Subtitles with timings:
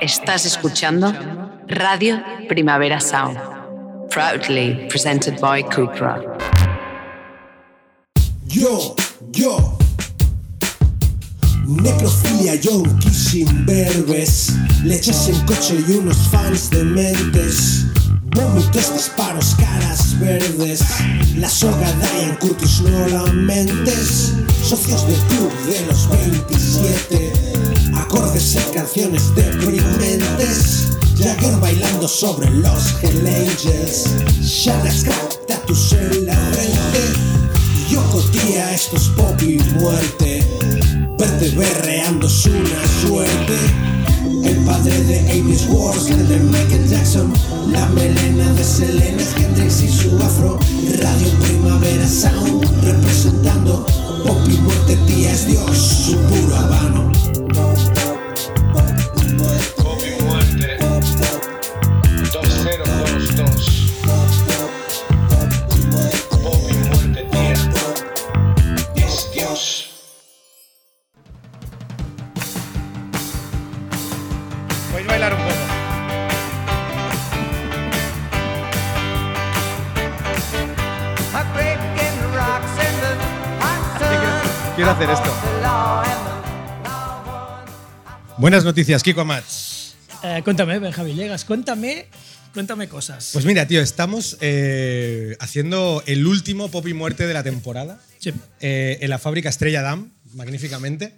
[0.00, 1.12] Estás escuchando
[1.68, 3.38] Radio Primavera Sound,
[4.08, 6.22] proudly presented by Cupra.
[8.46, 8.96] Yo,
[9.30, 9.76] yo.
[11.66, 14.54] Necrofilia, yonki sin verbes.
[14.84, 17.84] Leches en coche y unos fans de mentes.
[18.34, 20.82] Vómitos, disparos, caras verdes.
[21.36, 24.32] La soga Diane Curtis no la mentes.
[24.62, 27.49] Socios del club de los 27.
[28.00, 30.88] Acordes en canciones deprimentes.
[31.18, 34.04] Jagger bailando sobre los Hell Angels.
[34.40, 37.02] Shanax crack, tatus en la frente.
[37.90, 40.42] Yoko tía, esto es pop y muerte.
[41.18, 43.56] Verte berreando es una suerte.
[44.44, 47.32] El padre de Amy's Wars, el de Michael Jackson.
[47.70, 50.58] La melena de Selena Hendrix y su afro.
[50.98, 53.84] Radio Primavera Sound, representando
[54.26, 57.10] pop y muerte, tía es Dios, su puro habano.
[59.76, 60.09] Pop y
[88.40, 89.94] Buenas noticias, Kiko Mats.
[90.22, 92.06] Eh, cuéntame, Benja Villegas, cuéntame,
[92.54, 93.30] cuéntame cosas.
[93.32, 98.32] Pues mira, tío, estamos eh, haciendo el último Pop y Muerte de la temporada Sí.
[98.60, 101.14] eh, en la fábrica Estrella Damm, magníficamente.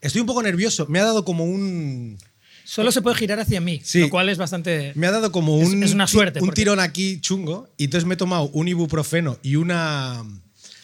[0.00, 0.86] Estoy un poco nervioso.
[0.88, 2.18] Me ha dado como un.
[2.64, 4.00] Solo se puede girar hacia mí, Sí.
[4.00, 4.92] lo cual es bastante.
[4.94, 7.84] Me ha dado como Es- un, es una suerte, un porque- tirón aquí chungo y
[7.84, 10.24] entonces me he tomado un ibuprofeno y una,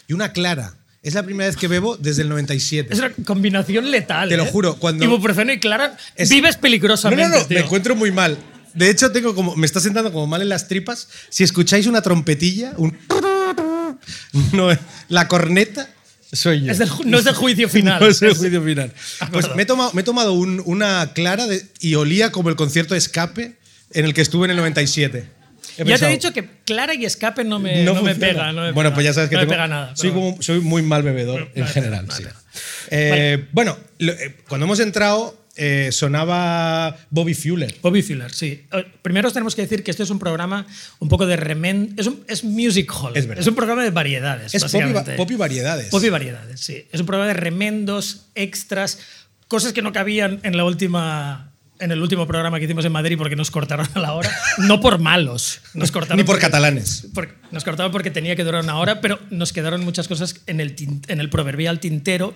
[0.06, 0.74] y una clara.
[1.08, 2.92] Es la primera vez que bebo desde el 97.
[2.92, 4.28] Es una combinación letal.
[4.28, 4.50] Te lo ¿eh?
[4.50, 5.96] juro, cuando- Ibuprofeno y Clara.
[6.16, 7.28] Es- Vives No, peligrosamente.
[7.28, 7.58] no, no, tío.
[7.58, 8.36] me encuentro muy mal.
[8.74, 11.08] De hecho, tengo como, me está sentando como mal en las tripas.
[11.30, 12.96] Si escucháis una trompetilla, un.
[14.52, 14.68] No,
[15.08, 15.88] la corneta,
[16.32, 16.72] soy yo.
[16.72, 18.00] Es del no es del juicio final.
[18.00, 18.92] No es el juicio final.
[19.32, 22.56] Pues me he tomado, me he tomado un- una clara de- y olía como el
[22.56, 23.56] concierto de escape
[23.92, 25.28] en el que estuve en el 97.
[25.84, 28.52] Ya te he dicho que Clara y escape no me, no me pega.
[28.52, 28.94] no me bueno, pega.
[28.94, 29.96] pues ya sabes que no tengo- me pega nada.
[29.96, 32.06] soy, pero- como- soy muy mal bebedor en general.
[32.10, 32.24] sí.
[32.90, 37.74] Eh, Bueno, lo- eh, cuando hemos entrado eh, sonaba Bobby Fuller.
[37.82, 38.64] Bobby Fuller, sí.
[39.02, 40.64] Primero os tenemos que decir que este es un programa
[41.00, 41.94] un poco de remen...
[41.96, 43.16] Es, un, es music hall.
[43.16, 43.46] Es verdad.
[43.48, 45.16] un programa de variedades, Es básicamente.
[45.16, 45.88] pop y variedades.
[45.88, 46.86] Pop y variedades, sí.
[46.92, 49.00] Es un programa de remendos, extras,
[49.48, 53.16] cosas que no cabían en la última en el último programa que hicimos en Madrid
[53.18, 57.06] porque nos cortaron a la hora, no por malos, nos cortaron Ni por porque- catalanes.
[57.14, 60.60] porque- nos cortaron porque tenía que durar una hora, pero nos quedaron muchas cosas en
[60.60, 62.34] el, tin- en el proverbial tintero.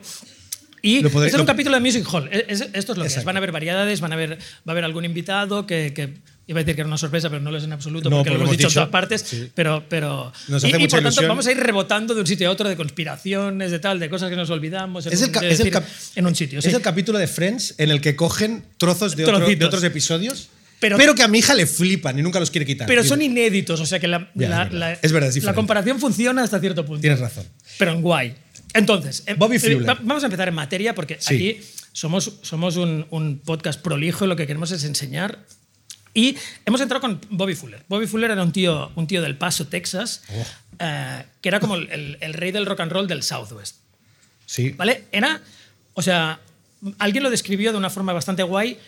[0.84, 2.28] Y Lo podré- este es un lo- capítulo de Music Hall.
[2.32, 3.24] E- es- esto es lo que es.
[3.24, 6.14] Van a haber variedades, van a haber, va a haber algún invitado que, que
[6.46, 8.30] iba a decir que era una sorpresa, pero no lo es en absoluto No, porque
[8.30, 9.20] lo porque hemos hemos dicho en dicho, todas partes.
[9.22, 9.50] sí.
[9.54, 11.28] Pero, pero Nos y, hace y mucha por tanto ilusión.
[11.28, 14.28] vamos a ir rebotando de un sitio a otro de conspiraciones, de tal, de cosas
[14.30, 15.06] que nos olvidamos.
[15.06, 15.84] En, Es el, de es el decir, cap-
[16.16, 16.58] en un sitio.
[16.58, 16.70] es sí.
[16.70, 20.48] el capítulo de Friends en el que cogen trozos de, otro- de otros episodios,
[20.80, 22.86] Pero- pero, que a mi hija le flipan y nunca los quiere quitar.
[22.88, 24.72] pero son inéditos, o sea que la, Ya, la- es verdad.
[24.72, 27.00] la- Es verdad, es la comparación funciona hasta cierto punto.
[27.00, 27.44] Tienes razón.
[27.78, 28.34] pero en guay.
[28.74, 29.84] Entonces, eh, Bobby eh, Fuller.
[30.02, 31.34] vamos a empezar en materia porque Sí.
[31.34, 31.60] aquí
[31.92, 35.38] somos, somos un, un podcast prolijo y lo que queremos es enseñar.
[36.14, 36.36] Y
[36.66, 37.82] hemos entrado con Bobby Fuller.
[37.88, 40.44] Bobby Fuller era un tío, un tío del Paso, Texas, Oh.
[40.78, 43.76] eh, que era como el, el- el rey del rock and roll del Southwest.
[44.46, 44.70] Sí.
[44.70, 45.04] ¿Vale?
[45.12, 45.40] Era,
[45.94, 46.40] o sea,
[46.98, 48.78] alguien lo describió de una forma bastante guay,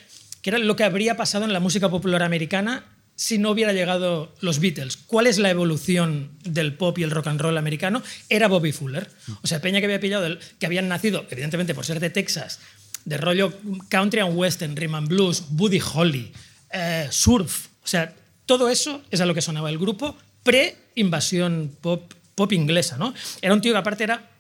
[0.42, 2.84] que era lo que habría pasado en la música popular americana
[3.16, 4.96] si no hubiera llegado los Beatles.
[4.96, 8.02] ¿Cuál es la evolución del pop y el rock and roll americano?
[8.28, 9.08] Era Bobby Fuller.
[9.42, 12.58] O sea, Peña que había pillado, que habían nacido, evidentemente por ser de Texas,
[13.04, 13.52] de rollo
[13.88, 16.32] country and western, rhythm and blues, Buddy Holly,
[16.74, 17.68] eh, surf.
[17.82, 18.12] O sea,
[18.44, 23.14] todo eso es a lo que sonaba el grupo pre-invasión pop, pop inglesa, ¿no?
[23.40, 24.30] Era un tío que aparte era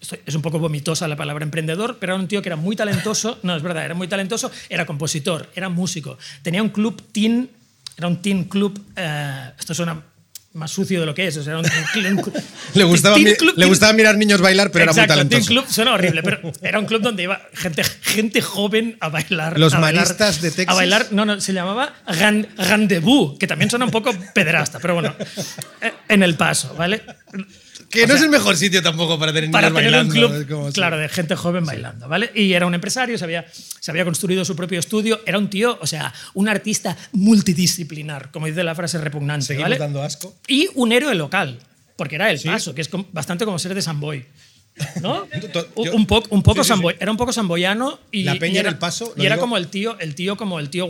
[0.00, 2.74] esto es un poco vomitosa la palabra emprendedor, pero era un tío que era muy
[2.74, 7.48] talentoso, no, es verdad, era muy talentoso, era compositor, era músico, tenía un club teen,
[7.96, 10.02] era un teen club, eh, esto suena
[10.54, 12.32] más sucio de lo que es, o sea, un club.
[12.74, 15.48] Le gustaba, teen club, le gustaba mirar niños bailar, pero Exacto, era muy talentoso.
[15.48, 19.58] club suena horrible, pero era un club donde iba gente, gente joven a bailar.
[19.58, 20.68] Los a bailar- de Texas.
[20.68, 25.14] A bailar, no, no, se llamaba Rendezvous, que también suena un poco pederasta, pero bueno,
[26.08, 27.02] en el paso, ¿vale?
[27.92, 30.14] Que O no sea, es el mejor sitio tampoco para tener para tener un bailando.
[30.14, 32.32] club, como- claro, de gente joven bailando, ¿vale?
[32.34, 35.78] Y era un empresario, se había, se había construido su propio estudio, era un tío,
[35.80, 39.78] o sea, un artista multidisciplinar, como dice la frase repugnante, Seguimos ¿vale?
[39.78, 40.34] dando asco.
[40.48, 41.58] Y un héroe local,
[41.96, 42.48] porque era el Sí.
[42.48, 44.24] paso, que es bastante como ser de San Boy.
[45.02, 45.26] ¿No?
[45.74, 48.56] Un- yo- un, poco, un poco Sí, era un poco samboyano y, La Peña y
[48.56, 50.88] en era, El Paso, y era digo- como el tío, el tío como el tío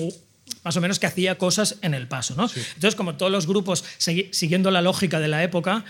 [0.65, 2.49] más o menos que hacía cosas en el paso, ¿no?
[2.75, 3.85] Entonces, como todos los grupos
[4.31, 5.85] siguiendo la lógica de la época,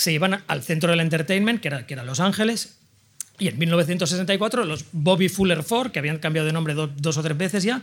[0.00, 2.78] se iban al centro del entertainment, que era, que era Los Ángeles,
[3.38, 7.22] y en 1964 los Bobby Fuller Four, que habían cambiado de nombre do- dos o
[7.22, 7.82] tres veces ya,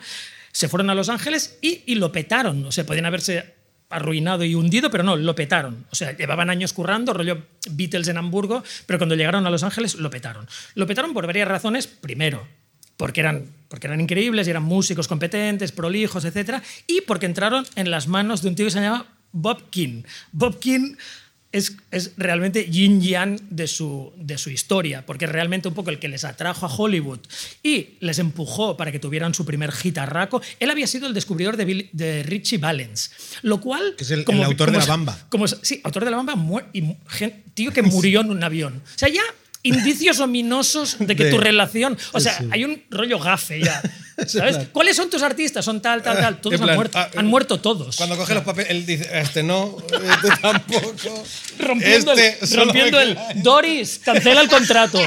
[0.52, 2.66] se fueron a Los Ángeles y, y lo petaron.
[2.66, 3.54] O sea, podían haberse
[3.90, 5.86] arruinado y hundido, pero no, lo petaron.
[5.92, 9.94] O sea, llevaban años currando, rollo Beatles en Hamburgo, pero cuando llegaron a Los Ángeles
[9.96, 10.48] lo petaron.
[10.74, 11.86] Lo petaron por varias razones.
[11.86, 12.48] Primero,
[12.98, 16.62] porque eran, porque eran increíbles y eran músicos competentes, prolijos, etc.
[16.88, 20.02] Y porque entraron en las manos de un tío que se llama Bob King.
[20.32, 20.96] Bob King
[21.52, 25.90] es, es realmente yin yang de su, de su historia, porque es realmente un poco
[25.90, 27.20] el que les atrajo a Hollywood
[27.64, 30.42] y les empujó para que tuvieran su primer hitarraco.
[30.60, 33.12] Él había sido el descubridor de, Bill- de Richie Valens,
[33.44, 33.96] lo cual...
[33.98, 35.18] Que es el- el autor de La Bamba.
[35.30, 36.84] Como, sí, autor de La Bamba y
[37.54, 38.82] tío que murió en un avión.
[38.86, 39.22] O sea, ya
[39.64, 41.98] indicios ominosos de que De- tu relación...
[42.14, 42.48] O sea, sí.
[42.52, 43.82] hay un rollo gafe ya.
[44.72, 45.64] ¿Cuáles son tus artistas?
[45.64, 46.42] Son tal, tal, tal.
[46.42, 46.98] Todos han muerto.
[46.98, 47.96] ah, han muerto todos.
[47.98, 51.24] Cuando coge los papeles, él dice, este no, este tampoco.
[51.60, 55.00] rompiendo este el, solo rompiendo el Doris, cancela el contrato.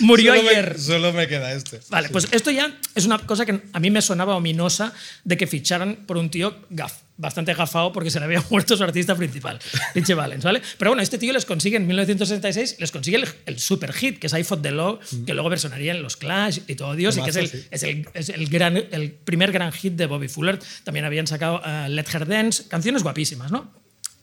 [0.00, 0.78] Murió solo me- ayer.
[0.80, 1.80] solo me queda este.
[1.88, 4.92] Vale, pues esto ya es una cosa que a mí me sonaba ominosa
[5.24, 8.82] de que ficharan por un tío gaf, bastante gafado porque se le había muerto su
[8.84, 9.58] artista principal,
[9.94, 10.62] Richie Valens, ¿vale?
[10.78, 14.28] Pero bueno, este tío les consigue en 1966, les consigue el, el super hit, que
[14.28, 17.22] es I Fought the Law, que luego versionaría en los Clash y todo Dios, y
[17.22, 17.66] que es el, sí.
[17.70, 20.58] es el, es el, gran, el primer gran hit de Bobby Fuller.
[20.84, 23.70] También habían sacado eh, Let Her Dance, canciones guapísimas, ¿no?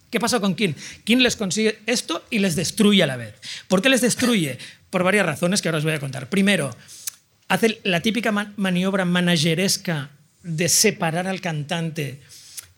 [0.09, 0.73] ¿Qué pasa con King?
[1.03, 3.33] King les consigue esto y les destruye a la vez.
[3.67, 4.57] ¿Por qué les destruye?
[4.89, 6.29] Por varias razones que ahora os voy a contar.
[6.29, 6.73] Primero,
[7.49, 10.11] hace la típica ma- maniobra manageresca
[10.43, 12.21] de separar al cantante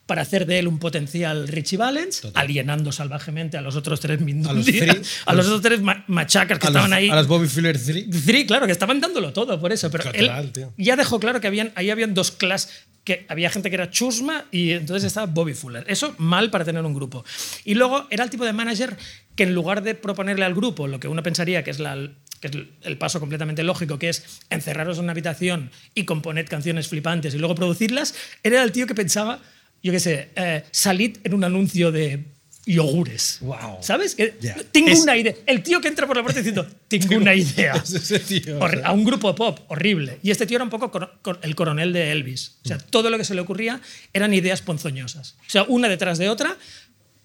[0.08, 4.54] para hacer de él un potencial Richie Valens, alienando salvajemente a los otros tres A
[4.54, 4.90] los three,
[5.26, 7.10] a los otros tres ma- machacas que estaban los, ahí.
[7.10, 8.10] a los Bobby Fuller 3.
[8.26, 10.74] Three, claro, que estaban dándolo todo por eso, pero Total, él tío.
[10.78, 14.46] ya dejó claro que habían, ahí habían dos clases, que había gente que era chusma
[14.52, 15.84] y entonces estaba Bobby Fuller.
[15.88, 17.24] Eso mal para tener un grupo.
[17.66, 18.98] Y luego era el tipo de manager
[19.36, 21.96] que en lugar de proponerle al grupo lo que uno pensaría que es, la,
[22.42, 26.88] que es el paso completamente lógico, que es encerraros en una habitación y componer canciones
[26.88, 28.14] flipantes y luego producirlas,
[28.44, 29.40] era el tío que pensaba,
[29.88, 32.24] yo qué sé, eh, salid en un anuncio de
[32.66, 33.38] yogures.
[33.42, 33.78] Wow.
[33.82, 34.14] ¿Sabes?
[34.14, 34.56] Que Ya.
[34.72, 35.34] Tengo Es- una idea.
[35.46, 37.76] El tío que entra por la puerta diciendo, tengo una idea.
[37.76, 38.82] Es tío, o sea.
[38.88, 40.20] a un grupo pop horrible.
[40.22, 42.58] Y este tío era un poco cor- cor- el coronel de Elvis.
[42.66, 43.80] O sea, todo lo que se le ocurría
[44.14, 45.36] eran ideas ponzoñosas.
[45.48, 46.58] O sea, una detrás de otra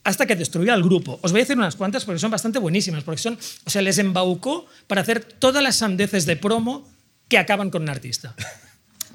[0.04, 1.18] hasta que destruía al grupo.
[1.22, 3.98] Os voy a decir unas cuantas porque son bastante buenísimas, porque son, o sea, les
[3.98, 6.88] embaucó para hacer todas las sandeces de promo
[7.28, 8.34] que acaban con un artista.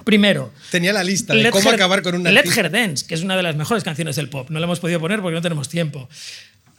[0.07, 3.13] Primero, Tenía la lista de Let cómo Her- acabar con una Let Her Dance, que
[3.13, 4.49] es una de las mejores canciones del pop.
[4.49, 6.07] No la hemos podido poner porque no tenemos tiempo.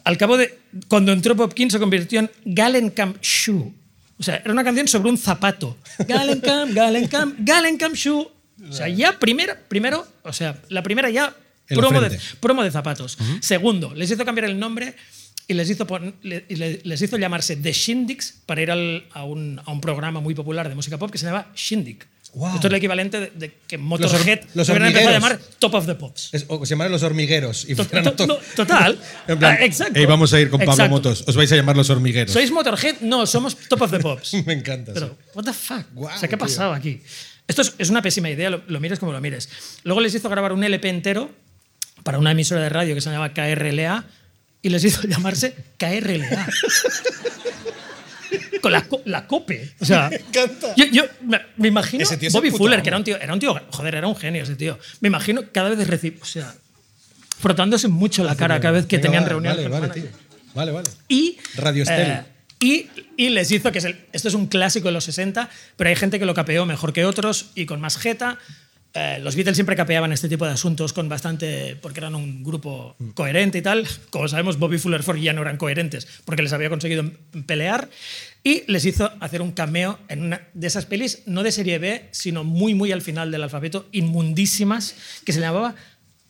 [0.04, 0.58] Al cabo de.
[0.88, 3.70] Cuando entró Bob King se convirtió en Gallenkamp Shoe.
[4.18, 5.76] O sea, era una canción sobre un zapato.
[6.08, 8.28] Gallenkamp, Gallenkamp, Gallenkamp Shoe.
[8.70, 11.36] O sea, ya primero, primero, o sea, la primera ya
[11.68, 12.24] promo de, frente.
[12.40, 13.18] promo de zapatos.
[13.40, 14.94] Segundo, les hizo cambiar el nombre
[15.46, 15.86] y les hizo,
[16.22, 20.68] les hizo llamarse The Shindigs para ir al- a, un, a un programa muy popular
[20.68, 21.98] de música pop que se llama Shindig.
[22.34, 22.54] Wow.
[22.56, 25.74] Esto es el equivalente de, de que Motorhead los se hubieran empezado a llamar Top
[25.74, 26.28] of the Pops.
[26.32, 27.64] Es- o se llaman los hormigueros.
[27.68, 28.98] Y To- to- to- no, total.
[29.28, 29.98] En plan, Ah, exacto.
[29.98, 30.90] "Ey, vamos a ir con Pablo Exacto.
[30.94, 31.24] Motos.
[31.26, 32.32] Os vais a llamar los hormigueros.
[32.32, 33.00] ¿Sois Motorhead?
[33.00, 34.34] No, somos Top of the Pops.
[34.46, 34.92] Me encanta.
[34.92, 35.14] Pero, sí.
[35.34, 35.84] what the fuck?
[35.94, 36.46] Guau, o sea, ¿qué ha tío.
[36.46, 37.00] pasado aquí?
[37.48, 39.48] Esto es, es una pésima idea, lo, lo mires como lo mires.
[39.84, 41.30] Luego les hizo grabar un LP entero
[42.02, 44.04] para una emisora de radio que se llamaba KRLA
[44.60, 46.46] y les hizo llamarse KRLA.
[48.60, 49.72] Con la, la cope.
[49.80, 50.74] O sea, Me encanta.
[50.76, 52.82] Yo, yo me, me imagino Ese tío Bobby Fuller, amo.
[52.82, 54.78] que era un tío, era un tío, joder, era un genio ese tío.
[55.00, 56.54] Me imagino cada vez recibe, o sea,
[57.38, 59.70] frotándose mucho la cara cada vez que Venga, tenían vale, reuniones.
[59.70, 60.10] Vale, vale, tío.
[60.54, 60.88] Vale, vale.
[61.08, 62.10] Y, Radio Estel.
[62.10, 62.22] eh,
[62.60, 65.90] y, y les hizo que es el- esto es un clásico de los 60, pero
[65.90, 68.38] hay gente que lo capeó mejor que otros y con más jeta.
[69.00, 71.76] Eh, los Beatles siempre capeaban este tipo de asuntos con bastante.
[71.80, 73.86] porque eran un grupo coherente y tal.
[74.10, 77.10] Como sabemos, Bobby Fuller Ford ya no eran coherentes porque les había conseguido
[77.46, 77.88] pelear.
[78.42, 82.08] Y les hizo hacer un cameo en una de esas pelis, no de serie B,
[82.12, 85.74] sino muy, muy al final del alfabeto, inmundísimas, que se llamaba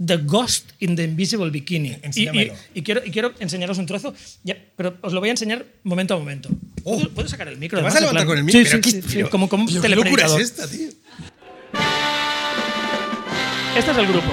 [0.05, 1.89] The Ghost in the Invisible Bikini.
[1.89, 2.55] Y- Y, Enséñamelo.
[2.75, 6.15] y quiero, y quiero enseñaros un trozo, ya, pero os lo voy a enseñar momento
[6.15, 6.49] a momento.
[6.85, 6.97] Oh.
[6.97, 7.79] ¿Puedo, puedo sacar el micro?
[7.79, 8.83] ¿Te vas a levantar plan- con el micro?
[8.83, 10.89] Sí, sí, sí, como, como un ¿Qué locura es esta, tío?
[13.79, 14.27] Este es el grupo.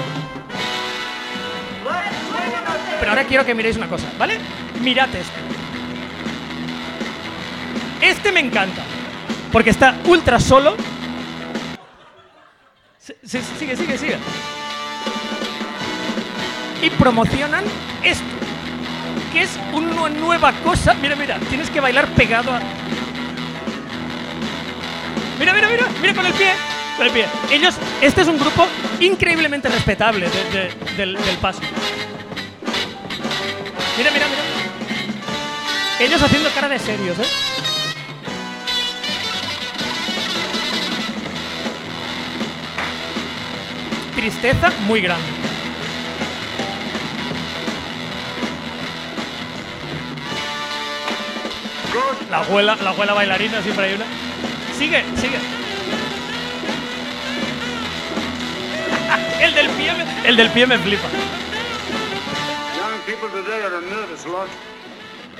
[2.98, 4.38] Pero ahora quiero que miréis una cosa, ¿vale?
[4.82, 5.40] Mirad este.
[8.00, 8.82] Este me encanta.
[9.52, 10.74] Porque está ultra solo.
[13.22, 14.18] Sigue, sigue, sigue.
[16.82, 17.64] Y promocionan
[18.02, 18.24] esto.
[19.32, 20.94] que es una nueva cosa.
[20.94, 22.60] Mira, mira, tienes que bailar pegado a.
[25.38, 26.75] Mira, mira, mira, mira con el pie.
[27.12, 27.26] Pie.
[27.50, 28.66] Ellos, este es un grupo
[29.00, 31.60] increíblemente respetable de- de- del, del paso.
[33.98, 34.42] Mira, mira, mira.
[36.00, 37.22] Ellos haciendo cara de serios, ¿eh?
[44.14, 45.26] Tristeza muy grande.
[52.30, 54.04] La abuela, la abuela bailarina siempre hay una.
[54.76, 55.38] Sigue, sigue.
[59.40, 61.08] El del pie me, el del pie me flipa.
[62.76, 64.48] Young people today are a nervous lot.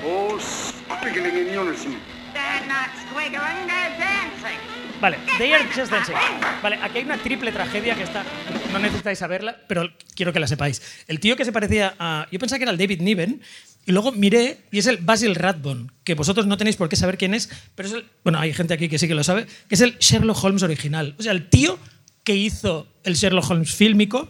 [0.03, 1.97] All squiggling in unison.
[2.33, 4.59] They're not squiggling, they're dancing.
[5.01, 6.15] Vale, they are just dancing.
[6.61, 8.23] Vale, aquí hay una triple tragedia que está.
[8.71, 10.81] No necesitáis saberla, pero quiero que la sepáis.
[11.07, 12.27] El tío que se parecía a.
[12.31, 13.41] Yo pensaba que era el David Niven,
[13.85, 17.17] y luego miré, y es el Basil Rathbone, que vosotros no tenéis por qué saber
[17.17, 18.05] quién es, pero es el.
[18.23, 21.15] Bueno, hay gente aquí que sí que lo sabe, que es el Sherlock Holmes original.
[21.19, 21.79] O sea, el tío
[22.27, 24.27] que hizo el Sherlock Holmes fílmico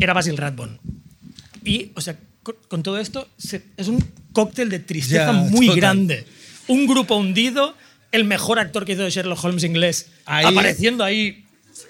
[0.00, 0.80] era Basil Rathbone.
[1.64, 5.66] Y, o sea, con, con todo esto, se- es un cóctel de tristeza Ya, muy
[5.66, 5.80] total.
[5.80, 6.26] grande.
[6.66, 7.76] Un grupo hundido,
[8.10, 11.44] el mejor actor que hizo de Sherlock Holmes inglés, Ahí- apareciendo ahí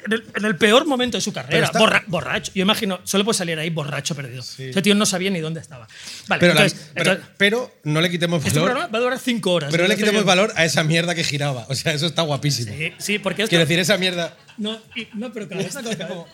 [0.07, 2.52] en el, en el peor momento de su carrera, está- borra- borracho.
[2.55, 4.43] Yo imagino, solo puede salir ahí borracho perdido.
[4.43, 5.87] Ese tío no sabía ni dónde estaba.
[6.26, 8.71] Vale, Pero, la- entonces, pero, entonces, pero no le quitemos este valor.
[8.73, 9.71] programa va a durar cinco horas.
[9.71, 11.67] Pero no le quitemos valor a esa mierda que giraba.
[11.69, 12.73] O sea, eso está guapísimo.
[12.73, 13.50] Sí, sí, porque esto...
[13.50, 14.37] Quiero decir, esa mierda.
[14.57, 16.25] no, y- no, pero cabeza con cabeza.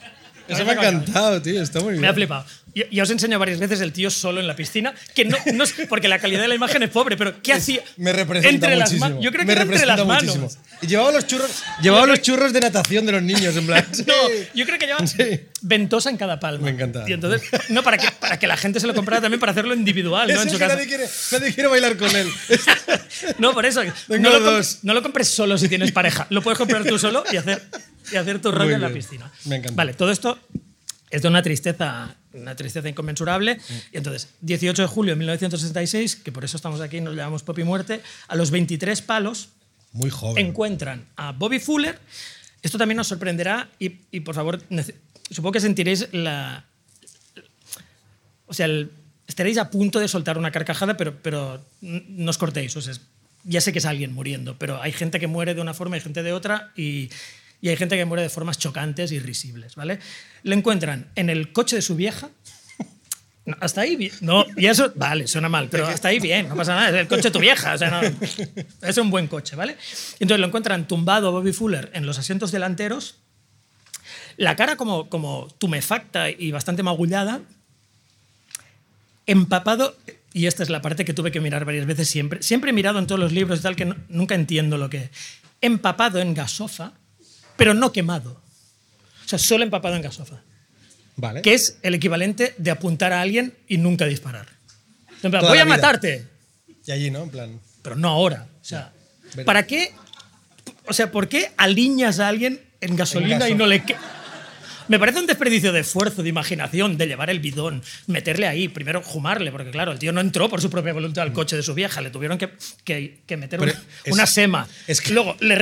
[0.48, 1.62] Eso me ha encantado, tío.
[1.62, 2.00] Está muy bien.
[2.02, 2.44] Me ha flipado.
[2.74, 5.64] Ya, ya os enseño varias veces el tío solo en la piscina, que no, no
[5.88, 7.82] porque la calidad de la imagen es pobre, pero ¿qué hacía?
[7.98, 9.08] Me representa entre las muchísimo.
[9.10, 9.24] manos.
[9.24, 10.34] Yo creo que me era entre las muchísimo.
[10.46, 10.58] manos.
[10.82, 13.86] Y llevaba los churros, llevaba los churros de natación de los niños, en plan.
[14.06, 14.12] No,
[14.54, 15.40] yo creo que lleva Sí.
[15.62, 16.64] ventosa en cada palma.
[16.64, 17.04] Me encanta.
[17.06, 19.72] Y entonces, no, para que, para que la gente se lo comprara también para hacerlo
[19.72, 20.42] individual, ¿no?
[20.42, 20.74] En su casa.
[20.74, 22.28] nadie quiere, nadie quiere bailar con él.
[23.38, 23.80] No, por eso.
[24.08, 24.80] Tengo No lo, dos.
[24.82, 26.26] no lo compres solo si tienes pareja.
[26.30, 27.62] Lo puedes comprar tú solo y hacer,
[28.12, 29.30] y hacer tu rollo en la piscina.
[29.46, 29.74] Me encanta.
[29.76, 30.38] Vale, todo esto
[31.10, 33.58] es de una tristeza, una tristeza inconmensurable.
[33.92, 37.58] Y entonces, 18 de julio de 1966, que por eso estamos aquí, nos llamamos Pop
[37.58, 39.50] y Muerte, a los 23 palos
[39.92, 40.44] Muy joven.
[40.46, 41.98] encuentran a Bobby Fuller.
[42.62, 44.60] Esto también nos sorprenderá y, y, por favor,
[45.30, 46.64] supongo que sentiréis la...
[48.46, 48.90] O sea, el-
[49.26, 52.76] estaréis a punto de soltar una carcajada, pero, pero no os cortéis.
[52.76, 52.94] O sea,
[53.44, 56.00] ya sé que es alguien muriendo, pero hay gente que muere de una forma y
[56.00, 57.10] gente de otra y,
[57.64, 59.98] y hay gente que muere de formas chocantes y risibles, ¿vale?
[60.42, 62.28] Le encuentran en el coche de su vieja,
[63.46, 64.12] no, hasta ahí bien.
[64.20, 66.90] No, y eso, vale, suena mal, pero hasta ahí bien, no pasa nada.
[66.90, 68.00] Es el coche de tu vieja, o sea, no,
[68.86, 69.78] es un buen coche, ¿vale?
[70.20, 73.16] Entonces lo encuentran tumbado a Bobby Fuller en los asientos delanteros,
[74.36, 77.40] la cara como, como tumefacta y bastante magullada,
[79.26, 79.96] empapado,
[80.34, 82.98] y esta es la parte que tuve que mirar varias veces siempre, siempre he mirado
[82.98, 85.08] en todos los libros y tal, que no- nunca entiendo lo que
[85.62, 86.92] empapado en gasofa,
[87.56, 88.40] pero no quemado.
[89.24, 90.42] O sea, solo empapado en gasofa
[91.16, 91.42] Vale.
[91.42, 94.46] que es el equivalente de apuntar a alguien y nunca disparar.
[95.22, 96.26] En plan, voy a matarte,
[96.86, 97.22] Y allí, ¿no?
[97.22, 97.60] En plan.
[97.82, 98.46] pero no ahora.
[98.60, 98.92] O sea.
[99.46, 99.92] ¿para qué?
[100.86, 103.82] O sea, ¿por qué alineas a alguien en gasolina y no le
[104.88, 109.02] Me parece un desperdicio de esfuerzo, de imaginación, de llevar el bidón, meterle ahí, primero
[109.02, 111.72] jumarle, porque claro, el tío no entró por su propia voluntad al coche de su
[111.72, 112.50] vieja, le tuvieron que,
[112.84, 114.68] que- que meter una, es- una sema.
[114.86, 115.54] es que- Luego, le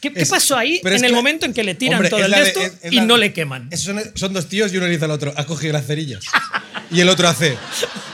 [0.00, 2.24] ¿Qué, qué Es- pasó ahí en el que- momento en que le tiran Hombre, todo
[2.24, 3.68] el de de- esto es- es y la- no le queman?
[3.76, 6.24] Son, son dos tíos y uno le dice al otro, ha cogido las cerillas.
[6.90, 7.56] y el otro hace,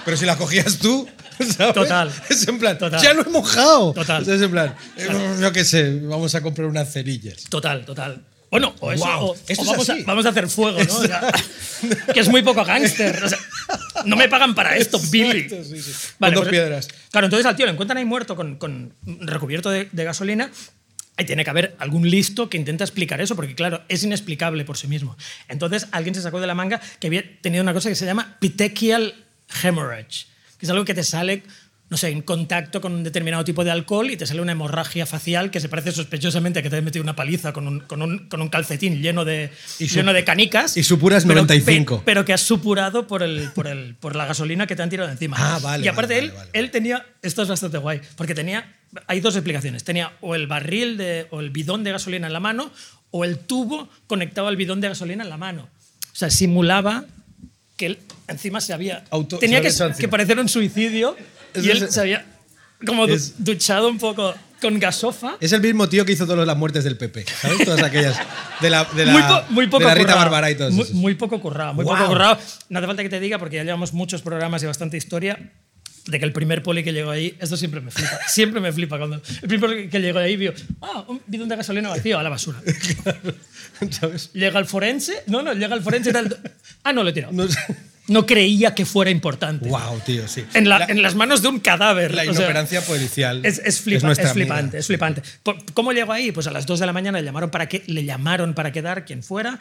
[0.04, 1.06] pero si las cogías tú,
[1.56, 1.74] ¿sabes?
[1.74, 2.10] Total.
[2.30, 3.02] Es en plan, Total.
[3.02, 3.92] ya lo he mojado.
[3.92, 4.22] Total.
[4.22, 5.08] Es en plan, eh,
[5.40, 7.44] yo qué sé, vamos a comprar unas cerillas.
[7.50, 8.22] Total, total.
[8.50, 10.94] Bueno, o eso, Guau, o- esto o vamos, a, vamos a hacer fuego, ¿no?
[10.96, 11.32] O sea,
[12.14, 13.24] que es muy poco gángster.
[13.24, 13.38] o sea,
[14.04, 15.40] no me pagan para esto, Billy.
[15.40, 15.92] Exacto, sí, sí.
[16.20, 16.88] Con dos pues, piedras.
[17.10, 20.52] Claro, entonces al tío le encuentran ahí muerto con, con recubierto de, de gasolina.
[21.16, 24.76] Ahí tiene que haber algún listo que intenta explicar eso, porque claro, es inexplicable por
[24.76, 25.16] sí mismo.
[25.48, 28.36] Entonces alguien se sacó de la manga que había tenido una cosa que se llama
[28.40, 29.14] petechial
[29.62, 30.26] hemorrhage,
[30.58, 31.42] que es algo que te sale,
[31.90, 35.06] no sé, en contacto con un determinado tipo de alcohol y te sale una hemorragia
[35.06, 38.02] facial que se parece sospechosamente a que te has metido una paliza con un, con
[38.02, 40.76] un- con un calcetín lleno de, Y su- lleno de canicas.
[40.76, 41.98] y supuras pero- 95.
[41.98, 44.90] pe- Pero, que has supurado por, el, por, el, por la gasolina que te han
[44.90, 45.36] tirado encima.
[45.38, 46.58] Ah, vale, Y aparte vale, él, vale, vale.
[46.58, 48.74] él tenía, esto es bastante guay, porque tenía,
[49.06, 49.84] hay dos explicaciones.
[49.84, 52.70] Tenía o el barril de, o el bidón de gasolina en la mano
[53.10, 55.68] o el tubo conectado al bidón de gasolina en la mano.
[56.12, 57.04] O sea, simulaba
[57.76, 57.98] que él
[58.28, 59.04] encima se había...
[59.10, 61.16] Auto- tenía que, que parecer un suicidio
[61.52, 62.24] Es y él se había
[62.86, 65.36] como es- duchado un poco con gasofa.
[65.40, 67.64] Es el mismo tío que hizo todas las muertes del PP, ¿sabes?
[67.64, 68.16] Todas aquellas.
[68.60, 70.14] De la, de la, muy, po- muy poco de la Rita.
[70.14, 70.76] Bárbara y todo eso.
[70.76, 71.98] muy, muy poco currado, muy Guau.
[71.98, 72.38] poco currado.
[72.70, 75.38] No hace falta que te diga porque ya llevamos muchos programas y bastante historia.
[76.06, 78.98] De que el primer poli que llegó ahí, esto siempre me flipa, siempre me flipa
[78.98, 82.22] cuando el primer poli que llegó ahí vio, ah, un bidón de gasolina vacío a
[82.22, 82.60] la basura.
[83.90, 84.32] ¿Sabes?
[84.32, 86.38] Llega el forense, no, no, llega el forense y tal,
[86.82, 87.32] ah, no, lo he tirado.
[87.32, 87.46] No
[88.06, 89.68] No, creía que fuera importante.
[89.68, 90.44] Wow, tío, sí.
[90.54, 92.12] En, la- La- en las manos de un cadáver.
[92.14, 93.44] La o sea, inoperancia policial.
[93.46, 94.78] es, es, flipa- nuestra es flipante, amiga.
[94.78, 95.22] es flipante.
[95.72, 96.30] ¿Cómo llegó ahí?
[96.30, 99.04] Pues a las 2 de la mañana le llamaron para, que, le llamaron para quedar
[99.06, 99.58] quien fuera.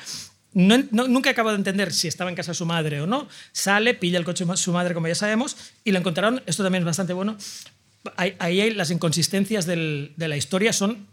[0.54, 3.28] No, no- nunca acabo de entender si estaba en casa su madre o no.
[3.54, 6.44] Sale, pilla el coche de su madre, como ya sabemos, y lo encontraron.
[6.46, 7.38] Esto también es bastante bueno.
[8.18, 11.08] Ahí, las inconsistencias del- de la historia son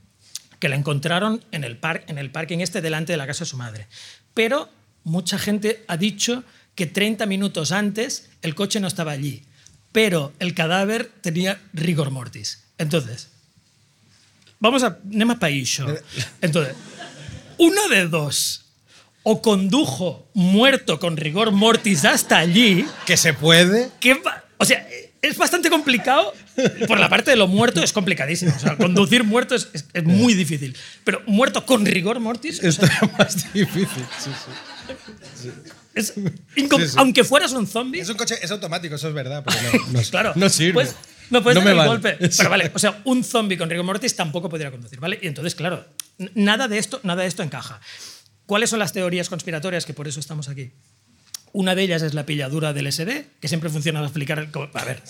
[0.58, 3.50] que la encontraron en el, par, en el parking este delante de la casa de
[3.50, 3.86] su madre.
[4.34, 4.68] Pero
[5.04, 6.42] mucha gente ha dicho
[6.80, 9.42] que 30 minutos antes el coche no estaba allí,
[9.92, 12.64] pero el cadáver tenía rigor mortis.
[12.78, 13.28] Entonces,
[14.60, 14.96] vamos a...
[15.12, 15.84] Anem a paixo.
[16.40, 16.72] Entonces,
[17.58, 18.64] una de dos.
[19.22, 23.90] O condujo muerto con rigor mortis hasta allí, Que se puede.
[24.00, 24.16] que
[24.56, 24.80] o sea,
[25.20, 26.32] es bastante complicado.
[26.88, 28.54] Por la parte de lo muerto es complicadísimo.
[28.56, 30.74] O sea, conducir muerto es, es- es muy difícil.
[31.04, 34.04] Pero muerto con rigor mortis, o Esto sea, es más difícil.
[34.24, 35.50] Sí, sí.
[35.94, 36.22] Es Sí,
[36.56, 36.94] sí.
[36.96, 39.44] aunque fueras un zombie, Es un coche, es automático, eso es verdad.
[39.44, 40.72] No, no, claro, no sirve.
[40.74, 40.94] pues,
[41.30, 41.88] no puedes No dar me el vale.
[41.88, 42.28] golpe.
[42.36, 45.18] Pero vale, o sea, un zombie con rigor mortis tampoco podría conducir, ¿vale?
[45.22, 45.84] Y entonces, claro,
[46.34, 47.80] nada de esto, nada de esto encaja.
[48.46, 50.72] ¿Cuáles son las teorías conspiratorias que por eso estamos aquí?
[51.52, 54.38] Una de ellas es la pilladura del SD, que siempre funciona a explicar.
[54.38, 55.02] el- A ver,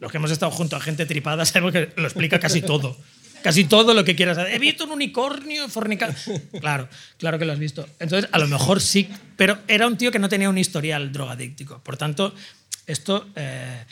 [0.00, 2.96] los que hemos estado junto a gente tripada sabemos que lo explica casi todo.
[3.42, 4.38] Casi todo lo que quieras.
[4.50, 6.14] He visto un unicornio fornicar.
[6.60, 7.88] Claro, claro que lo has visto.
[7.98, 11.80] Entonces, a lo mejor sí, pero era un tío que no tenía un historial drogadíctico.
[11.82, 12.34] Por tanto,
[12.86, 13.84] esto eh,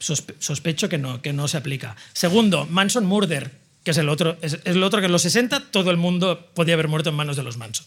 [0.00, 1.96] sospe- sospecho que no, que no se aplica.
[2.12, 3.50] Segundo, Manson Murder,
[3.84, 4.36] que es el otro.
[4.42, 7.16] Es, es el otro que en los 60 todo el mundo podía haber muerto en
[7.16, 7.86] manos de los Manson.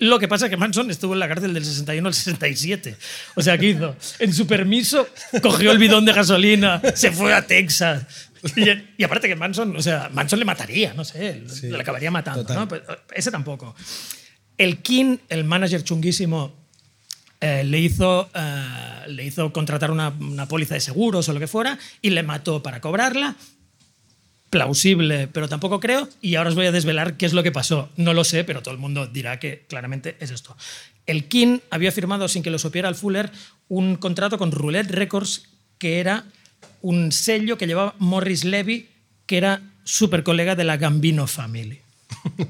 [0.00, 2.96] Lo que pasa es que Manson estuvo en la cárcel del 61 al 67.
[3.36, 3.94] O sea, ¿qué hizo?
[4.18, 5.08] En su permiso
[5.40, 8.04] cogió el bidón de gasolina, se fue a Texas.
[8.56, 8.64] Y,
[8.98, 12.52] y aparte que Manson, o sea, Manson le mataría, no sé, le acabaría matando.
[12.54, 12.68] ¿no?
[12.68, 12.82] Pues,
[13.14, 13.74] ese tampoco.
[14.58, 16.52] El King, el manager chunguísimo,
[17.40, 21.46] eh, le, hizo, eh, le hizo contratar una, una póliza de seguros o lo que
[21.46, 23.34] fuera y le mató para cobrarla
[24.54, 26.08] plausible, pero tampoco creo.
[26.20, 27.90] Y ahora os voy a desvelar qué es lo que pasó.
[27.96, 30.56] No lo sé, pero todo el mundo dirá que claramente es esto.
[31.06, 33.32] El King había firmado, sin que lo supiera el Fuller,
[33.66, 36.26] un contrato con Roulette Records, que era
[36.84, 38.90] un sello que llevaba Morris Levy,
[39.24, 41.80] que era súper colega de la Gambino Family.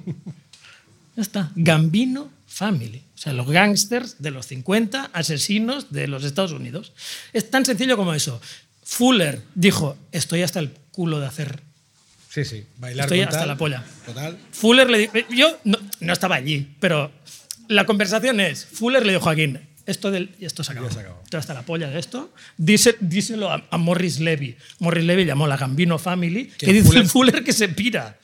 [1.17, 1.53] Ya está.
[1.55, 3.01] Gambino Family.
[3.15, 6.93] O sea, los gángsters de los 50, asesinos de los Estados Unidos.
[7.33, 8.41] Es tan sencillo como eso.
[8.83, 11.63] Fuller dijo, estoy hasta el culo de hacer
[12.31, 12.67] Sí, sí.
[12.79, 13.49] Bailar Estoy hasta tal.
[13.49, 13.85] la polla.
[14.05, 14.37] Total.
[14.51, 17.13] Fuller le dijo, yo no, no estaba allí, pero
[17.69, 20.89] la conversación es, Fuller le dijo a Joaquín, esto, del, esto se acabó.
[20.89, 21.21] Ya se acabó.
[21.25, 22.33] Estoy hasta la polla de esto.
[22.57, 24.57] Dice, díselo a, a Morris Levy.
[24.79, 28.19] Morris Levy llamó a la Gambino Family, que, dice Fuller- Fuller, que se pira.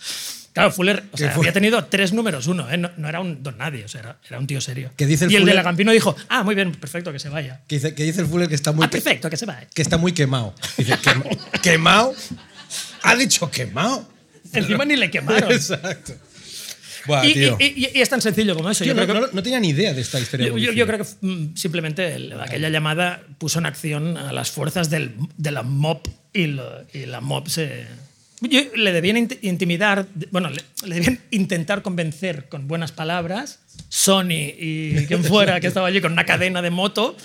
[0.53, 2.77] Claro, Fuller o sea, había tenido tres números uno, ¿eh?
[2.77, 4.91] no, no era un don nadie, o sea, era, era un tío serio.
[4.97, 7.21] Que dice el y el de Fuller- la Gambino dijo, ah, muy bien, perfecto, que
[7.21, 7.61] se vaya.
[7.69, 9.69] Que dice, que dice el Fuller que está muy, Ah, perfecto, que se vaya.
[9.73, 10.55] que está muy quemado.
[10.77, 12.15] Dice, "Quema- ¿quemado?
[13.03, 14.09] Ha dicho quemado.
[14.53, 15.53] Encima ni le quemaron.
[15.53, 16.15] Exacto.
[17.07, 17.57] Buah, Y, tío.
[17.59, 18.85] y- y- y es tan sencillo como eso.
[18.85, 20.49] Tío, Yo no, creo que- no- no tenía ni idea de esta historia.
[20.49, 24.51] Yo, yo- yo creo que mm, simplemente el- aquella llamada puso en acción a las
[24.51, 26.01] fuerzas del- de la MOB
[26.33, 27.87] y, lo- la MOB se...
[28.43, 33.59] yo- le debían int- intimidar, bueno, le, le debían intentar convencer con buenas palabras
[33.89, 37.17] Sony y quien fuera que estaba allí con una cadena de moto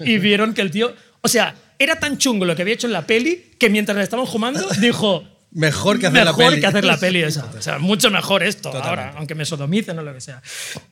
[0.00, 0.94] y vieron que el tío...
[1.22, 4.04] O sea, era tan chungo lo que había hecho en la peli que mientras le
[4.04, 5.24] estaban fumando dijo...
[5.54, 6.60] Mejor que hacer la mejor peli.
[6.60, 7.44] que hacer la peli esa.
[7.58, 8.88] O sea, mucho mejor esto Totalmente.
[8.88, 10.42] ahora, aunque me sodomicen o lo que sea.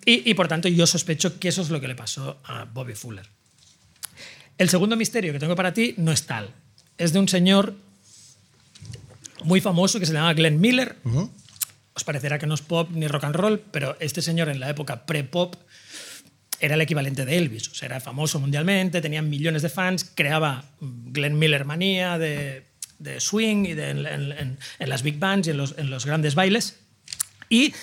[0.04, 2.94] Y, y por tanto, yo sospecho que eso es lo que le pasó a Bobby
[2.94, 3.26] Fuller.
[4.58, 6.50] El segundo misterio que tengo para ti no es tal.
[6.98, 7.74] Es de un señor
[9.44, 10.96] muy famoso que se llama Glenn Miller.
[11.94, 14.68] Os parecerá que no es pop ni rock and roll, pero este señor en la
[14.68, 15.56] época pre-pop
[16.60, 17.68] era el equivalente de Elvis.
[17.70, 22.66] O sea, era famoso mundialmente, tenía millones de fans, creaba Glenn Miller manía de,
[23.00, 26.06] de swing y de, en, en- en- las big bands y en los, en los
[26.06, 26.76] grandes bailes.
[27.48, 27.74] Y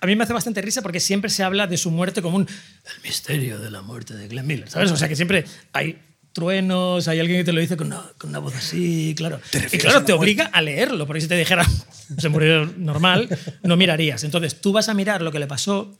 [0.00, 2.42] a mí me hace bastante risa porque siempre se habla de su muerte como un
[2.48, 4.90] el misterio de la muerte de Glenn Miller, ¿sabes?
[4.90, 5.98] O sea, que siempre hay
[6.32, 9.40] truenos, hay alguien que te lo dice con una, con una voz así, claro.
[9.72, 11.64] Y claro, te obliga a leerlo, porque si te dijera
[12.18, 13.28] se murió normal,
[13.62, 14.24] no mirarías.
[14.24, 15.96] Entonces, tú vas a mirar lo que le pasó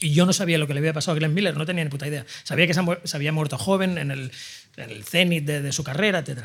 [0.00, 1.90] y yo no sabía lo que le había pasado a Glenn Miller, no tenía ni
[1.90, 2.24] puta idea.
[2.44, 4.30] Sabía que se, mu- se había muerto joven en el,
[4.76, 6.38] en el cenit de, de su carrera, etc.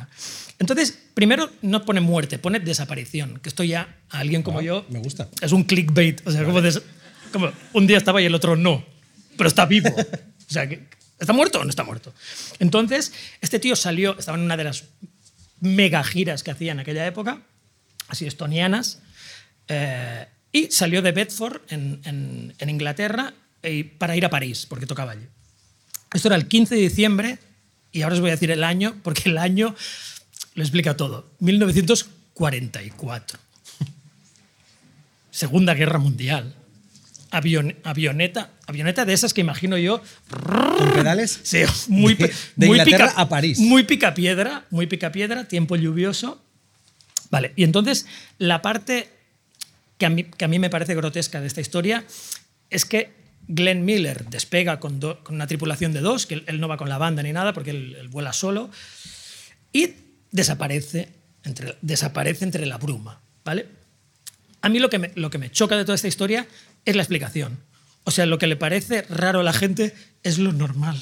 [0.60, 4.86] Entonces, primero no pone muerte, pone desaparición, que esto ya a alguien como Ah, yo
[4.90, 5.30] me gusta.
[5.42, 6.26] es un clickbait.
[6.28, 6.82] O sea, como, des-
[7.32, 8.86] como un día estaba y el otro no,
[9.38, 9.90] pero está vivo.
[9.90, 10.68] O sea,
[11.20, 12.14] ¿está muerto o no está muerto?
[12.60, 14.84] Entonces, este tío salió, estaba en una de las
[15.60, 17.42] mega giras que hacía en aquella época,
[18.10, 19.00] así estonianas,
[19.68, 24.86] eh, y salió de Bedford, en, en- en Inglaterra, eh, para ir a París, porque
[24.86, 25.26] tocaba allí.
[26.14, 27.40] Esto era el 15 de diciembre,
[27.92, 29.76] y ahora os voy a decir el año, porque el año
[30.56, 31.32] lo explica todo.
[31.40, 33.40] 1944.
[35.32, 36.56] Segunda Guerra Mundial.
[37.32, 41.40] Avion- avioneta, avioneta de esas que imagino yo ¿Con pedales?
[41.42, 43.58] Sí, muy, De- de muy Inglaterra pica- a París.
[43.60, 46.40] Muy picapiedra, muy picapiedra, tiempo lluvioso.
[47.32, 48.06] Vale, y entonces
[48.38, 49.10] la parte
[49.98, 52.06] que a, mí, que a mí me parece grotesca de esta historia
[52.70, 53.12] es que
[53.48, 56.90] Glenn Miller despega con, do- con una tripulación de dos, que él, no va con
[56.90, 58.70] la banda ni nada porque él, vuela solo,
[59.72, 59.92] y
[60.32, 61.10] desaparece
[61.44, 63.20] entre, desaparece entre la bruma.
[63.44, 63.68] ¿vale?
[64.62, 66.48] A mí lo que, me, lo que me choca de toda esta historia
[66.86, 67.60] es la explicación.
[68.06, 70.98] O sea, lo que le parece raro a la gente es lo normal.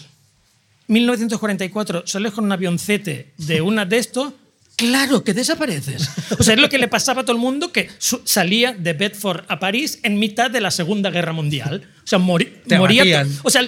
[0.88, 4.36] 1944, sales con un avioncete de una de esto,
[4.82, 6.10] claro que desapareces.
[6.38, 7.90] O sea, es lo que le pasaba a todo el mundo que
[8.26, 11.88] salía de Bedford a París en mitad de la Segunda Guerra Mundial.
[12.04, 13.26] O sea, mori- Te moría.
[13.44, 13.68] O sea,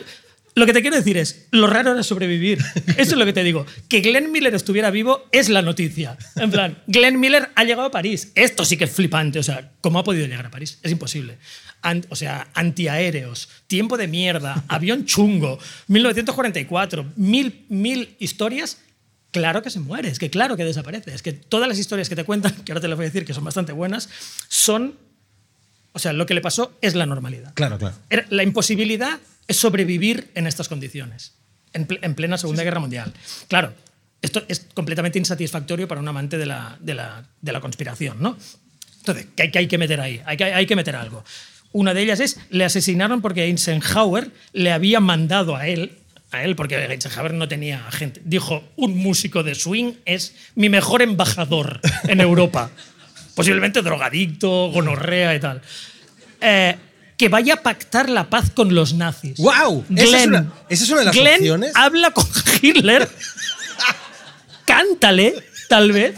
[0.56, 2.60] lo que te quiero decir es, lo raro era sobrevivir.
[2.97, 3.65] Eso es lo que te digo.
[3.88, 6.17] Que Glenn Miller estuviera vivo es la noticia.
[6.36, 8.32] En plan, Glenn Miller ha llegado a París.
[8.36, 9.39] Esto sí que es flipante.
[9.39, 10.80] O sea, ¿cómo ha podido llegar a París?
[10.84, 11.38] Es imposible.
[12.10, 18.78] O sea, antiaéreos, tiempo de mierda, avión chungo, 1944, mil, mil historias.
[19.34, 21.13] Claro que se muere, es que claro que desaparece.
[21.13, 23.26] Es que todas las historias que te cuentan, que ahora te las voy a decir
[23.26, 24.08] que son bastante buenas,
[24.48, 24.96] son.
[25.91, 27.52] O sea, lo que le pasó es la normalidad.
[27.56, 27.96] Claro, claro.
[28.30, 31.34] La imposibilidad es sobrevivir en estas condiciones,
[31.74, 33.13] en plena Segunda Guerra Mundial.
[33.50, 33.74] Claro,
[34.22, 38.38] esto es completamente insatisfactorio para un amante de la, de la- de la conspiración, ¿no?
[39.00, 40.22] Entonces, ¿qué hay, qué hay que meter ahí?
[40.26, 41.26] Hay que, hay que meter algo.
[41.74, 45.98] Una de ellas es, le asesinaron porque Eisenhower le había mandado a él,
[46.34, 51.02] a él, porque Eisenhower no tenía gente, dijo, un músico de swing es mi mejor
[51.02, 52.69] embajador en Europa.
[53.36, 55.62] Posiblemente drogadicto, gonorrea y tal.
[56.41, 56.76] Eh,
[57.17, 59.39] que vaya a pactar la paz con los nazis.
[59.96, 61.72] Es Glenn, una- esa es una de las Glenn opciones.
[61.76, 62.26] habla con
[62.62, 63.08] Hitler,
[64.65, 65.36] cántale,
[65.69, 66.15] tal vez.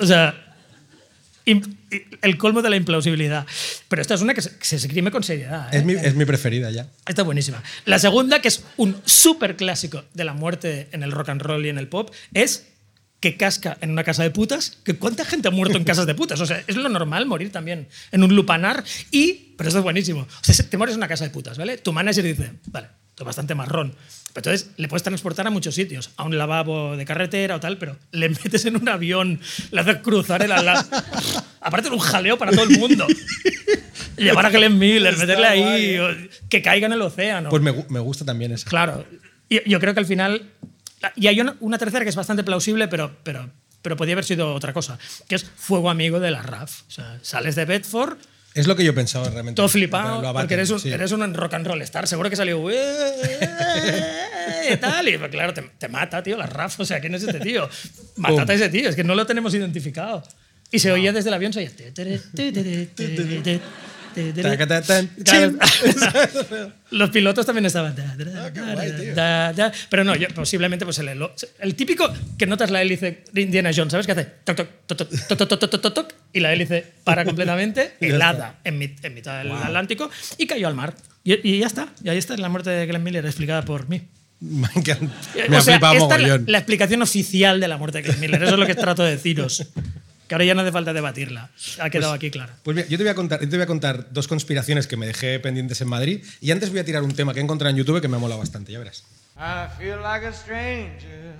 [0.00, 0.43] O sea,
[1.46, 3.46] el colmo de la implausibilidad.
[3.88, 5.72] Pero esta es una que se, que se esgrime con seriedad.
[5.74, 5.78] ¿eh?
[5.78, 6.88] Es mi, es mi preferida ya.
[7.06, 7.62] Esta es buenísima.
[7.84, 11.64] La segunda, que es un súper clásico de la muerte en el rock and roll
[11.66, 12.66] y en el pop, es
[13.20, 14.78] que casca en una casa de putas.
[14.84, 16.40] Que ¿Cuánta gente ha muerto en casas de putas?
[16.40, 18.84] O sea, es lo normal morir también en un lupanar.
[19.10, 20.20] Y, pero esto es buenísimo.
[20.20, 21.78] O sea, te mueres en una casa de putas, ¿vale?
[21.78, 23.94] Tu manager dice, vale, esto es bastante marrón.
[24.34, 27.78] Pero entonces le puedes transportar a muchos sitios, a un lavabo de carretera o tal,
[27.78, 30.84] pero le metes en un avión, le haces cruzar el ala.
[31.60, 33.06] Aparte de un jaleo para todo el mundo.
[34.16, 36.08] Llevar a Glenn Miller, meterle ahí, o
[36.48, 37.48] que caiga en el océano.
[37.48, 38.68] Pues me, me gusta también esa.
[38.68, 39.06] Claro.
[39.48, 40.50] Y yo creo que al final.
[41.14, 43.50] Y hay una, una tercera que es bastante plausible, pero, pero,
[43.82, 46.82] pero podía haber sido otra cosa, que es fuego amigo de la RAF.
[46.88, 48.18] O sea, sales de Bedford,
[48.54, 49.56] Es lo que yo pensaba realmente.
[49.56, 50.90] todo flipado, Lo abaten, porque eres un, sí.
[50.92, 52.06] eres un rock and roll star.
[52.06, 52.70] Seguro que salió.
[52.70, 52.76] "Eh",
[54.72, 55.08] y tal.
[55.08, 56.78] Y pues, claro, te, te mata, tío, la RAF.
[56.80, 57.68] O sea, ¿quién es este tío?
[58.16, 60.22] Mátate a ese tío, es que no lo tenemos identificado.
[60.70, 61.70] Y se oía desde el avión, se oía.
[66.90, 67.94] Los pilotos también estaban.
[69.90, 71.08] Pero no, yo, posiblemente pues el,
[71.58, 74.28] el típico que notas la hélice de Indiana Jones, ¿sabes qué hace?
[76.32, 80.94] y la hélice para completamente, helada en, mitad del Atlántico y cayó al mar.
[81.22, 81.88] Y, ya está.
[82.02, 84.02] Y ahí está la muerte de Glenn Miller explicada por mí.
[84.40, 85.14] Me encanta.
[85.48, 88.42] Me o sea, esta la, la explicación oficial de la muerte de Glenn Miller.
[88.42, 89.66] Eso es lo que trato de deciros.
[90.28, 91.50] Que ahora ya no hace falta debatirla.
[91.80, 92.52] Ha quedado aquí claro.
[92.62, 94.96] Pues mira, yo te voy, a contar, yo te voy a contar dos conspiraciones que
[94.96, 97.70] me dejé pendientes en Madrid y antes voy a tirar un tema que he encontrado
[97.70, 99.04] en YouTube que me ha molado bastante, ya verás.
[99.36, 101.34] I feel like a stranger.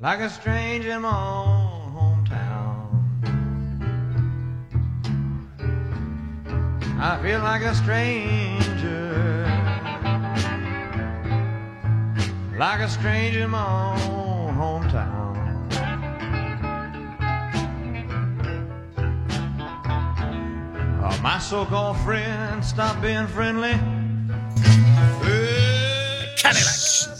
[0.00, 2.88] Like a stranger in my own hometown.
[7.00, 9.46] I feel like a stranger.
[12.56, 15.27] Like a stranger in my own hometown.
[21.22, 23.74] My so-called friends stop being friendly.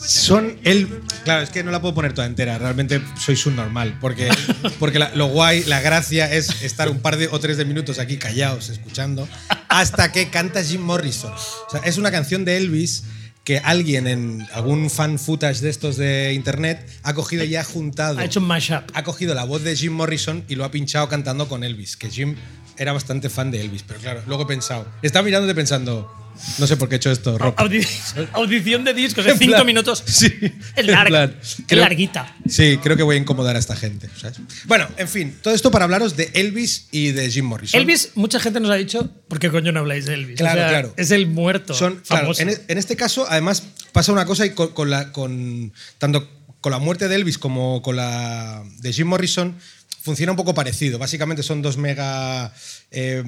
[0.07, 1.03] Son el.
[1.25, 4.29] Claro, es que no la puedo poner toda entera, realmente soy subnormal, porque,
[4.79, 7.99] porque la- lo guay, la gracia es estar un par de o tres de minutos
[7.99, 9.29] aquí callados, escuchando,
[9.69, 11.33] hasta que canta Jim Morrison.
[11.33, 13.05] O sea, es una canción de Elvis
[13.45, 18.19] que alguien en algún fan footage de estos de internet ha cogido y ha juntado.
[18.19, 18.91] Ha hecho un mashup.
[18.95, 22.11] ha cogido la voz de Jim Morrison y lo ha pinchado cantando con Elvis, que
[22.11, 22.37] Jim
[22.79, 26.11] era bastante fan de Elvis, pero claro, luego he pensado, estaba mirándote pensando,
[26.59, 27.55] No sé por qué he hecho esto, Rob.
[27.57, 27.85] Audi-
[28.33, 30.05] audición de discos de En cinco plan, minutos.
[30.07, 30.33] Sí.
[30.77, 31.09] Es larga.
[31.09, 32.37] plan, es creo- larguita.
[32.49, 34.09] Sí, creo que voy a incomodar a esta gente.
[34.17, 34.39] ¿sabes?
[34.67, 37.81] Bueno, en fin, todo esto para hablaros de Elvis y de Jim Morrison.
[37.81, 40.37] Elvis, mucha gente nos ha dicho, ¿por qué coño no habláis de Elvis?
[40.37, 40.95] Claro, claro.
[40.97, 41.75] Es el muerto.
[41.75, 42.43] Son, claro, famoso.
[42.43, 46.29] en, e- en este caso, además, pasa una cosa y con, con la, con, tanto
[46.61, 49.57] con la muerte de Elvis como con la de Jim Morrison
[50.09, 50.99] funciona un poco parecido.
[50.99, 52.53] Básicamente son dos mega
[52.91, 53.23] eh,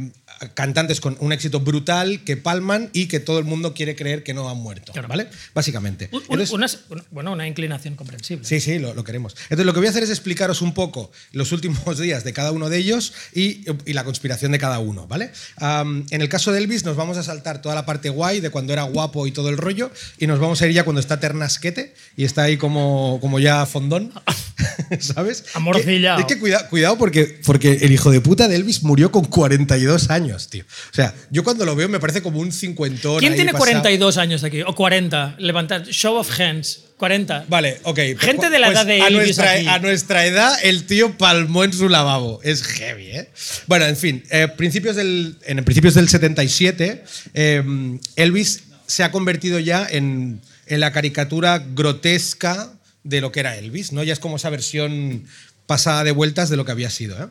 [0.54, 4.32] cantantes con un éxito brutal que palman y que todo el mundo quiere creer que
[4.32, 4.92] no han muerto.
[4.92, 5.08] Claro.
[5.08, 5.28] ¿Vale?
[5.54, 6.08] Básicamente.
[6.12, 8.44] Un- Entonces- bueno, una inclinación comprensible.
[8.46, 9.36] Sí, sí, lo, lo queremos.
[9.44, 12.52] Entonces, lo que voy a hacer es explicaros un poco los últimos días de cada
[12.52, 15.30] uno de ellos y, y la conspiración de cada uno, ¿vale?
[15.60, 18.72] En el caso de Elvis, nos vamos a saltar toda la parte guay de cuando
[18.72, 21.94] era guapo y todo el rollo, y nos vamos a ir ya cuando está ternasquete
[22.16, 24.12] y está ahí como, como ya fondón,
[25.00, 25.44] ¿sabes?
[25.54, 26.16] Amorcillao.
[26.16, 29.24] Que- Es que cuidado, cuidado porque, porque el hijo de puta de Elvis murió con
[29.24, 30.64] 42 años, tío.
[30.64, 33.18] O sea, yo cuando lo veo me parece como un cincuentón.
[33.18, 33.72] ¿Quién ahí tiene pasado.
[33.72, 34.62] 42 años aquí?
[34.62, 35.36] O 40.
[35.38, 35.84] Levantad.
[35.84, 36.84] Show of hands.
[36.96, 37.46] 40.
[37.48, 37.98] Vale, ok.
[38.18, 39.66] Gente de la edad de a Elvis nuestra, aquí.
[39.66, 42.40] a nuestra edad, el tío palmó en su lavabo.
[42.42, 43.30] Es heavy, ¿eh?
[43.66, 49.58] Bueno, en fin, eh, principios del, en principios del 77, eh, Elvis se ha convertido
[49.58, 52.70] ya en, en la caricatura grotesca
[53.02, 54.02] de lo que era Elvis, ¿no?
[54.02, 55.24] Ya es como esa versión
[55.70, 57.28] pasada de vueltas de lo que había sido, ¿eh?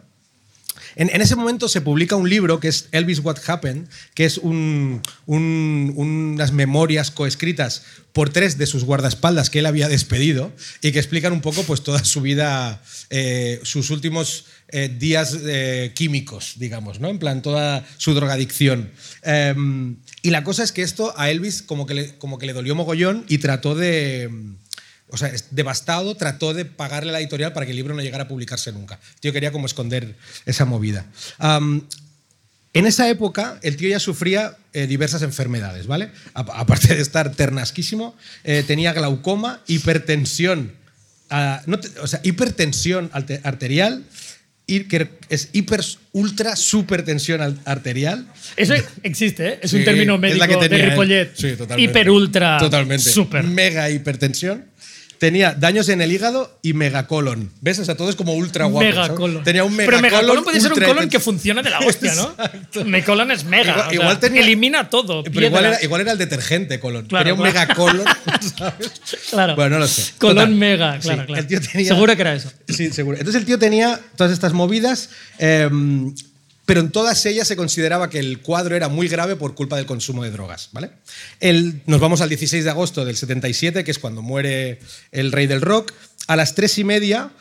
[0.96, 5.02] En, ese momento se publica un libro que es Elvis What Happened, que es un-
[5.28, 11.00] un- unas memorias coescritas por tres de sus guardaespaldas que él había despedido y que
[11.00, 15.38] explican un poco pues, toda su vida, eh, sus últimos eh, días
[15.96, 17.10] químicos, digamos, ¿no?
[17.10, 18.90] En plan, toda su drogadicción.
[19.24, 22.54] Em, y la cosa es que esto a Elvis como que le, como que le
[22.54, 24.30] dolió mogollón y trató de
[25.12, 28.02] o sea, es devastado, trató de pagarle a la editorial para que el libro no
[28.02, 29.00] llegara a publicarse nunca.
[29.16, 31.06] El tío quería como esconder esa movida.
[31.38, 31.84] Am,
[32.74, 36.12] en esa época, el tío ya sufría eh, diversas enfermedades, ¿vale?
[36.36, 40.74] A- aparte de estar ternasquísimo, eh, tenía glaucoma, hipertensión,
[41.32, 43.10] ah, no o sea, hipertensión
[43.44, 44.04] arterial,
[44.68, 48.28] que es hiper, ultra, supertensión al- arterial.
[48.56, 49.60] Eso existe, ¿eh?
[49.64, 50.90] Es un Sí, término es médico la que tenía de.
[50.92, 51.32] Ripollet.
[51.36, 51.82] Sí, totalmente.
[51.92, 53.10] Hiper, ultra, Totalmente.
[53.10, 53.44] super.
[53.46, 54.66] Mega hipertensión.
[55.20, 57.52] Tenía daños en el hígado y megacolon.
[57.60, 57.78] ¿Ves?
[57.80, 58.90] O sea, todo es como ultra guapo.
[58.90, 59.10] ¿sabes?
[59.10, 59.44] Megacolon.
[59.44, 60.12] Tenía un Pero megacolon.
[60.22, 62.34] megacolon puede ser un colon que funciona de la hostia, ¿no?
[62.86, 63.72] Megacolon es mega.
[63.72, 65.24] Igual, sea, igual tenía- elimina todo.
[65.24, 67.06] Pero igual era, igual era el detergente colon.
[67.08, 67.68] Claro, tenía un claro.
[67.68, 68.06] megacolon.
[68.58, 68.92] ¿sabes?
[69.30, 69.56] Claro.
[69.56, 70.14] Bueno, no lo sé.
[70.18, 70.50] Colon Total.
[70.56, 71.42] mega, Sí, claro, claro.
[71.42, 72.52] El tío tenía, Seguro que era eso.
[72.70, 73.18] Sí, seguro.
[73.18, 75.70] Entonces el tío tenía todas estas movidas, eh,
[76.70, 79.88] pero en todas ellas se consideraba que el cuadro era muy grave por culpa del
[79.88, 80.70] consumo de drogas.
[80.72, 80.92] ¿vale?
[81.88, 84.78] Nos vamos al 16 de agosto del 77, que es cuando muere
[85.12, 85.94] el rey del rock.
[86.28, 87.32] A las tres y media,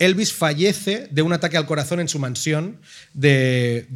[0.00, 2.80] Elvis fallece de un ataque al corazón en su mansión
[3.14, 3.86] de,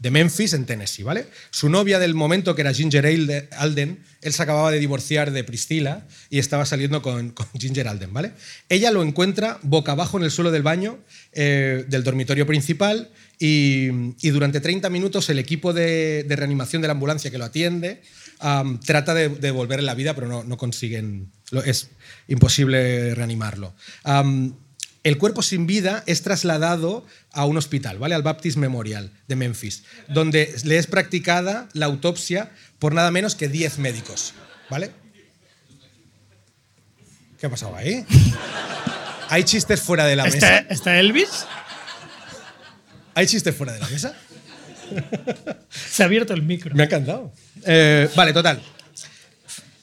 [0.00, 1.02] Memphis, en Tennessee.
[1.02, 1.26] ¿vale?
[1.50, 5.42] Su novia del momento, que era Ginger Alde- Alden, él se acababa de divorciar de
[5.42, 8.12] Priscilla y estaba saliendo con, con Ginger Alden.
[8.12, 8.30] ¿vale?
[8.68, 11.00] Ella lo encuentra boca abajo en el suelo del baño
[11.32, 13.10] eh, del dormitorio principal
[13.40, 13.88] y,
[14.20, 18.02] y durante 30 minutos el equipo de, de reanimación de la ambulancia que lo atiende
[18.38, 21.88] am, trata de, de devolverle la vida, pero no, no consiguen, lo- es
[22.28, 23.74] imposible reanimarlo.
[24.04, 24.54] Am,
[25.02, 28.14] el cuerpo sin vida es trasladado a un hospital, ¿vale?
[28.14, 33.48] Al Baptist Memorial de Memphis, donde le es practicada la autopsia por nada menos que
[33.48, 34.34] 10 médicos,
[34.68, 34.90] ¿vale?
[37.38, 38.04] ¿Qué ha pasado ahí?
[39.30, 40.58] ¿Hay chistes fuera de la ¿Está, mesa?
[40.68, 41.46] está Elvis?
[43.20, 44.14] ¿Hay chistes fuera de la mesa?
[45.68, 46.74] Se ha abierto el micro.
[46.74, 47.30] Me ha encantado.
[47.66, 48.62] Eh, vale, total.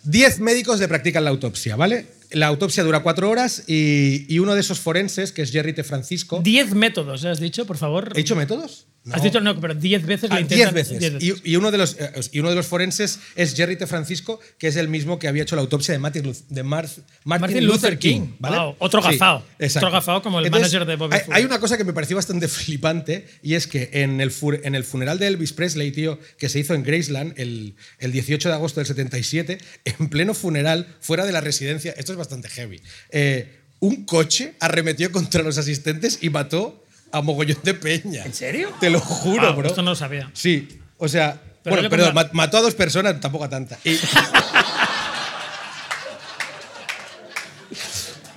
[0.01, 2.07] Diez médicos le practican la autopsia, ¿vale?
[2.31, 5.83] La autopsia dura cuatro horas y, y uno de esos forenses, que es Jerry T.
[5.83, 6.41] Francisco.
[6.43, 7.29] Diez métodos, ¿eh?
[7.29, 8.11] ¿has dicho, por favor?
[8.15, 8.87] ¿He dicho métodos?
[9.11, 10.73] Has dicho no, pero diez veces Ah, diez intentan.
[10.73, 10.99] veces.
[10.99, 11.41] diez veces.
[11.45, 13.87] Y, y uno de los, eh, y uno de los forenses es Jerry T.
[13.87, 16.85] Francisco, que es el mismo que había hecho la autopsia de Martin, Luth- de Mar-
[17.23, 18.31] Martin Martin Luther King.
[18.39, 18.57] ¿vale?
[18.57, 19.45] Wow, otro exacto.
[19.87, 21.37] Otro gafao como el Entonces, manager de Bobby hay, Fuller.
[21.37, 24.31] hay una cosa que me pareció bastante flipante y es que en el,
[24.63, 28.49] en el funeral de Elvis Presley, tío, que se hizo en Graceland el, el 18
[28.49, 32.81] de agosto del 77, en pleno funeral, fuera de la residencia, esto es bastante heavy,
[33.11, 38.23] eh, un coche arremetió contra los asistentes y mató a mogollón de peña.
[38.25, 38.71] ¿En serio?
[38.79, 39.67] Te lo juro, Ah, bro.
[39.67, 40.29] Esto no lo sabía.
[40.33, 40.67] Sí,
[40.97, 43.77] o sea, Pero bueno, perdón, mató a dos personas, tampoco a tanta.
[43.83, 43.97] Y-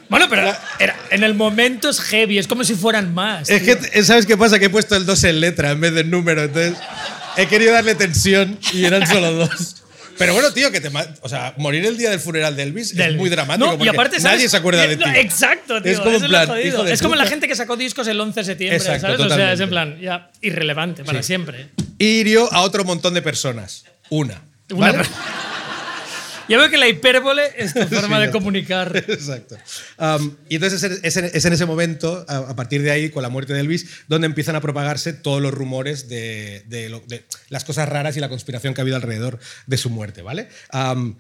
[0.09, 3.49] Bueno, pero era- en el momento es heavy, es como si fueran más.
[3.49, 3.79] es tío.
[3.79, 4.59] que, ¿sabes qué pasa?
[4.59, 6.75] Que he puesto el 2 en letra en vez del número, entonces
[7.37, 9.77] he querido darle tensión y eran solo dos.
[10.21, 10.91] Pero bueno, tío, que te
[11.23, 13.75] o sea, morir el día del funeral de Elvis Del- es muy dramático.
[13.75, 14.37] No, y aparte, ¿sabes?
[14.37, 15.13] nadie se acuerda de No, ti.
[15.19, 15.93] Exacto, tío.
[15.93, 16.67] Es como eso en lo plan, jodido.
[16.69, 19.21] hijo de Es como la gente que sacó discos el 11 de septiembre, Exacto, ¿sabes?
[19.21, 21.29] O sea, es en plan, ya, irrelevante para Sí.
[21.29, 21.69] siempre.
[21.99, 23.85] Y hirió a otro montón de personas.
[24.11, 24.43] Una.
[24.71, 25.09] Una ¿vale?
[26.51, 28.95] Ya veo que la hipérbole es tu forma Sí, de comunicar.
[29.09, 29.57] Exacto.
[29.99, 33.23] Um, y entonces es, en- es en ese momento, a, a partir de ahí, con
[33.23, 37.25] la muerte de Elvis, donde empiezan a propagarse todos los rumores de, de lo- de
[37.49, 40.49] las cosas raras y la conspiración que ha habido alrededor de su muerte, ¿vale?
[40.73, 41.17] Um,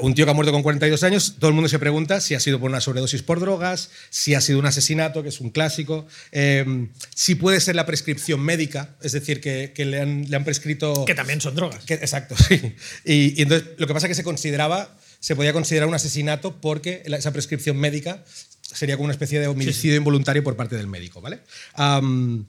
[0.00, 2.40] un tío que ha muerto con 42 años, todo el mundo se pregunta si ha
[2.40, 6.06] sido por una sobredosis por drogas, si ha sido un asesinato, que es un clásico,
[6.32, 10.44] eh, si puede ser la prescripción médica, es decir, que, que le, han, le han
[10.44, 11.04] prescrito...
[11.06, 11.84] Que también son drogas.
[11.84, 12.74] Que- exacto, sí.
[13.04, 16.60] Y, y entonces lo que pasa es que se consideraba, se podía considerar un asesinato
[16.60, 18.22] porque esa prescripción médica
[18.62, 21.40] sería como una especie de homicidio involuntario por parte del médico, ¿vale?
[21.74, 22.44] Am,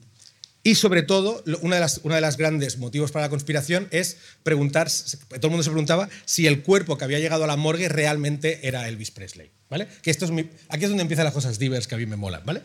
[0.64, 4.88] y sobre todo, una de, las, de las grandes motivos para la conspiración es preguntar,
[4.90, 8.60] todo el mundo se preguntaba si el cuerpo que había llegado a la morgue realmente
[8.62, 9.88] era Elvis Presley, ¿vale?
[10.02, 10.30] Que esto es
[10.68, 12.62] aquí es donde empiezan las cosas divers que a mí me molan, ¿vale?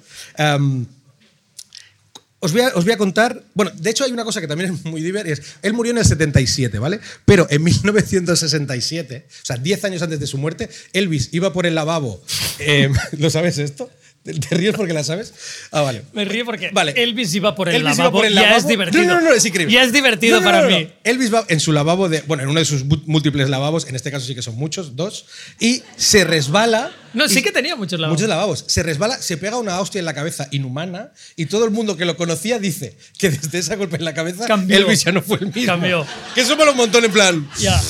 [2.40, 3.44] Os voy, a, os voy a contar.
[3.56, 5.36] Bueno, de hecho, hay una cosa que también es muy divertida.
[5.64, 7.00] Él murió en el 77, ¿vale?
[7.26, 11.74] Pero en 1967, o sea, 10 años antes de su muerte, Elvis iba por el
[11.74, 12.22] lavabo.
[12.60, 13.90] eh, ¿Lo sabes esto?
[14.34, 15.34] ¿Te ríes porque la sabes?
[15.72, 16.04] Ah, vale.
[16.14, 16.94] Me río porque Vale.
[16.96, 18.18] Elvis iba por el Elvis lavabo.
[18.20, 19.04] por el Ya es divertido.
[19.06, 19.74] No, no, no, es increíble.
[19.74, 20.90] Ya es divertido No, no, para no, mí.
[21.04, 22.22] Elvis va en su lavabo de.
[22.22, 25.26] Bueno, en uno de sus múltiples lavabos, en este caso sí que son muchos, dos,
[25.60, 26.92] y se resbala.
[27.14, 28.18] No, sí que tenía muchos lavabos.
[28.20, 28.66] Muchos lavabos.
[28.68, 32.06] Se resbala, se pega una hostia en la cabeza inhumana y todo el mundo que
[32.06, 34.78] lo conocía dice que desde ese golpe en la cabeza Cambió.
[34.78, 35.66] Elvis ya no fue el mismo.
[35.66, 36.06] Cambió.
[36.36, 36.74] Que eso me lo
[37.06, 37.50] en plan.
[37.60, 37.82] Ya.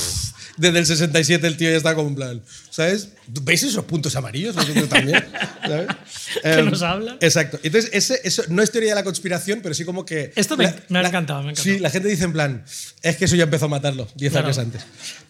[0.58, 2.42] Desde el 67 el tío ya está como en plan.
[2.72, 3.10] ¿Sabes?
[3.44, 4.56] ¿Veis esos puntos amarillos?
[4.56, 5.24] Vosotros también.
[5.62, 5.88] ¿Sabes?
[6.44, 7.18] Que Em, nos hablan.
[7.22, 7.60] Exacto.
[7.64, 10.34] Entonces, ese, eso no es teoría de la conspiración, pero sí como que.
[10.36, 11.76] Esto me- me ha encantado, me ha encantado.
[11.76, 12.64] Sí, la gente dice en plan,
[13.02, 14.48] es que eso ya empezó a matarlo 10 Claro.
[14.48, 14.82] años antes.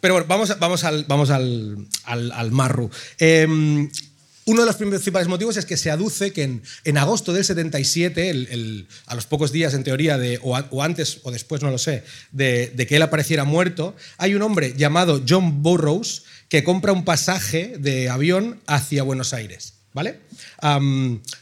[0.01, 2.89] Pero bueno, vamos, vamos al, vamos al, al, al marru.
[3.19, 3.89] Em,
[4.47, 8.29] uno de los principales motivos es que se aduce que en, en agosto del 77,
[8.31, 11.61] el- el- a los pocos días en teoría, de, o, a- o antes o después,
[11.61, 16.23] no lo sé, de, de que él apareciera muerto, hay un hombre llamado John Burroughs
[16.49, 19.73] que compra un pasaje de avión hacia Buenos Aires.
[19.93, 20.19] ¿Vale?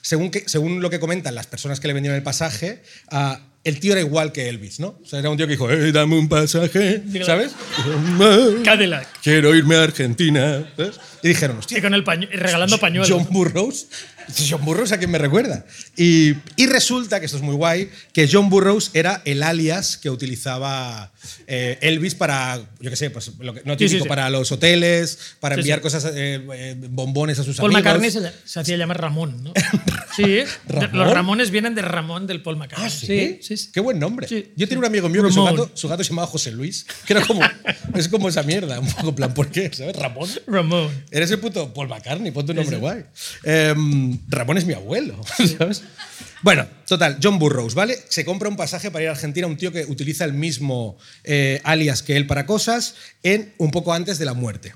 [0.02, 3.80] Según, que, según lo que comentan las personas que le vendieron el pasaje, ah, el
[3.82, 4.98] tío era igual que Elvis, ¿no?
[5.04, 7.52] O sea, era un tío que dijo, "Eh, dame un pasaje, ¿sabes?
[8.64, 9.08] Cadillac.
[9.22, 10.72] Quiero irme a Argentina.
[10.78, 10.96] ¿sabes?
[11.26, 13.10] Y dijeron, hostia, Y con el pañu- regalando pañuelos.
[13.10, 13.88] John Burroughs.
[14.50, 15.66] John Burroughs a quién me recuerda.
[15.98, 20.10] Y, y resulta, que esto es muy guay, que John Burroughs era el alias que
[20.10, 21.12] utilizaba
[21.48, 24.10] eh, Elvis para, yo qué sé, pues lo que, no Sí, sí, típico, sí.
[24.10, 25.84] para los hoteles, para Sí, enviar sí.
[25.84, 27.84] cosas, eh, eh, bombones a sus Paul amigos.
[27.84, 29.54] McCartney se, se hacía llamar Ramón, ¿no?
[30.16, 30.90] Sí, ¿Ramón?
[30.98, 32.88] los Ramones vienen de Ramón del Paul McCartney.
[32.88, 33.40] Ah, ¿sí?
[33.42, 33.70] sí, sí.
[33.74, 34.28] Qué buen nombre.
[34.30, 34.70] Sí, Yo sí.
[34.70, 35.56] tenía un amigo mío que su Ramón.
[35.68, 37.42] gato, su gato se llamaba José Luis, que era como,
[37.96, 39.70] es como esa mierda, un poco plan, ¿por qué?
[39.74, 39.96] ¿Sabes?
[39.96, 40.30] Ramón.
[40.48, 40.90] Ramón.
[41.16, 43.06] Eres el puto Paul McCartney, ponte un nombre guay.
[43.44, 45.20] Em, Ramón es mi abuelo,
[45.58, 45.82] ¿sabes?
[46.42, 47.98] Bueno, total, John Burroughs, ¿vale?
[48.10, 51.62] Se compra un pasaje para ir a Argentina, un tío que utiliza el mismo eh,
[51.64, 54.74] alias que él para cosas, en un poco antes de la muerte.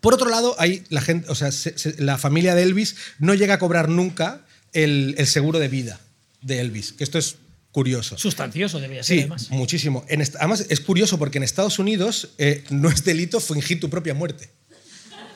[0.00, 3.34] Por otro lado, hay la, gente, o sea, se- se- la familia de Elvis no
[3.34, 4.40] llega a cobrar nunca
[4.72, 6.00] el, el seguro de vida
[6.42, 7.36] de Elvis, que esto es
[7.70, 8.18] curioso.
[8.18, 9.50] Sustancioso debía ser, Sí, además.
[9.50, 10.04] muchísimo.
[10.08, 14.14] En además, es curioso porque en Estados Unidos eh, no es delito fingir tu propia
[14.14, 14.50] muerte.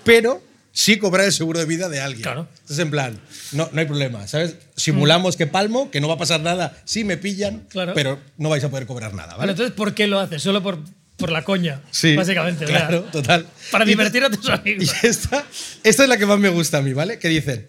[0.04, 2.22] Pero sí cobrar el seguro de vida de alguien.
[2.22, 2.48] Claro.
[2.52, 3.20] Entonces, en plan,
[3.52, 4.56] no, no hay problema, ¿sabes?
[4.76, 6.76] Simulamos que palmo, que no va a pasar nada.
[6.84, 7.66] Sí, me pillan, Mm.
[7.68, 7.92] Claro.
[7.94, 9.52] pero no vais a poder cobrar nada, Pero ¿vale?
[9.52, 10.42] entonces, ¿por qué lo haces?
[10.42, 10.78] Solo por,
[11.16, 11.80] por la coña.
[11.92, 12.64] Sí, Básicamente.
[12.64, 13.46] Claro, total.
[13.70, 14.84] Para divertir a tus amigos.
[15.02, 15.44] Y esta,
[15.84, 17.18] esta es la que más me gusta a mí, ¿vale?
[17.20, 17.68] Que dicen,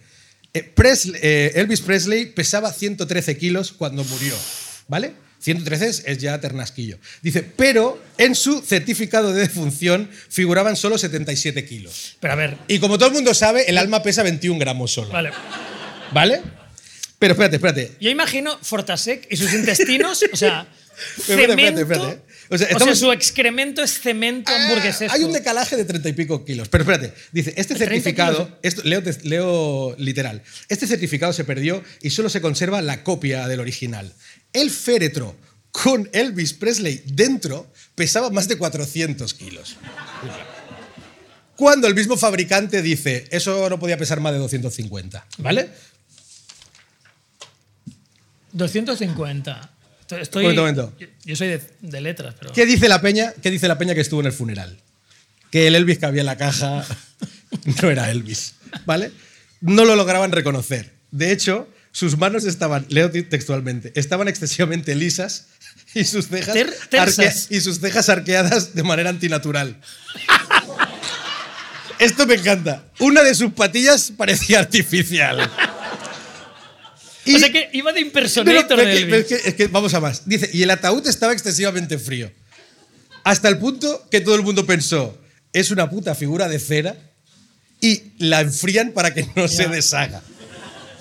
[0.54, 4.34] eh, Presley- eh, Elvis Presley pesaba 113 kilos cuando murió,
[4.88, 5.14] ¿vale?
[5.46, 6.98] 113 es, es ya ternasquillo.
[7.22, 12.18] Dice, pero en su certificado de defunción figuraban solo 77 kilos.
[12.20, 15.12] Pero a ver, Y como todo el mundo sabe, el alma pesa 21 gramos solo.
[15.12, 15.32] vale.
[16.12, 16.42] ¿Vale?
[17.20, 17.92] Pero espérate, espérate.
[18.02, 20.68] Yo imagino Fortasec y sus intestinos, o sea,
[21.18, 21.82] espérate, cemento.
[21.82, 22.26] espérate, espérate.
[22.48, 25.14] O O sea, su excremento es cemento Ah, hamburguesesco.
[25.16, 26.68] Hay un decalaje de 30 y pico kilos.
[26.70, 32.10] Pero espérate, dice, este 30 certificado, esto, leo, leo literal, este certificado se perdió y
[32.12, 34.12] solo se conserva la copia del original.
[34.56, 35.36] El féretro
[35.72, 39.76] con Elvis Presley dentro pesaba más de 400 kilos.
[41.56, 45.70] Cuando el mismo fabricante dice, eso no podía pesar más de 250, ¿vale?
[48.54, 49.72] 250.
[50.02, 50.94] Estoy, estoy- Momento, momento.
[51.00, 52.54] Yo, yo soy de, de letras, pero.
[52.54, 53.34] ¿Qué dice la peña?
[53.42, 54.78] ¿Qué dice la peña que estuvo en el funeral?
[55.52, 56.86] Que el Elvis que había en la caja
[57.82, 58.56] no era Elvis,
[58.86, 59.12] ¿vale?
[59.62, 60.94] No lo lograban reconocer.
[61.12, 65.46] De hecho, sus manos estaban, leo textualmente, estaban excesivamente lisas
[65.94, 67.20] y sus cejas, Ter- tersas.
[67.48, 69.80] arque- y sus cejas arqueadas de manera antinatural.
[71.98, 72.84] Esto me encanta.
[73.00, 75.50] Una de sus patillas parecía artificial.
[77.34, 79.16] O sea que iba de impersonator de Elvis.
[79.16, 80.24] es que- es que vamos a más.
[80.28, 82.30] Dice, y el ataúd estaba excesivamente frío.
[83.24, 85.18] Hasta el punto que todo el mundo pensó,
[85.54, 86.98] es una puta figura de cera
[87.80, 90.22] y la enfrían para que no se deshaga.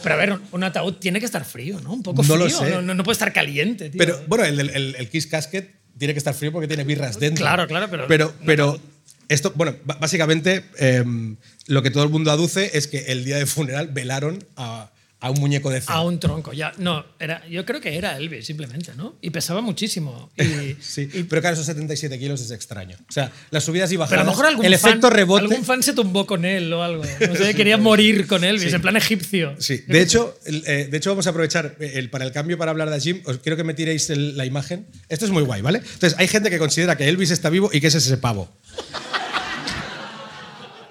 [0.04, 1.92] Pero a ver, un ataúd tiene que estar frío, ¿no?
[1.92, 2.36] Un poco No frío.
[2.44, 2.70] lo sé.
[2.82, 3.98] No, no- puede estar caliente, tío.
[3.98, 7.42] Pero bueno, el, el, el Kiss Casket tiene que estar frío porque tiene birras dentro.
[7.42, 8.80] Claro, claro, pero- Pero, pero
[9.28, 11.36] esto, bueno, básicamente em,
[11.66, 14.90] lo que todo el mundo aduce es que el día de funeral velaron a,
[15.24, 15.94] a un muñeco de cera.
[15.94, 16.72] A un tronco, ya.
[16.76, 19.14] No, era, yo creo que era Elvis, simplemente, ¿no?
[19.22, 20.30] Y pesaba muchísimo.
[20.36, 22.96] Y, Sí, pero claro, esos 77 kilos es extraño.
[23.08, 24.10] O sea, las subidas y bajadas.
[24.10, 25.42] pero a lo mejor algún, el fan, efecto rebote.
[25.44, 27.02] algún fan se tumbó con él o algo.
[27.26, 29.54] No sé, quería morir con Elvis, en plan egipcio.
[29.58, 32.90] Sí, de hecho, eh, de hecho vamos a aprovechar el, para el cambio para hablar
[32.90, 33.22] de Jim.
[33.24, 34.86] Os quiero que me tiréis el- la imagen.
[35.08, 35.78] Esto es muy guay, ¿vale?
[35.78, 38.50] Entonces, hay gente que considera que Elvis está vivo y que ese es ese pavo.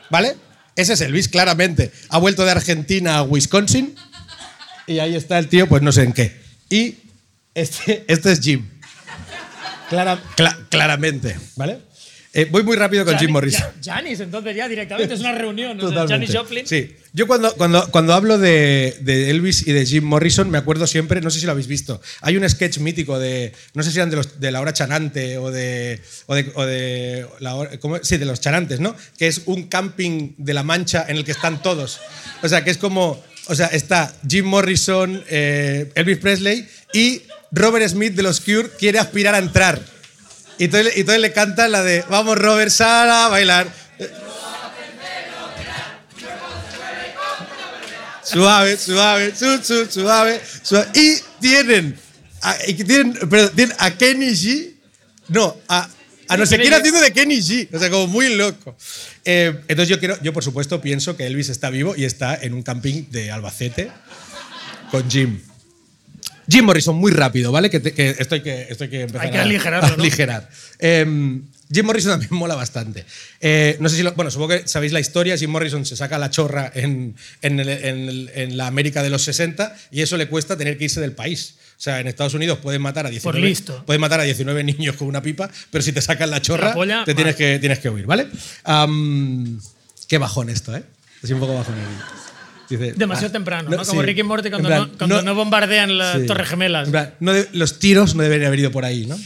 [0.09, 0.35] ¿Vale?
[0.75, 1.91] Ese es Elvis, claramente.
[2.09, 3.95] Ha vuelto de Argentina a Wisconsin
[4.87, 6.35] y ahí está el tío, pues no sé en qué.
[6.69, 6.95] Y
[7.53, 8.65] este, este es Jim.
[9.89, 11.77] Clara- cla- claramente, ¿vale?
[12.35, 13.61] Eh, voy muy rápido con Jim Janis- Morrison.
[13.61, 15.77] Ja- Janis, entonces ya directamente es una reunión.
[15.77, 16.13] o sea, Totalmente.
[16.33, 16.65] Janis Joplin.
[16.67, 16.95] Sí.
[17.13, 21.21] Yo cuando, cuando, cuando hablo de, de Elvis y de Jim Morrison me acuerdo siempre,
[21.21, 24.09] no sé si lo habéis visto, hay un sketch mítico de, no sé si eran
[24.09, 27.69] de, los, de la hora chanante o de, o de, o de la hora-
[28.01, 28.95] sí, de los chanantes, ¿no?
[29.19, 31.99] Que es un camping de la Mancha en el que están todos.
[32.41, 37.21] O sea, que es como, o sea, está Jim Morrison, eh, Elvis Presley y
[37.51, 39.81] Robert Smith de los Cure quiere aspirar a entrar.
[40.57, 43.67] Y entonces, le canta la de Vamos Robert, sal a bailar.
[48.23, 50.87] Suave, suave, su, su, suave, suave.
[50.95, 51.99] Y tienen
[52.43, 54.73] a, tienen, perdón, tienen a Kenny G.
[55.29, 55.87] No, a,
[56.27, 57.67] a no sé quién haciendo de Kenny G.
[57.73, 58.75] O sea, como muy loco.
[59.25, 62.53] Eh, entonces yo quiero, yo por supuesto pienso que Elvis está vivo y está en
[62.53, 63.91] un camping de Albacete
[64.91, 65.39] con Jim.
[66.49, 67.69] Jim Morrison, muy rápido, ¿vale?
[67.69, 69.95] Que, te- que esto hay que, esto hay que empezar Hay que a- aligerarlo, a
[69.97, 70.03] ¿no?
[70.03, 70.49] aligerar.
[70.79, 71.05] Eh,
[71.73, 73.05] Jim Morrison también mola bastante.
[73.39, 75.37] Eh, no sé si lo- bueno, supongo que sabéis la historia.
[75.37, 79.09] Jim Morrison se saca la chorra en, en el- en el- en la América de
[79.09, 81.55] los 60 y eso le cuesta tener que irse del país.
[81.77, 83.83] O sea, en Estados Unidos pueden matar a 19, Por listo.
[83.85, 86.73] pueden matar a 19 niños con una pipa, pero si te sacan la chorra, La
[86.73, 88.27] polla, te tienes que, tienes que huir, ¿vale?
[88.63, 89.59] Am,
[90.07, 90.83] qué bajón esto, ¿eh?
[91.21, 91.75] Es un poco bajón.
[92.69, 93.83] Dice, Demasiado ah, temprano, ¿no?
[93.83, 93.89] sí.
[93.89, 96.25] Como Ricky Morty cuando, plan, no, cuando no, bombardean las sí.
[96.25, 96.89] Torres Gemelas.
[96.89, 99.17] Plan, no de- los tiros no deberían haber ido por ahí, ¿no?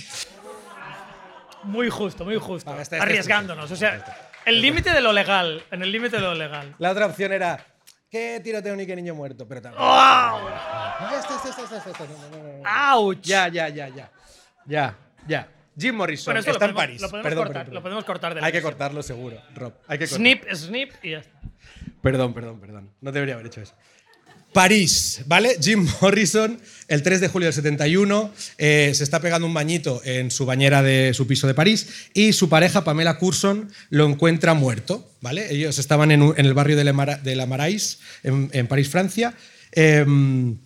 [1.64, 2.70] Muy justo, muy justo.
[2.70, 3.70] Venga, este, este, Arriesgándonos.
[3.72, 4.04] O sea,
[4.46, 5.62] el límite de lo legal.
[5.72, 6.76] En el límite de lo legal.
[6.80, 7.66] La otra opción era,
[8.10, 9.48] ¿qué tiroteo ni qué niño muerto?
[9.48, 9.84] Pero también.
[12.66, 13.22] ¡Auch!
[13.22, 14.12] Ya, ya, ya, ya.
[14.66, 14.98] Ya,
[15.28, 15.48] ya.
[15.80, 17.02] Jim Morrison esto lo está en París.
[17.02, 19.74] lo podemos perdón, cortar, perdón, lo podemos cortar de la Hay que cortarlo seguro, Rob.
[19.88, 20.26] Hay que cortarlo.
[20.26, 21.40] Snip, snip y ya está.
[22.02, 22.92] Perdón, perdón, perdón.
[23.00, 23.76] No debería haber hecho eso.
[24.58, 25.56] París, ¿vale?
[25.62, 30.32] Jim Morrison, el 3 de julio del 71, eh, se está pegando un bañito en
[30.32, 35.14] su bañera de su piso de París y su pareja, Pamela Curson, lo encuentra muerto,
[35.22, 35.54] ¿vale?
[35.54, 39.36] Ellos estaban en, el barrio de, la Marais, en, París, Francia.
[39.74, 40.58] Em,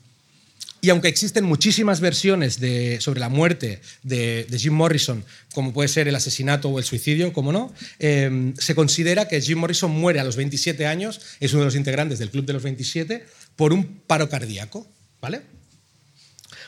[0.83, 2.59] y aunque existen muchísimas versiones
[2.99, 5.23] sobre la muerte de, Jim Morrison,
[5.53, 9.59] como puede ser el asesinato o el suicidio, como no, eh, se considera que Jim
[9.59, 12.63] Morrison muere a los 27 años, es uno de los integrantes del Club de los
[12.63, 13.25] 27,
[13.61, 14.87] por un paro cardíaco.
[15.21, 15.43] ¿vale?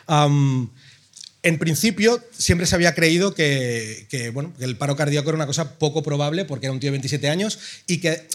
[0.05, 0.69] Am,
[1.41, 5.79] en principio, siempre se había creído que, bueno, que el paro cardíaco era una cosa
[5.79, 8.27] poco probable porque era un tío de 27 años y que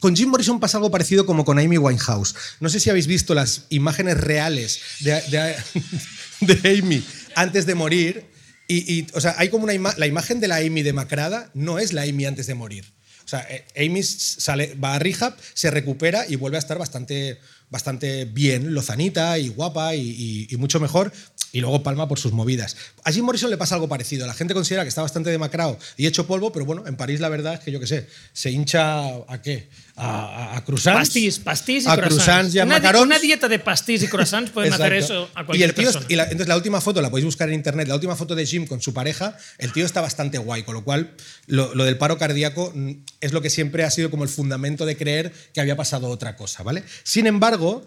[0.00, 2.34] con Jim Morrison pasa algo parecido como con Amy Winehouse.
[2.60, 5.56] No sé si habéis visto las imágenes reales de,
[6.78, 7.02] Amy
[7.36, 8.26] antes de morir.
[8.68, 11.94] Y, y, o sea, hay como una la imagen de la Amy demacrada no es
[11.94, 12.84] la Amy antes de morir.
[13.24, 17.38] O sea, eh, Amy sale, va a rehab, se recupera y vuelve a estar bastante,
[17.70, 21.12] bastante bien, lozanita y guapa y, mucho mejor.
[21.52, 22.76] Y luego palma por sus movidas.
[23.04, 24.26] A Jim Morrison le pasa algo parecido.
[24.26, 27.28] La gente considera que está bastante demacrado y hecho polvo, pero bueno, en París la
[27.28, 29.68] verdad es que yo qué sé, se hincha a qué?
[29.96, 30.98] A, a, a croissants.
[31.08, 32.24] Pastís, pastís y a croissants.
[32.24, 33.06] croissants y a una, macarons.
[33.06, 35.14] una dieta de pastís y croissants pueden hacer Exacto.
[35.24, 36.06] eso a y cualquier el tío, persona.
[36.08, 38.44] y la- entonces la última foto la podéis buscar en internet la última foto de
[38.44, 41.14] Jim con su pareja el tío está bastante guay con lo cual
[41.46, 42.90] lo, lo del paro cardíaco mm,
[43.20, 46.34] es lo que siempre ha sido como el fundamento de creer que había pasado otra
[46.34, 47.86] cosa vale sin embargo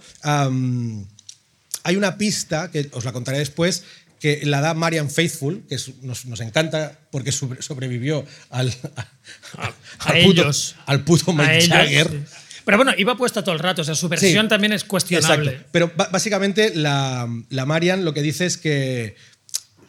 [1.83, 3.83] hay una pista que os la contaré después
[4.19, 8.73] que la da Marian Faithful, que nos, nos encanta porque sobre- sobrevivió al,
[9.57, 10.75] a al puto, ellos.
[10.85, 12.09] al puto Mike ellos, Jagger.
[12.11, 12.17] sí.
[12.65, 14.49] Pero bueno, iba puesta todo el rato, o sea, su versión Sí.
[14.49, 15.51] también es cuestionable.
[15.51, 15.69] Exacto.
[15.71, 19.15] Pero básicamente la, la Marian lo que dice es que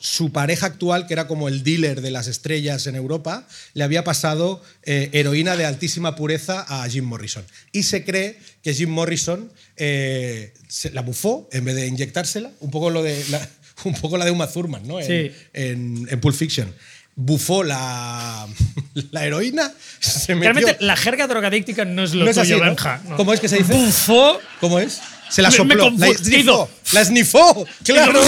[0.01, 4.05] su pareja actual, que era como el dealer de las estrellas en Europa, le había
[4.05, 7.45] pasado eh, heroína de altísima pureza a Jim Morrison.
[7.73, 12.71] Y se cree que Jim Morrison eh, se la bufó en vez de inyectársela, un
[12.71, 13.49] poco, lo de la,
[13.85, 15.01] un poco la de Uma Thurman ¿no?
[15.01, 15.37] en, Sí.
[15.53, 16.73] en, en Pulp Fiction.
[17.15, 18.47] bufó la,
[19.11, 20.53] la heroína, se metió...
[20.53, 22.71] Realmente la jerga drogadíctica no es lo No es así, tuyo, ¿no?
[22.71, 23.01] Benja.
[23.09, 23.17] no.
[23.17, 23.73] ¿Cómo es que se dice?
[23.75, 24.39] Bufó.
[24.61, 25.01] ¿Cómo es?
[25.31, 25.89] Se la Me- me sopló.
[25.89, 26.71] he la esnifó.
[26.93, 27.67] La esnifó.
[27.85, 28.23] Claro.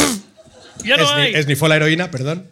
[0.84, 1.34] Ya no Esni- hay.
[1.34, 2.46] esnifó la heroína, perdón.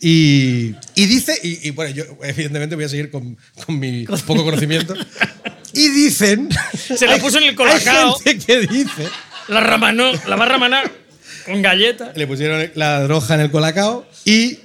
[0.00, 3.36] Y, y dice, y, y bueno, yo evidentemente voy a seguir con,
[3.66, 4.94] con mi poco conocimiento.
[5.72, 6.48] Y dicen.
[6.96, 8.16] Se la puso en el colacao.
[8.24, 9.08] Hay gente que dice.
[9.48, 10.92] La ramanó, la va a ramanar
[11.48, 12.12] con galleta.
[12.14, 14.58] Le pusieron la droga en el colacao y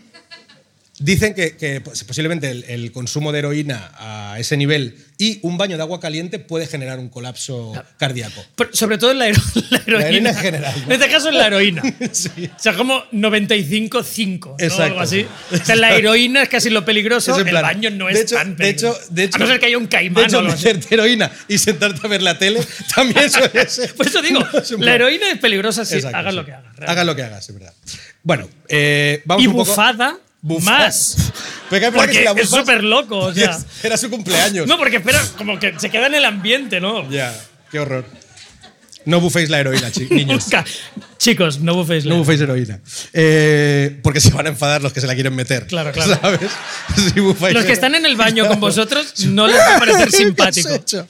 [1.00, 5.58] dicen que, que pos- posiblemente el, el consumo de heroína a ese nivel y un
[5.58, 8.44] baño de agua caliente puede generar un colapso cardíaco.
[8.56, 10.08] Pero sobre todo en la, hero- la heroína.
[10.08, 10.86] heroína en general, ¿no?
[10.86, 11.82] En este caso en la heroína.
[12.12, 12.50] Sí.
[12.56, 14.46] O sea, como 95-5.
[14.46, 14.56] ¿no?
[14.60, 14.84] Exacto.
[14.84, 15.26] Algo así.
[15.52, 17.36] O sea, la heroína es casi lo peligroso.
[17.38, 19.14] El plan, baño no de es hecho- tan de hecho- peligroso.
[19.14, 20.68] de hecho- a no ser que haya un De caimán hecho, o algo así.
[20.90, 22.62] heroína y sentarte a ver la tele
[22.96, 23.94] también suele ser.
[23.96, 26.38] Por eso digo, No, la heroína es peligrosa si Exacto, hagas sí.
[26.38, 26.64] lo que hagas.
[26.76, 26.92] realmente.
[26.92, 27.74] Hagas lo que hagas, es verdad.
[28.24, 31.16] Bueno, eh, vamos Y un poco- bufada, Más.
[31.70, 33.18] Porque si la es súper loco.
[33.20, 34.68] O sea, Era su cumpleaños.
[34.68, 37.10] no, porque espera, como que se queda en el ambiente, ¿no?
[37.10, 37.34] Ya,
[37.72, 38.06] qué horror.
[39.06, 40.44] No buféis la heroína, chi- niños.
[40.46, 40.64] Nunca.
[41.18, 42.80] Chicos, no buféis la No buféis heroína.
[43.12, 45.66] Eh, porque se van a enfadar los que se la quieren meter.
[45.68, 46.18] Claro, claro.
[46.22, 46.52] ¿Sabes?
[47.14, 47.20] Si
[47.54, 50.56] Los que están en el baño con vosotros no les va a parecer ¿Qué has
[50.56, 51.08] simpático.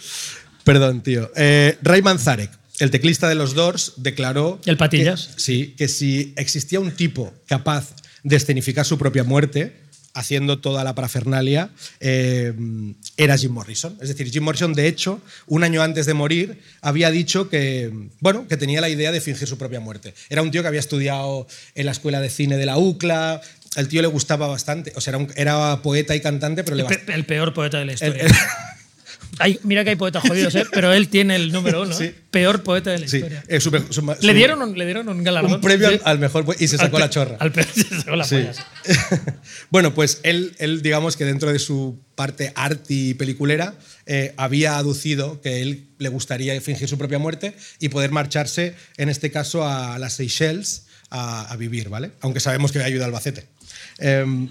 [0.63, 1.29] Perdón, tío.
[1.36, 4.59] Eh, Ray Manzarek, el teclista de los Doors, declaró.
[4.65, 5.29] ¿Y el Patillas?
[5.36, 7.89] que- sí, que si existía un tipo capaz
[8.24, 9.74] de escenificar su propia muerte,
[10.15, 11.69] haciendo toda la parafernalia,
[11.99, 12.53] eh,
[13.17, 13.97] era Jim Morrison.
[14.01, 18.47] Es decir, Jim Morrison, de hecho, un año antes de morir, había dicho que, bueno,
[18.47, 20.13] que tenía la idea de fingir su propia muerte.
[20.30, 23.41] Era un tío que había estudiado en la escuela de cine de la UCLA.
[23.76, 24.93] El tío le gustaba bastante.
[24.95, 27.80] O sea, era, un- era poeta y cantante, pero le El, pe- el peor poeta
[27.80, 28.24] de la El- historia.
[28.26, 28.32] el-
[29.39, 30.65] Hay- mira que hay poetas jodidos, ¿eh?
[30.71, 31.93] pero él tiene el número uno.
[31.93, 32.05] Sí.
[32.05, 32.15] ¿eh?
[32.29, 33.43] Peor poeta de la Sí, historia.
[33.47, 35.53] eh, su- Le su- dieron un, le dieron un galardón.
[35.53, 35.95] un premio Sí.
[35.95, 37.38] al, al mejor y se Al sacó pe- la chorra.
[37.39, 38.25] Al pe- se sacó la
[39.69, 43.73] bueno, pues él, él, digamos que dentro de su parte arty peliculera,
[44.05, 49.09] eh, había aducido que él le gustaría fingir su propia muerte y poder marcharse, en
[49.09, 52.11] este caso, a las Seychelles a, a vivir, ¿vale?
[52.21, 53.45] Aunque sabemos que ayuda a Albacete.
[53.99, 54.49] Em,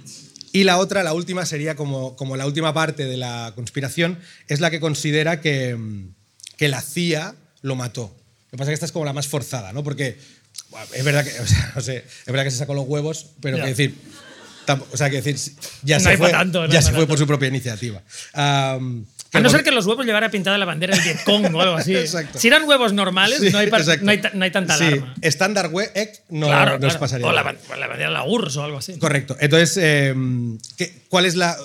[0.52, 4.60] y la otra, la última, sería como, como la última parte de la conspiración, es
[4.60, 6.14] la que considera que, mm,
[6.56, 8.14] que la CIA lo mató.
[8.46, 9.82] Lo que pasa es que esta es como la más forzada, ¿no?
[9.82, 10.18] Porque
[10.70, 13.26] bueno, es verdad que, o sea, no sé, es verdad que se sacó los huevos,
[13.40, 13.94] pero que decir,
[14.90, 17.26] o sea, que decir, ya No se fue, tanto, no ya se fue por su
[17.26, 18.02] propia iniciativa.
[18.32, 21.76] Am, A no ser que los huevos llevara pintada la bandera del Vietcong o algo
[21.76, 21.94] así.
[21.96, 22.38] Exacto.
[22.38, 25.14] Si eran huevos normales, Sí, no, hay no, hay, no hay tanta Sí, alarma.
[25.22, 26.98] Estándar we- egg no, claro, no claro.
[27.00, 27.26] pasaría.
[27.26, 28.98] O la, la bandera de la URSS o algo así.
[28.98, 29.36] Correcto.
[29.40, 30.14] Entonces, eh,
[30.76, 31.56] ¿qué- ¿cuál es la.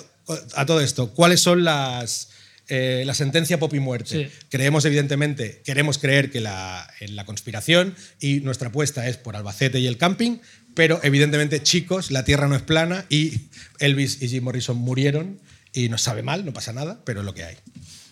[0.54, 2.30] A todo esto, ¿cuáles son las.
[2.70, 4.28] eh, la sentencia pop y muerte.
[4.28, 4.32] Sí.
[4.50, 9.78] Creemos, evidentemente, queremos creer que la, en la conspiración y nuestra apuesta es por Albacete
[9.80, 10.36] y el camping,
[10.74, 13.40] pero evidentemente, chicos, la Tierra no es plana y
[13.78, 15.38] Elvis y Jim Morrison murieron
[15.72, 17.56] y nos sabe mal, no pasa nada, pero es lo que hay.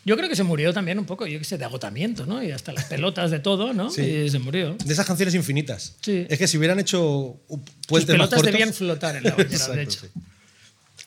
[0.05, 2.41] Yo creo que se murió también un poco, yo qué sé, de agotamiento, ¿no?
[2.43, 3.91] Y hasta las pelotas de todo, ¿no?
[3.91, 4.03] Sí.
[4.03, 4.77] Y se murió.
[4.85, 5.97] De esas canciones infinitas.
[6.01, 6.27] Sí.
[6.29, 9.51] Es que si hubieran hecho Sus puentes más pelotas cortos- debían flotar en la bañera,
[9.51, 10.01] Exacto, de hecho.
[10.03, 10.07] sí.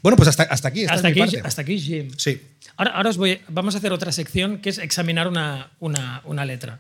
[0.02, 0.86] Bueno, pues hasta, hasta aquí.
[0.86, 2.10] Hasta aquí, hasta aquí, Jim.
[2.18, 2.42] Sí.
[2.78, 6.46] Ahora, ahora os voy, vamos a hacer otra sección que es examinar una, una, una
[6.46, 6.80] letra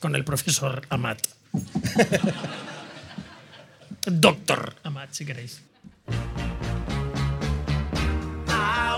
[0.00, 1.18] con el profesor Amat.
[4.06, 5.60] Doctor Amat, si queréis.
[8.66, 8.94] Oh.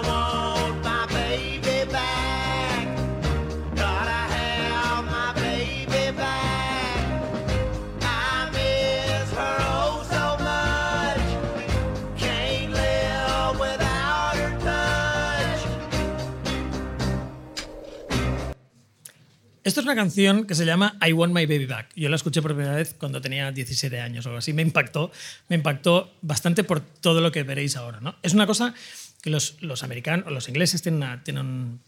[19.67, 21.89] Esto es una canción que se llama I Want My Baby Back.
[21.97, 24.53] Yo la escuché por primera vez cuando tenía 17 años o algo así.
[24.53, 25.11] Me impactó,
[25.49, 27.99] me impactó bastante por todo lo que veréis ahora.
[28.01, 28.15] ¿no?
[28.23, 28.75] Es una cosa
[29.23, 31.81] que los, los americanos, los ingleses tienen, una, tienen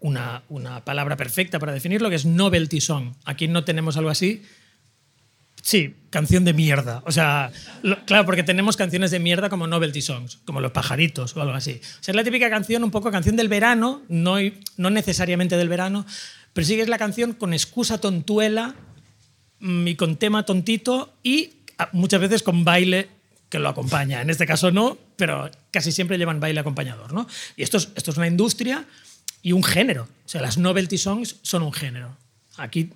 [0.00, 3.14] una, una palabra perfecta para definirlo, que es novelty song.
[3.24, 4.42] Aquí no tenemos algo así.
[5.62, 7.02] Sí, canción de mierda.
[7.04, 7.50] O sea,
[8.06, 11.80] claro, porque tenemos canciones de mierda como novelty songs, como Los pajaritos o algo así.
[11.82, 14.36] O sea, es la típica canción, un poco canción del verano, no,
[14.76, 16.06] no necesariamente del verano,
[16.52, 18.74] pero sí que es la canción con excusa tontuela
[19.60, 23.08] mm, y con tema tontito y ah, muchas veces con baile
[23.48, 24.22] que lo acompaña.
[24.22, 27.12] En este caso no, pero casi siempre llevan baile acompañador.
[27.12, 27.26] ¿no?
[27.56, 28.86] Y esto es, esto es una industria
[29.42, 30.04] y un género.
[30.24, 32.16] O sea, las novelty songs son un género.
[32.56, 32.90] Aquí,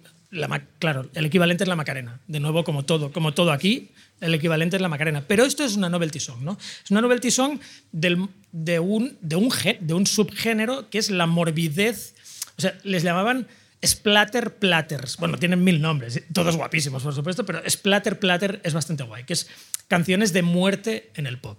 [0.79, 2.20] claro, el equivalente es la Macarena.
[2.27, 5.25] De nuevo, como todo, como todo aquí, el equivalente es la Macarena.
[5.27, 6.57] Pero esto es una novelty song, ¿no?
[6.85, 7.59] Es una novelty song
[7.91, 12.14] del- de, un, de, un, de un subgénero que es la morbidez.
[12.57, 13.47] O sea, les llamaban
[13.85, 15.16] splatter platters.
[15.16, 19.33] Bueno, tienen mil nombres, todos guapísimos, por supuesto, pero splatter platter es bastante guay, que
[19.33, 19.49] es
[19.89, 21.59] canciones de muerte en el pop.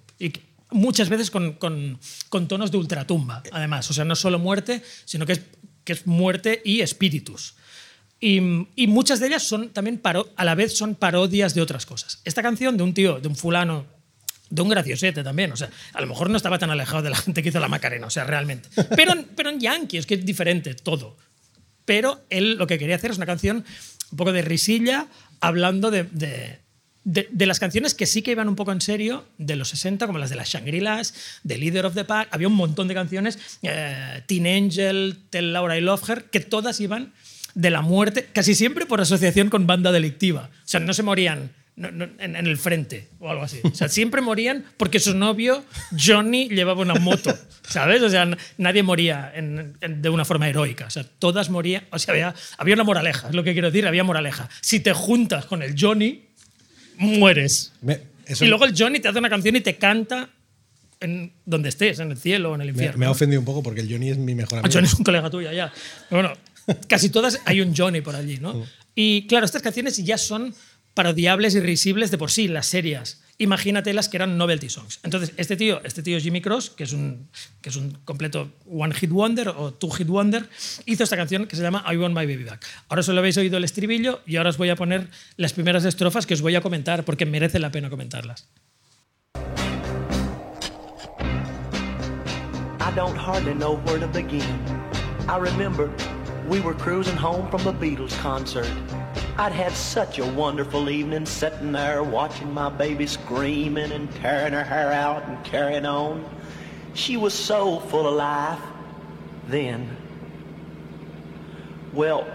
[0.73, 1.99] Muchas veces con, con-
[2.29, 3.89] con tonos de ultratumba, además.
[3.89, 5.41] O sea, no solo muerte, sino que es,
[5.83, 7.55] que es muerte y espíritus.
[8.19, 8.37] Y,
[8.75, 12.19] y muchas de ellas son también, paro- a la vez, son parodias de otras cosas.
[12.25, 13.85] Esta canción de un tío, de un fulano,
[14.49, 17.15] de un graciosete también, o sea, a lo mejor no estaba tan alejado de la
[17.17, 18.69] gente que hizo la Macarena, o sea, realmente.
[18.95, 21.17] Pero, pero en Yankee es que es diferente todo.
[21.85, 23.65] Pero él lo que quería hacer es una canción
[24.11, 25.07] un poco de risilla,
[25.41, 26.59] hablando de, de-
[27.03, 30.19] de- las canciones que sí que iban un poco en serio de los 60, como
[30.19, 32.29] las de las Shangri-Las, de Leader of the Pack.
[32.31, 36.79] Había un montón de canciones, eh, Teen Angel, Tell Laura I Love Her, que todas
[36.79, 37.13] iban
[37.55, 40.49] de la muerte, casi siempre por asociación con banda delictiva.
[40.53, 43.59] O sea, no se morían en, el frente o algo así.
[43.63, 45.63] O sea, siempre morían porque su novio,
[45.97, 47.35] Johnny, llevaba una moto,
[47.67, 48.01] ¿sabes?
[48.01, 48.27] O sea,
[48.57, 50.85] nadie moría de una forma heroica.
[50.85, 51.85] O sea, todas morían.
[51.91, 54.49] O sea, había, había una moraleja, es lo que quiero decir, había moraleja.
[54.61, 56.25] Si te juntas con el Johnny,
[56.97, 57.71] mueres.
[57.81, 60.29] Me- eso y luego el Johnny te hace una canción y te canta
[61.01, 62.97] en donde estés, en el cielo o en el me, infierno.
[62.99, 64.73] me ha ofendido un poco porque el Johnny es mi mejor Ah, amigo.
[64.73, 65.73] Johnny es un colega tuyo, ya.
[66.09, 66.37] Pero bueno,
[66.87, 68.65] casi todas hay un Johnny por allí, ¿no?
[68.95, 70.55] Y claro, estas canciones ya son
[70.93, 73.21] parodiables y risibles de por sí, las serias.
[73.39, 74.99] Imagínate las que eran novelty songs.
[75.03, 77.29] Entonces, este tío, este tío Jimmy Cross, que es un,
[77.61, 80.47] que es un completo one hit wonder o two hit wonder,
[80.85, 82.63] hizo esta canción que se llama I Want My Baby Back.
[82.89, 86.27] Ahora solo habéis oído el estribillo y ahora os voy a poner las primeras estrofas
[86.27, 88.47] que os voy a comentar porque merece la pena comentarlas.
[92.79, 94.43] I don't hardly know where to begin.
[95.27, 95.89] I remember
[96.47, 98.69] we were cruising home from the Beatles concert.
[99.35, 104.63] I'd had such a wonderful evening sitting there watching my baby screaming and tearing her
[104.63, 106.23] hair out and carrying on.
[106.93, 108.59] She was so full of life
[109.47, 109.97] then.
[111.93, 112.27] Well,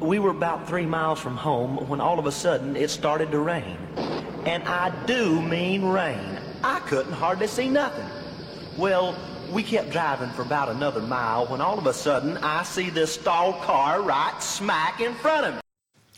[0.00, 3.38] we were about three miles from home when all of a sudden it started to
[3.38, 3.76] rain.
[4.46, 6.40] And I do mean rain.
[6.64, 8.08] I couldn't hardly see nothing.
[8.76, 9.16] Well,
[9.52, 13.14] we kept driving for about another mile when all of a sudden I see this
[13.14, 15.60] stalled car right smack in front of me.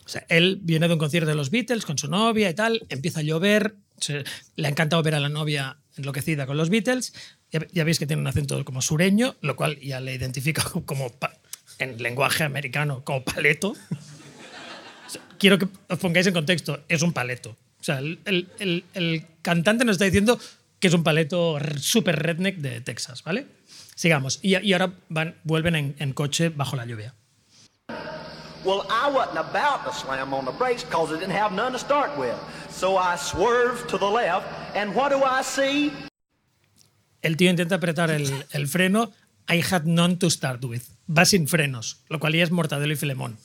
[0.09, 3.21] O él viene de un concierto de los Beatles con su novia y tal, empieza
[3.21, 4.25] a llover, se-
[4.57, 7.13] le ha encantado ver a la novia enloquecida con los Beatles,
[7.53, 11.13] ya, ya veis que tiene un acento como sureño, lo cual ya le identifica como,
[11.79, 13.75] en lenguaje americano, como paleto.
[15.39, 17.57] Quiero que os pongáis en contexto, es un paleto.
[17.81, 20.41] O sea, el, cantante nos está diciendo
[20.81, 23.47] que es un paleto super redneck de Texas, ¿vale?
[23.95, 24.41] Sigamos.
[24.43, 24.93] Y, ahora
[25.45, 27.15] vuelven en- en coche bajo la lluvia.
[28.69, 31.79] Well, I wasn't about to slam on the brakes because it didn't have none to
[31.79, 32.37] start with.
[32.69, 34.45] So I swerved to the left,
[34.77, 35.91] and what do I see?
[37.23, 39.11] el tío intenta apretar el, el freno.
[39.49, 40.83] I had none to start with.
[41.09, 43.39] Va sin frenos, lo cual ya es Mortadelo y Filemón.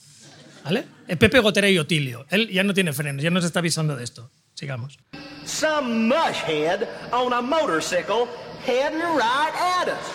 [0.62, 0.84] ¿Vale?
[1.18, 2.26] Pepe Gotera y Otilio.
[2.28, 4.30] Él ya no tiene frenos, ya nos está avisando de esto.
[4.52, 4.98] Sigamos.
[5.46, 8.28] Some mushhead on a motorcycle
[8.66, 10.12] heading right at us.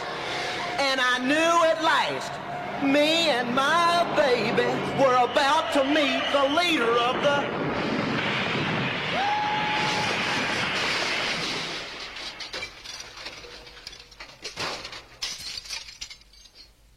[0.78, 2.32] And I knew at last
[2.84, 4.70] me and my baby
[5.00, 7.60] were about to meet the leader of the.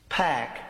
[0.09, 0.61] Pack.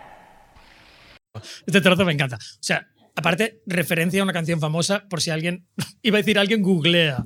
[1.67, 2.37] Este trozo me encanta.
[2.37, 2.87] O sea,
[3.17, 5.67] aparte, referencia a una canción famosa por si alguien,
[6.03, 7.25] iba a decir alguien googlea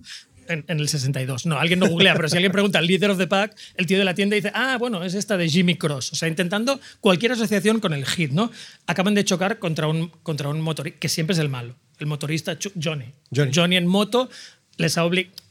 [0.48, 1.46] en, en el 62.
[1.46, 3.98] No, alguien no googlea, pero si alguien pregunta al líder of the pack, el tío
[3.98, 6.12] de la tienda dice, ah, bueno, es esta de Jimmy Cross.
[6.12, 8.50] O sea, intentando cualquier asociación con el hit, ¿no?
[8.86, 12.58] Acaban de chocar contra un, contra un motorista, que siempre es el malo, el motorista
[12.58, 13.12] Chu- Johnny.
[13.34, 13.76] Johnny.
[13.76, 14.28] en moto
[14.76, 15.04] les ha,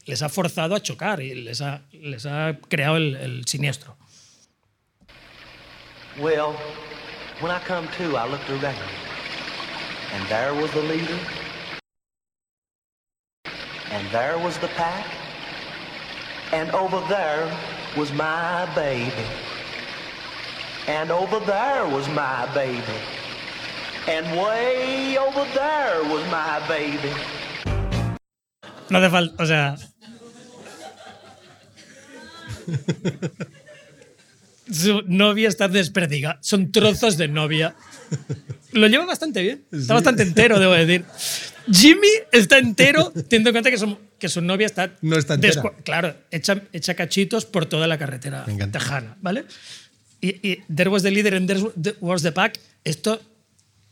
[0.06, 3.96] les ha forzado a chocar y les ha, les ha creado el, el siniestro.
[6.18, 6.54] Well,
[7.40, 8.78] when I come to, I looked around,
[10.14, 11.18] and there was the leader,
[13.92, 15.06] and there was the pack,
[16.52, 17.50] and over there
[17.96, 19.12] was my baby,
[20.86, 22.98] and over there was my baby,
[24.08, 27.12] and way over there was my baby.
[28.88, 29.76] No hace falta, o sea.
[34.70, 36.38] Su novia está desperdigada.
[36.40, 37.76] Son trozos de novia.
[38.72, 39.64] Lo lleva bastante bien.
[39.72, 41.04] Está bastante entero, debo decir.
[41.72, 44.94] Jimmy está entero, teniendo en cuenta que su, que su novia está.
[45.02, 45.62] No está entera.
[45.84, 49.44] Claro, echa, echa cachitos por toda la carretera tejana, ¿vale?
[50.20, 52.58] Y, y There was the leader and there was the pack.
[52.84, 53.20] Esto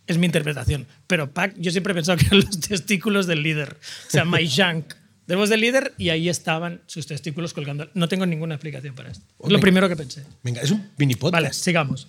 [0.06, 0.86] es mi interpretación.
[1.06, 3.76] Pero pack, yo siempre he pensado que eran los testículos del líder.
[4.08, 4.94] O sea, my junk.
[5.26, 7.88] There was the leader y ahí estaban sus testículos colgando.
[7.94, 9.24] No tengo ninguna explicación para esto.
[9.42, 9.62] Es lo Ok.
[9.62, 10.22] primero que pensé.
[10.42, 11.32] Venga, es un mini podcast.
[11.42, 12.08] Vale, sigamos.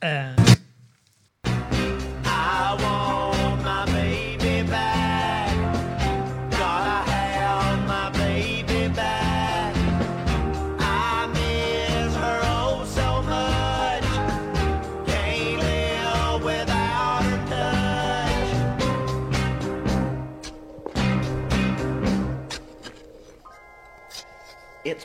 [0.00, 0.34] Eh,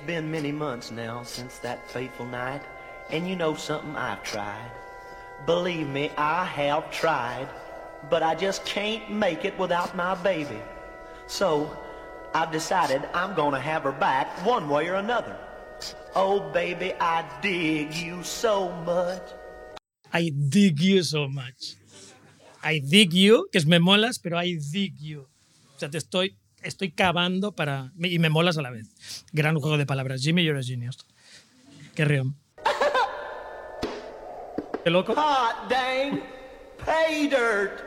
[0.05, 2.61] been many months now since that fateful night,
[3.09, 4.71] and you know something I've tried.
[5.45, 7.47] Believe me, I have tried,
[8.09, 10.59] but I just can't make it without my baby.
[11.27, 11.75] So,
[12.33, 15.37] I've decided I'm gonna have her back one way or another.
[16.15, 19.21] Oh, baby, I dig you so much.
[20.13, 21.75] I dig you so much.
[22.63, 25.27] I dig you, que es me molas, pero I dig you.
[25.75, 26.35] O sea, te estoy,
[26.65, 27.91] estoy cavando para...
[27.99, 28.89] Y me molas a la vez.
[29.31, 30.21] Gran juego de palabras.
[30.21, 31.05] Jimmy, you're a genius.
[31.95, 32.33] Qué río.
[34.83, 35.13] Qué loco.
[35.15, 36.19] Hot dang
[36.85, 37.81] pay dirt.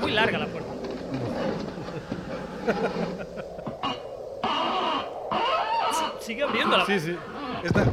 [0.00, 0.70] Muy larga la puerta.
[6.20, 7.16] Sigue abriendo la Sí, sí.
[7.64, 7.86] Está-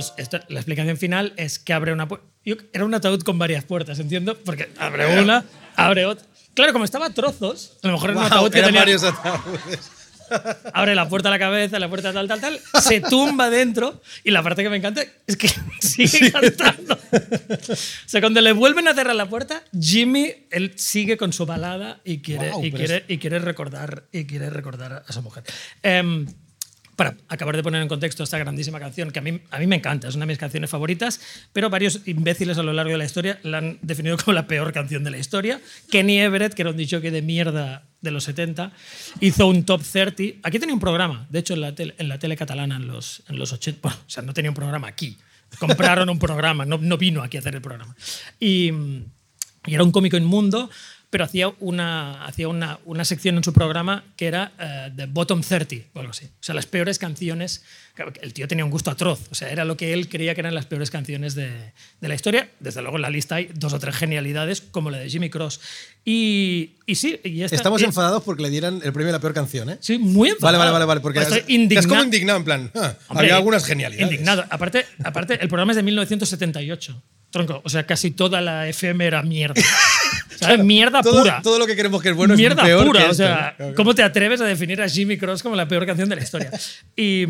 [0.00, 2.26] Pues esta- la explicación final es que abre una puerta.
[2.72, 5.44] Era un ataúd con varias puertas, entiendo, porque abre una,
[5.76, 6.26] abre otra.
[6.54, 9.02] Claro, como estaba a trozos, a lo mejor era un Guau, ataúd que tenía- varios
[9.04, 9.90] ataúdes.
[10.72, 14.30] abre la puerta a la cabeza, la puerta tal, tal, tal, se tumba dentro y
[14.30, 15.48] la parte que me encanta es que
[15.80, 16.94] sigue cantando.
[16.94, 17.76] O
[18.06, 22.18] sea, cuando le vuelven a cerrar la puerta, Jimmy, él sigue con su balada y
[22.22, 25.42] quiere, Guau, y quiere, y quiere, recordar, y quiere recordar a su mujer.
[25.82, 26.26] Em,
[27.00, 29.76] para acabar de poner en contexto esta grandísima canción, que a mí, a mí me
[29.76, 31.18] encanta, es una de mis canciones favoritas,
[31.50, 34.70] pero varios imbéciles a lo largo de la historia la han definido como la peor
[34.74, 35.62] canción de la historia.
[35.90, 38.72] Kenny Everett, que era un dicho que de mierda de los 70,
[39.20, 40.46] hizo un top 30.
[40.46, 43.22] Aquí tenía un programa, de hecho en la tele, en la tele catalana en los,
[43.30, 45.16] en los 80, bueno, o sea, no tenía un programa aquí,
[45.58, 47.96] compraron un programa, no, no vino aquí a hacer el programa.
[48.38, 48.72] Y,
[49.64, 50.68] y era un cómico inmundo,
[51.10, 55.40] pero hacía una, hacía una, una sección en su programa que era eh, The Bottom
[55.42, 56.26] 30 o algo así.
[56.26, 57.62] O sea, las peores canciones.
[58.22, 59.20] El tío tenía un gusto atroz.
[59.30, 61.50] O sea, era lo que él creía que eran las peores canciones de,
[62.00, 62.48] de la historia.
[62.60, 65.60] Desde luego en la lista hay dos o tres genialidades, como la de Jimmy Cross.
[66.04, 69.34] Y, y sí, y esta- Estamos enfadados porque le dieran el premio a la peor
[69.34, 69.78] canción, ¿eh?
[69.80, 70.58] Sí, muy enfadado.
[70.58, 71.00] Vale, vale, vale, vale.
[71.00, 72.70] Porque Estoy es, es como indignado, en plan.
[72.74, 74.10] ah, Hombre, había algunas genialidades.
[74.12, 74.44] Indignado.
[74.48, 77.02] Aparte, aparte, el programa es de 1978.
[77.30, 79.54] Tronco, o sea, casi toda la FM era mierda.
[80.38, 80.64] ¿Sabes?
[80.64, 81.40] Mierda Todo, pura.
[81.42, 83.00] todo lo que queremos que es bueno mierda es peor pura.
[83.00, 83.74] que o esto, sea, ¿no?
[83.74, 86.50] ¿cómo te atreves a definir a Jimmy Cross como la peor canción de la historia?
[86.96, 87.26] Y,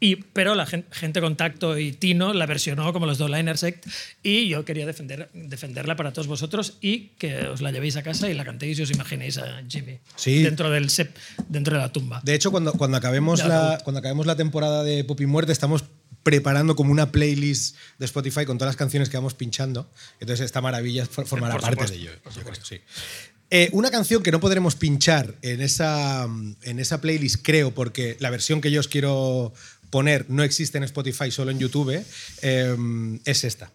[0.00, 3.86] y, pero la gen- gente, Contacto y Tino la versionó como los Liners Sect
[4.22, 8.28] y yo quería defender, defenderla para todos vosotros y que os la llevéis a casa
[8.28, 10.42] y la cantéis y os imaginéis a Jimmy Sí.
[10.42, 11.14] dentro, del sep-
[11.48, 12.20] dentro de la tumba.
[12.24, 13.82] De hecho, cuando, cuando, acabemos la, Raúl.
[13.84, 15.84] cuando acabemos la temporada de Pop y Muerte, estamos
[16.24, 19.88] preparando como una playlist de Spotify con todas las canciones que vamos pinchando.
[20.18, 22.54] Entonces, esta maravilla for- formará por parte supuesto, de ello.
[22.64, 22.80] sí.
[23.50, 28.30] Eh, una canción que no podremos pinchar en esa, en esa playlist, creo, porque la
[28.30, 29.52] versión que yo os quiero
[29.90, 32.04] poner no existe en Spotify, solo en YouTube,
[32.42, 32.76] eh,
[33.24, 33.70] es esta.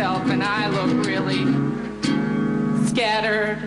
[0.00, 1.44] Myself and I look really
[2.88, 3.58] scattered.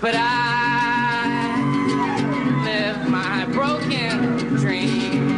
[0.00, 1.62] But I
[2.64, 5.28] live my broken dream.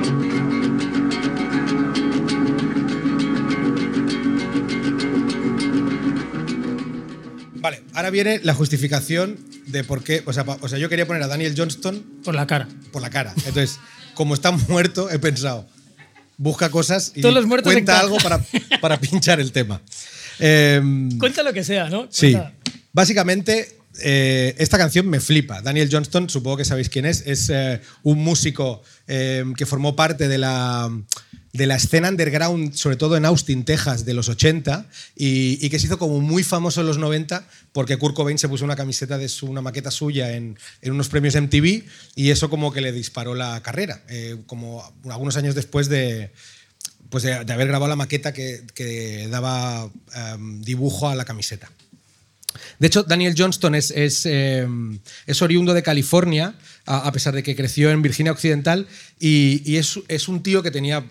[7.57, 10.23] Vale, ahora viene la justificación de por qué.
[10.27, 12.69] O sea, pa- o sea, yo quería poner a Daniel Johnston Por la cara.
[12.93, 13.33] por la cara.
[13.37, 13.79] Entonces,
[14.15, 15.69] como está muerto, he pensado,
[16.41, 18.43] busca cosas y Todos los muertos cuenta algo para,
[18.81, 19.83] para pinchar el tema.
[20.39, 22.09] Em, Cuenta lo que sea, ¿no?
[22.11, 22.35] sí,
[22.95, 25.61] básicamente eh, esta canción me flipa.
[25.61, 30.29] Daniel Johnston, supongo que sabéis quién es, es eh, un músico eh, que formó parte
[30.29, 30.91] de la,
[31.53, 34.87] de la escena underground, sobre todo en Austin, Texas, de los 80,
[35.17, 38.65] y, que se hizo como muy famoso en los 90 porque Kurt Cobain se puso
[38.65, 41.85] una camiseta de su, una maqueta suya en, en unos premios MTV
[42.15, 46.33] y eso como que le disparó la carrera, eh, como algunos años después de,
[47.11, 51.71] pues de haber grabado la maqueta que, que daba em, dibujo a la camiseta.
[52.79, 56.55] De hecho, Daniel Johnston es, es oriundo de California,
[56.87, 58.87] a, pesar de que creció en Virginia Occidental,
[59.19, 61.05] y, es un tío que tenía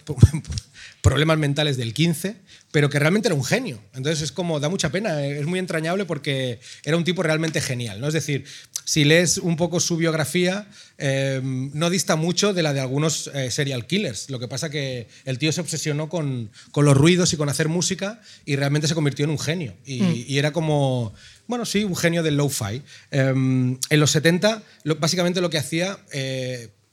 [1.02, 2.36] problemas mentales del 15,
[2.72, 3.82] pero que realmente era un genio.
[3.96, 8.00] Entonces es como, da mucha pena, es muy entrañable porque era un tipo realmente genial.
[8.00, 8.08] ¿no?
[8.08, 8.46] Es decir,
[8.86, 10.68] si lees un poco su biografía,
[10.98, 14.30] eh, no dista mucho de la de algunos eh, serial killers.
[14.30, 17.70] Lo que pasa que el tío se obsesionó con, con los ruidos y con hacer
[17.70, 19.76] música y realmente se convirtió en un genio.
[19.86, 20.14] Y, Mm.
[20.28, 21.14] y era como,
[21.48, 22.82] bueno, sí, un genio del lo-fi.
[23.12, 25.98] Eh, en los 70, lo- básicamente lo que hacía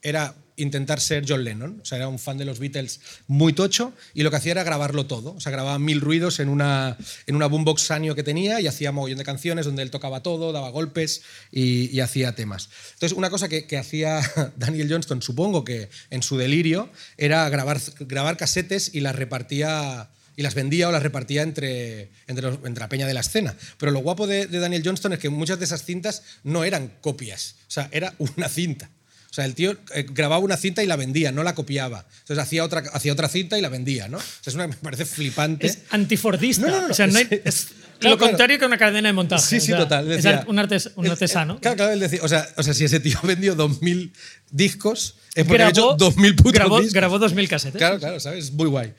[0.03, 1.81] era intentar ser John Lennon.
[1.83, 4.65] O sea, era un fan de los Beatles muy tocho y lo que hacía era
[4.65, 5.35] grabarlo todo.
[5.35, 6.97] O sea, grababa mil ruidos en una,
[7.27, 10.53] en una boombox Sanyo que tenía y hacía mogollón de canciones donde él tocaba todo,
[10.53, 12.69] daba golpes y, hacía temas.
[12.95, 14.21] Entonces, una cosa que, hacía
[14.57, 20.43] Daniel Johnston, supongo que en su delirio, era grabar, grabar casetes y las repartía y
[20.43, 23.57] las vendía o las repartía entre, entre la peña de la escena.
[23.79, 26.93] Pero lo guapo de, de Daniel Johnston es que muchas de esas cintas no eran
[27.01, 28.91] copias, o sea, era una cinta.
[29.37, 32.07] O sea, el tío eh, grababa una cinta y la vendía, no la copiaba.
[32.21, 34.17] Entonces hacía otra, hacía otra cinta y la vendía, ¿no?
[34.17, 35.67] O sea, es una, me parece flipante.
[35.67, 36.63] Es antifordista.
[36.67, 37.67] No, no, no, o sea, no hay- es- es
[37.99, 38.31] Claro, lo claro.
[38.33, 39.43] contrario que una cadena de montaje.
[39.47, 40.11] Sí, o sí, sea, total.
[40.11, 41.55] es un, artes- un el- artesano.
[41.57, 44.11] el- claro, claro, él decía, o sea, o sea, si ese tío vendió 2.000
[44.51, 46.95] discos, es porque grabó, ha hecho 2.000 putos grabó, discos.
[46.95, 47.79] grabó 2000 casetes.
[47.79, 48.51] Claro, claro, ¿sabes?
[48.53, 48.95] Muy guay.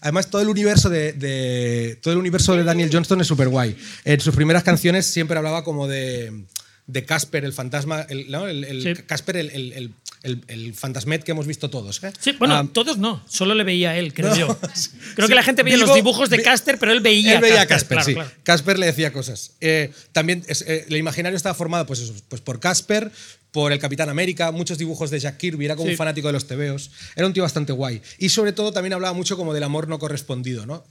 [0.00, 3.76] Además, todo el universo de, de- todo el universo de Daniel Johnston es súper guay.
[4.04, 6.44] En sus primeras canciones siempre hablaba como de
[6.88, 8.48] de Casper, el fantasma, el, ¿no?
[8.48, 9.02] el, el Sí.
[9.04, 9.92] Casper, el, el, el,
[10.24, 12.02] el- el fantasmet que hemos visto todos.
[12.02, 12.10] ¿eh?
[12.18, 14.58] Sí, bueno, Am, todos no, solo le veía a él, creo No, yo.
[14.74, 14.90] sí.
[15.14, 17.60] Creo que la gente veía vivo- los dibujos de Caster, pero él veía, Él veía
[17.60, 18.32] a Casper, Casper, claro, sí.
[18.32, 18.42] claro.
[18.42, 19.52] Casper le decía cosas.
[19.60, 23.12] Eh, también es- eh, el imaginario estaba formado pues, eso, pues por Casper,
[23.52, 25.92] por el Capitán América, muchos dibujos de Jack Kirby, era como Sí.
[25.92, 26.90] un fanático de los tebeos.
[27.16, 28.00] Era un tío bastante guay.
[28.18, 30.66] Y sobre todo también hablaba mucho como del amor no correspondido.
[30.66, 30.84] ¿no?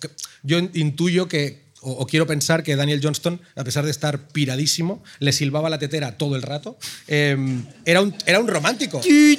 [0.43, 5.03] Yo intuyo que o, o quiero pensar que Daniel Johnston, a pesar de estar piradísimo,
[5.19, 6.78] le silbaba la tetera todo el rato.
[7.07, 7.36] Eh,
[7.86, 9.01] era, un, era un romántico.
[9.05, 9.38] Eh.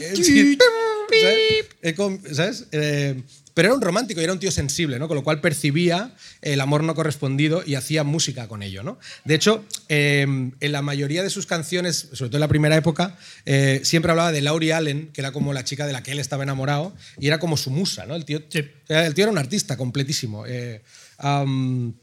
[1.11, 1.66] ¿Sabes?
[1.82, 2.66] Eh, ¿sabes?
[2.72, 3.22] Eh,
[3.55, 5.09] pero era un romántico y era un tío sensible, ¿no?
[5.09, 9.01] Con lo cual percibía el amor no correspondido y hacía música con ello, ¿no?
[9.24, 13.18] De hecho, eh, en la mayoría de sus canciones, sobre todo en la primera época,
[13.47, 16.20] eh, siempre hablaba de Laurie Allen, que era como la chica de la que él
[16.20, 18.14] estaba enamorado, y era como su musa, ¿no?
[18.14, 18.62] El tío, Sí.
[18.86, 20.45] sea, el tío era un artista completísimo.
[20.47, 20.82] Eh,
[21.18, 21.95] am,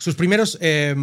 [0.00, 0.58] sus primeros.
[0.60, 0.96] eh,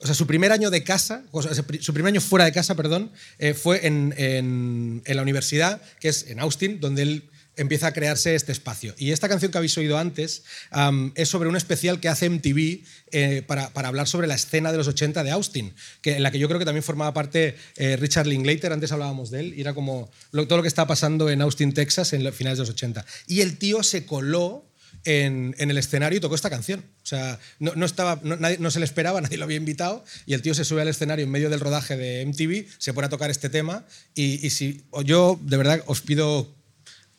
[0.00, 2.44] o sea, su primer año de casa, o sea, su pri- su primer año fuera
[2.44, 7.30] de casa, perdón, eh, fue en, en- la universidad, que es en Austin, donde él
[7.56, 8.94] empieza a crearse este espacio.
[8.98, 10.42] Y esta canción que habéis oído antes
[11.14, 12.82] es sobre un especial que hace MTV
[13.12, 15.72] eh, para, para hablar sobre la escena de los 80 de Austin,
[16.02, 19.30] que, en la que yo creo que también formaba parte eh, Richard Linklater, antes hablábamos
[19.30, 22.34] de él, y era como todo lo que estaba pasando en Austin, Texas, en los
[22.34, 23.06] finales de los 80.
[23.28, 24.66] Y el tío se coló
[25.04, 26.80] en, el escenario y tocó esta canción.
[27.02, 30.04] O sea, no, no estaba, no, nadie- no se le esperaba, nadie lo había invitado
[30.26, 33.06] y el tío se sube al escenario en medio del rodaje de MTV, se pone
[33.06, 33.84] a tocar este tema
[34.14, 36.54] y, y si yo de verdad os pido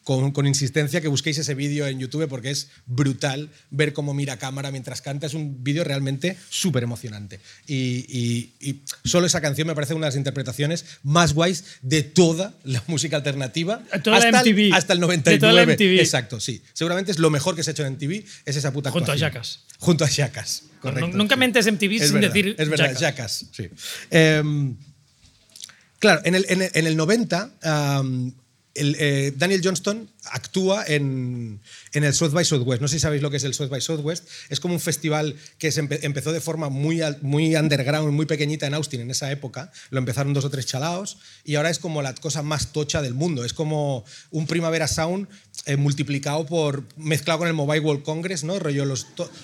[0.05, 4.33] con, con insistencia que busquéis ese vídeo en YouTube porque es brutal ver cómo mira
[4.33, 5.25] a cámara mientras canta.
[5.27, 7.41] Es un vídeo realmente súper emocionante.
[7.67, 12.03] Y, y- y solo esa canción me parece una de las interpretaciones más guays de
[12.03, 13.83] toda la música alternativa.
[14.03, 14.59] Toda la hasta, MTV.
[14.67, 15.39] El, hasta el De 99.
[15.39, 15.99] toda la MTV.
[15.99, 16.61] Exacto, sí.
[16.73, 19.15] Seguramente es lo mejor que se ha hecho en MTV, es esa puta Junto a
[19.15, 19.31] actuación.
[19.33, 19.59] Jackass.
[19.79, 21.17] Junto a Jackass, correcto.
[21.17, 21.39] Nunca sí.
[21.39, 22.95] mentes MTV Es sin verdad, decir Es verdad.
[22.97, 23.69] Jackass, sí.
[24.11, 24.75] Em,
[25.97, 28.33] Claro, en el, en el- en el 90, am,
[28.75, 31.61] eh, Daniel Johnston actúa en,
[31.93, 32.81] en el South by Southwest.
[32.81, 34.27] No sé si sabéis lo que es el South by Southwest.
[34.49, 38.67] Es como un festival que se empe- empezó de forma muy, muy underground, muy pequeñita
[38.67, 39.71] en Austin en esa época.
[39.91, 43.13] Lo empezaron dos o tres chalaos y ahora es como la cosa más tocha del
[43.13, 43.45] mundo.
[43.45, 45.27] Es como un Primavera Sound
[45.65, 48.59] eh, multiplicado por mezclado con el Mobile World Congress, ¿no?
[48.59, 48.85] Rollo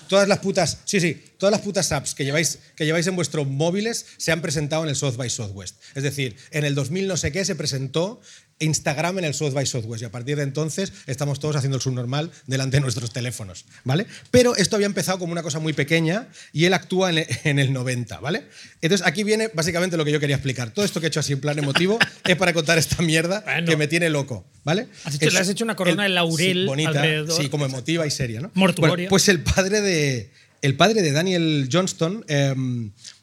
[0.08, 3.46] todas las putas, sí, sí, todas las putas apps que lleváis que lleváis en vuestros
[3.46, 5.76] móviles se han presentado en el South by Southwest.
[5.94, 8.20] Es decir, en el 2000 no sé qué se presentó
[8.62, 11.82] Instagram en el South by Southwest y a partir de entonces estamos todos haciendo el
[11.82, 14.06] subnormal delante de nuestros teléfonos, ¿vale?
[14.30, 17.58] Pero esto había empezado como una cosa muy pequeña y él actúa en el, en
[17.58, 18.44] el 90, ¿vale?
[18.80, 20.70] Entonces aquí viene básicamente lo que yo quería explicar.
[20.72, 23.66] Todo esto que he hecho así en plan emotivo es para contar esta mierda Bueno.
[23.70, 24.88] que me tiene loco, ¿vale?
[25.04, 27.42] Has hecho- Es- le has hecho una corona de laurel sí, bonita, alrededor.
[27.42, 28.50] sí, como emotiva y seria, ¿no?
[28.54, 28.94] Mortuoria.
[28.94, 30.30] Bueno, pues el padre de
[30.62, 32.54] el padre de Daniel Johnston eh,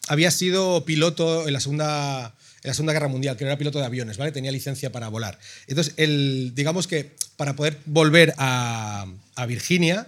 [0.10, 3.86] había sido piloto en la segunda en la Segunda Guerra Mundial, que era piloto de
[3.86, 4.32] aviones, ¿vale?
[4.32, 5.40] Tenía licencia para volar.
[5.68, 9.06] Entonces, él, digamos que para poder volver a,
[9.48, 10.08] Virginia,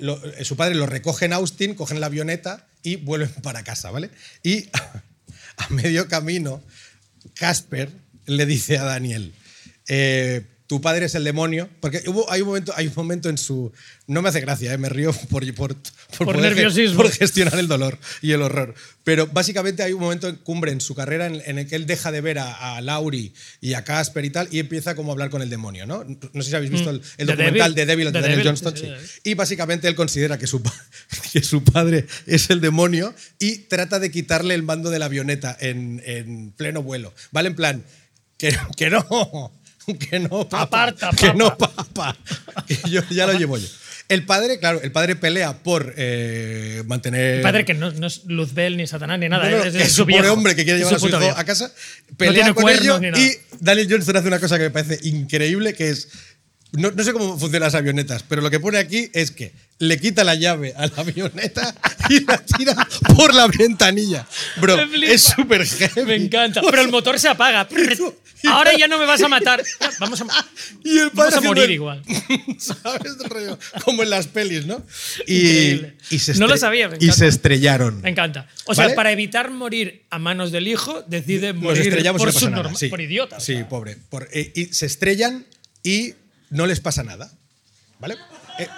[0.00, 4.10] lo- su padre lo recoge en Austin, cogen la avioneta y vuelven para casa, ¿vale?
[4.42, 4.68] Y
[5.56, 6.62] a medio camino,
[7.34, 7.90] Casper
[8.26, 9.32] le dice a Daniel,
[9.88, 13.36] eh, tu padre es el demonio, porque hubo, hay, un momento, hay un momento en
[13.36, 13.70] su...
[14.06, 14.78] No me hace gracia, ¿eh?
[14.78, 16.96] me río por, por, Por poder ge- nerviosismo.
[16.96, 18.74] por gestionar el dolor y el horror.
[19.02, 21.84] Pero básicamente hay un momento en cumbre en su carrera en, en el que él
[21.86, 25.12] deja de ver a, a Lauri y a Casper y tal y empieza como a
[25.12, 26.02] hablar con el demonio, ¿no?
[26.32, 26.96] No sé si habéis visto Mm.
[26.96, 28.76] el, el The documental de Devil de Daniel Devil, Johnston.
[28.76, 29.20] sí, sí.
[29.24, 30.62] Y básicamente él considera que su,
[31.32, 35.54] que su padre es el demonio y trata de quitarle el mando de la avioneta
[35.60, 37.12] en, en pleno vuelo.
[37.32, 37.48] ¿Vale?
[37.50, 37.84] En plan,
[38.38, 39.52] que, que no,
[40.10, 41.38] que no, papá, Aparta, que papa.
[41.38, 42.16] no, papá.
[42.66, 43.66] Que yo ya lo llevo yo.
[44.08, 47.36] El padre, claro, el padre pelea por eh, mantener.
[47.36, 49.48] El padre que no, no es Luzbel ni Satanás ni nada.
[49.48, 51.38] No, no, es, es, su un pobre hombre que quiere llevar a su hijo viejo.
[51.38, 51.72] a casa,
[52.10, 54.98] No pelea tiene con cuernos ello y Daniel Johnston hace una cosa que me parece
[55.08, 56.08] increíble, que es
[56.74, 59.98] no, no sé cómo funcionan las avionetas, pero lo que pone aquí es que le
[59.98, 61.74] quita la llave a la avioneta
[62.08, 62.76] y la tira
[63.16, 64.26] por la ventanilla.
[64.60, 66.04] Bro, es súper heavy.
[66.06, 66.60] Me encanta.
[66.68, 67.66] Pero el motor se apaga.
[68.46, 69.62] Ahora ya no me vas a matar.
[70.00, 70.26] Vamos a,
[70.84, 72.02] Y el vamos a morir el- igual.
[72.58, 73.12] ¿Sabes?
[73.84, 74.84] Como en las pelis, ¿no?
[75.26, 75.80] Y,
[76.18, 78.02] se No lo sabía, me Y se estrellaron.
[78.02, 78.46] Me encanta.
[78.66, 78.96] O sea, ¿Vale?
[78.96, 82.88] para evitar morir a manos del hijo, decide morir por, no su norma- sí.
[82.88, 83.36] por idiota.
[83.36, 83.68] o Sí, sea.
[83.68, 83.96] pobre.
[84.10, 85.46] Por- eh, y se estrellan
[85.82, 86.12] y
[86.54, 87.30] no les pasa nada.
[88.00, 88.16] ¿Vale?
[88.58, 88.68] Eh,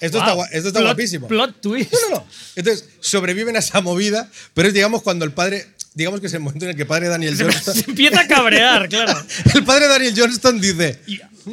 [0.00, 0.44] esto, está, Wow.
[0.50, 1.28] esto está Plot- guapísimo.
[1.28, 1.92] Plot twist.
[1.92, 2.26] No, no, no.
[2.56, 5.66] Entonces, sobreviven a esa movida, pero es, digamos, cuando el padre.
[5.92, 7.74] Digamos que es el momento en el que el padre Daniel Se, Johnston.
[7.74, 9.20] se empieza a cabrear, claro.
[9.54, 11.00] El padre Daniel Johnston dice.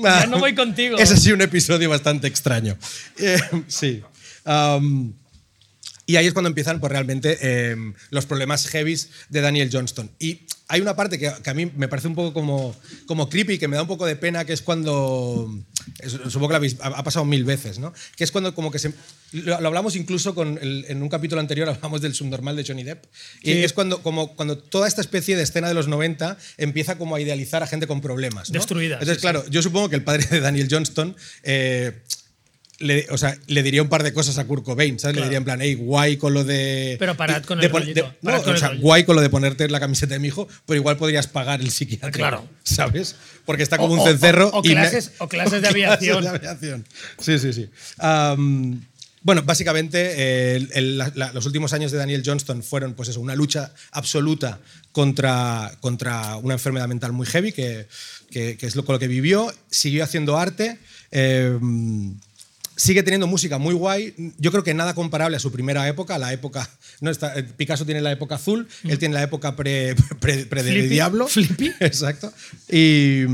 [0.05, 0.95] "Ah, ya no voy contigo".
[0.99, 2.77] Es así un episodio bastante extraño.
[3.17, 4.03] Eh, sí.
[4.45, 5.13] Am,
[6.07, 7.75] y ahí es cuando empiezan pues, realmente eh,
[8.09, 10.09] los problemas heavies de Daniel Johnston.
[10.17, 13.57] Y hay una parte que, que a mí me parece un poco como, como creepy,
[13.59, 15.49] que me da un poco de pena, que es cuando.
[16.25, 17.93] Supongo que lo habéis, ha pasado mil veces, ¿no?
[18.15, 18.93] Que es cuando como que se.
[19.31, 22.83] Lo, lo hablamos incluso con el- en un capítulo anterior, hablamos del subnormal de Johnny
[22.83, 23.05] Depp.
[23.41, 23.63] Y Sí.
[23.63, 27.21] es cuando, como, cuando toda esta especie de escena de los 90 empieza como a
[27.21, 28.49] idealizar a gente con problemas.
[28.49, 28.53] ¿no?
[28.53, 31.15] Destruida, Entonces, sí, claro, yo supongo que el padre de Daniel Johnston.
[31.43, 32.01] eh,
[32.79, 35.15] le, o sea, le diría un par de cosas a Kurt Cobain, ¿sabes?
[35.15, 35.29] Le Claro.
[35.29, 36.95] diría en plan, hey, guay con lo de.
[36.99, 38.83] Pero parad con de el de- parad no, con o sea, rollito.
[38.83, 41.71] guay con lo de ponerte la camiseta de mi hijo, pero igual podrías pagar el
[41.71, 42.11] psiquiatra.
[42.11, 42.47] Claro.
[42.63, 43.15] ¿Sabes?
[43.45, 44.49] Porque está como O- un cencerro.
[44.49, 46.23] o- o y me- clases- o clases de aviación.
[46.23, 46.85] de aviación.
[47.19, 47.69] Sí, sí, sí.
[47.97, 48.85] Am,
[49.23, 53.19] bueno, básicamente eh, el- el- la- los últimos años de Daniel Johnston fueron pues eso,
[53.19, 54.59] una lucha absoluta
[54.91, 57.87] contra, contra una enfermedad mental muy heavy, que,
[58.31, 59.51] que- que es lo, con lo que vivió.
[59.69, 60.77] Siguió haciendo arte.
[61.11, 61.57] eh,
[62.77, 64.13] sigue teniendo música muy guay.
[64.37, 66.69] Yo creo que nada comparable a su primera época, la época.
[67.01, 70.63] No está, eh, Picasso tiene la época azul, él tiene la época pre, pre, pre
[70.63, 71.27] de Flippy, Diablo.
[71.27, 71.73] Flippy.
[71.81, 72.31] Exacto.
[72.69, 73.25] Y.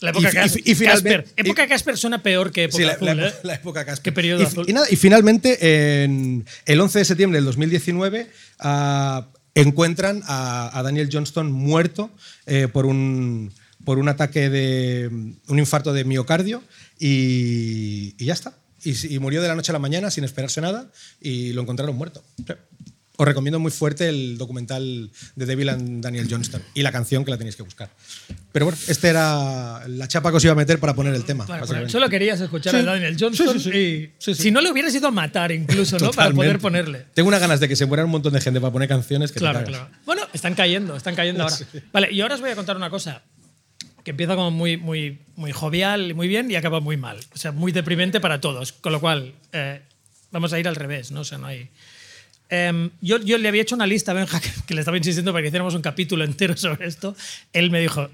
[0.00, 1.34] La época y- Cas- y- y finalmente- Casper.
[1.44, 3.34] Época Casper suena peor que época Sí, la, azul, la- ¿eh?
[3.44, 4.02] la época Casper.
[4.02, 4.64] ¿Qué periodo y, azul?
[4.68, 10.82] y nada, y finalmente, en el 11 de septiembre del 2019, ah, encuentran a, a
[10.82, 12.10] Daniel Johnston muerto
[12.46, 13.52] eh, por, un,
[13.84, 15.08] por un ataque de.
[15.48, 16.62] un infarto de miocardio
[16.98, 18.54] y, y ya está.
[18.84, 21.94] Y, y murió de la noche a la mañana sin esperarse nada y lo encontraron
[21.96, 22.22] muerto.
[22.46, 22.52] Sí.
[23.18, 27.30] Os recomiendo muy fuerte el documental de Devil and Daniel Johnston y la canción que
[27.30, 27.90] la tenéis que buscar.
[28.50, 31.46] Pero bueno, esta era la chapa que os iba a meter para poner el tema.
[31.46, 32.80] Para poner- solo querías escuchar Sí.
[32.80, 33.78] a Daniel Johnston Sí, sí, sí.
[33.78, 34.42] y Sí, sí.
[34.44, 36.10] si no le hubieras ido a matar incluso, ¿no?
[36.10, 37.04] Para poder ponerle.
[37.14, 39.34] Tengo unas ganas de que se muera un montón de gente para poner canciones que
[39.34, 39.68] te Claro, cagas.
[39.68, 39.90] claro.
[40.06, 41.54] Bueno, están cayendo, están cayendo ahora.
[41.54, 41.64] Sí.
[41.92, 43.22] Vale, y ahora os voy a contar una cosa
[44.04, 47.18] que empieza como muy, muy, muy jovial y muy bien y acaba muy mal.
[47.34, 48.72] O sea, muy deprimente para todos.
[48.72, 49.80] Con lo cual, eh,
[50.30, 51.20] vamos a ir al revés, ¿no?
[51.20, 51.68] O sea, no hay.
[52.48, 55.42] Em, yo, yo le había hecho una lista a Benja que, le estaba insistiendo para
[55.42, 57.16] que hiciéramos un capítulo entero sobre esto.
[57.52, 58.10] Él me dijo,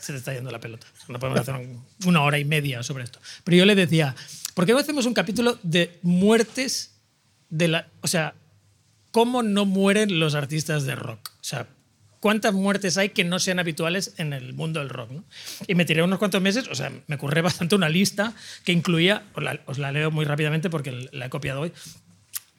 [0.00, 0.86] se te está yendo la pelota.
[1.08, 3.18] No podemos hacer un- una hora y media sobre esto.
[3.44, 4.14] Pero yo le decía,
[4.54, 6.92] ¿por qué no hacemos un capítulo de muertes
[7.50, 7.88] de la...
[8.00, 8.34] O sea,
[9.10, 11.30] ¿cómo no mueren los artistas de rock?
[11.40, 11.66] O sea,
[12.24, 15.10] ¿cuántas muertes hay que no sean habituales en el mundo del rock?
[15.10, 15.24] ¿no?
[15.66, 18.32] Y me tiré unos cuantos meses, o sea, me ocurre bastante una lista
[18.64, 19.24] que incluía,
[19.66, 21.72] os la, leo muy rápidamente porque la he copiado hoy,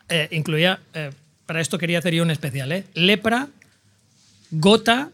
[0.07, 1.09] Eh, incluía, eh,
[1.47, 2.85] para esto quería hacer yo un especial, ¿eh?
[2.93, 3.47] Lepra,
[4.51, 5.09] gota,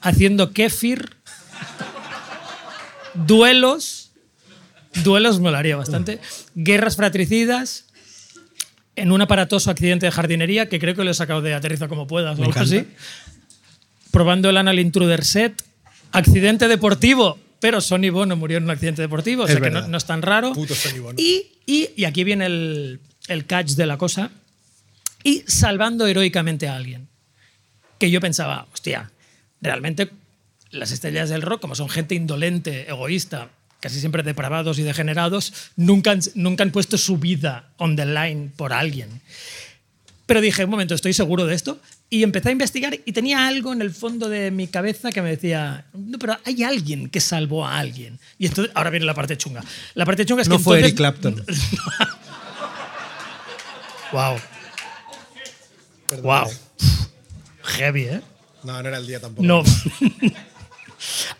[0.00, 1.16] haciendo kéfir,
[3.14, 4.12] duelos,
[5.02, 6.20] duelos molaría bastante,
[6.54, 7.86] guerras fratricidas,
[8.96, 12.06] en un aparatoso accidente de jardinería, que creo que lo he sacado de aterriza como
[12.06, 12.86] puedas o algo así,
[14.10, 15.62] probando el Anal Intruder Set,
[16.12, 20.04] accidente deportivo, pero Sonny Bono murió en un accidente deportivo, o sea que no, es
[20.04, 20.52] tan raro.
[20.52, 21.16] Puto Sonny Bono.
[21.18, 24.30] Y, y, y aquí viene el, el catch de la cosa,
[25.22, 27.08] y salvando heroicamente a alguien.
[27.98, 29.10] Que yo pensaba, hostia,
[29.60, 30.10] realmente
[30.70, 33.48] las estrellas del rock, como son gente indolente, egoísta,
[33.84, 38.50] casi siempre depravados y degenerados, nunca han, nunca han puesto su vida on the line
[38.56, 39.20] por alguien.
[40.24, 41.78] Pero dije, un momento, ¿estoy seguro de esto?
[42.08, 45.28] Y empecé a investigar y tenía algo en el fondo de mi cabeza que me
[45.28, 48.18] decía, no, pero hay alguien que salvó a alguien.
[48.38, 49.62] Y entonces, ahora viene la parte chunga.
[49.92, 51.44] La parte chunga es No que fue entonces- Eric Clapton.
[54.12, 54.36] wow.
[56.22, 56.50] Wow.
[57.64, 58.22] Heavy, ¿eh?
[58.62, 59.46] No, no era el día tampoco.
[59.46, 59.62] No.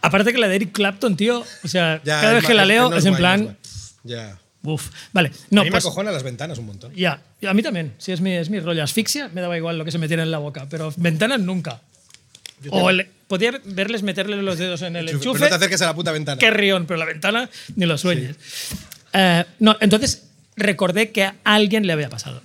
[0.01, 2.91] Aparte que la de Eric Clapton, tío, o sea, Ya, cada vez que la leo
[2.93, 3.59] es es en guay, plan,
[4.03, 4.39] Ya.
[4.63, 5.31] Uf, vale.
[5.51, 6.95] No, a mí pues, me acojona las ventanas un montón.
[6.95, 7.21] ya.
[7.47, 7.93] A mí también.
[7.99, 8.83] Si es mi, es mi rollo.
[8.83, 10.67] Asfixia, me daba igual lo que se metiera en la boca.
[10.71, 11.83] Pero ventanas nunca.
[12.71, 15.87] O el- podía verles meterle los dedos en el Enchufe, pero no te acerques a
[15.87, 16.39] la puta ventana.
[16.39, 18.37] Qué rión, pero la ventana ni lo sueñes.
[19.13, 20.23] Eh, no, entonces
[20.57, 22.41] recordé que a alguien le había pasado.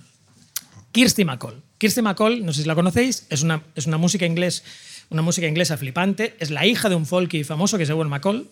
[0.92, 1.62] Kirsty MacColl.
[1.78, 4.64] Kirsty MacColl, no sé si la conocéis, es una, es una música inglés,
[5.10, 6.36] una música inglesa flipante.
[6.40, 8.48] Es la hija de un folky famoso que es Ewan MacColl.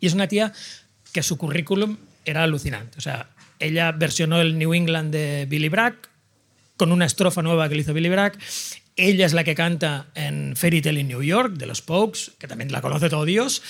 [0.00, 0.52] Y es una tía
[1.12, 2.98] que su currículum era alucinante.
[2.98, 5.96] O sea, ella versionó el New England de Billy Bragg
[6.76, 8.38] con una estrofa nueva que le hizo Billy Bragg.
[8.96, 12.48] Ella es la que canta en Fairy Tale in New York de los Pokes, que
[12.48, 13.62] también la conoce todo Dios.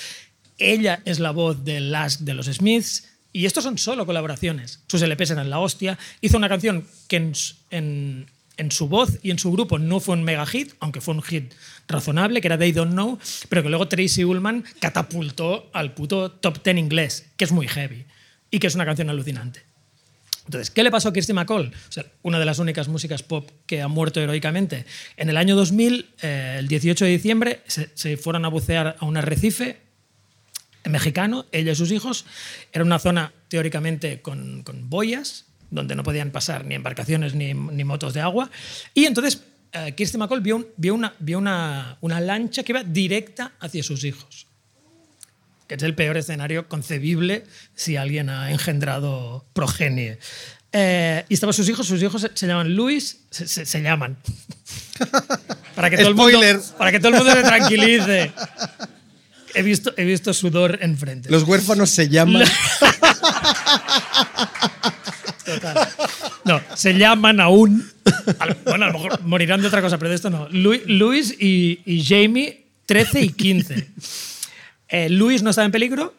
[0.58, 3.08] Ella es la voz de Last de los Smiths.
[3.32, 4.80] Y estos son solo colaboraciones.
[4.88, 5.98] Sus LPs eran la hostia.
[6.22, 7.32] Hizo una canción que
[7.70, 8.26] en-
[8.56, 11.22] en su voz y en su grupo no fue un mega hit, aunque fue un
[11.22, 11.52] hit
[11.88, 16.62] razonable, que era They Don't Know, pero que luego Tracy Ullman catapultó al puto top
[16.62, 18.04] 10 inglés, que es muy heavy
[18.50, 19.62] y que es una canción alucinante.
[20.46, 21.66] Entonces, ¿qué le pasó a Kirsty MacColl?
[21.66, 24.86] O sea, una de las únicas músicas pop que ha muerto heroicamente.
[25.16, 29.16] En el año 2000, eh, el 18 de diciembre, se, fueron a bucear a un
[29.16, 29.80] arrecife
[30.84, 32.26] mexicano, ella y sus hijos.
[32.72, 38.14] Era una zona teóricamente con boyas, donde no podían pasar ni embarcaciones ni, ni motos
[38.14, 38.50] de agua.
[38.94, 39.42] Y entonces
[39.72, 43.82] eh, Kirsty MacColl vio, un- vio, una, vio una, una lancha que iba directa hacia
[43.82, 44.46] sus hijos
[45.68, 47.42] que es el peor escenario concebible
[47.74, 50.16] si alguien ha engendrado progenie.
[50.70, 54.16] Eh, y estaban sus hijos, sus hijos se, se llaman Luis, se, se- se llaman.
[55.74, 56.38] para, que todo el mundo,
[56.78, 58.30] para que todo el mundo se tranquilice.
[59.56, 61.30] He visto, he visto sudor enfrente.
[61.32, 62.44] Los huérfanos se llaman.
[66.44, 67.84] No, se llaman aún.
[68.64, 70.48] Bueno, a lo mejor morirán de otra cosa, pero de esto no.
[70.50, 73.88] Lu- Luis y, Jamie, 13 y 15.
[74.88, 76.14] Eh, Luis no estaba en peligro,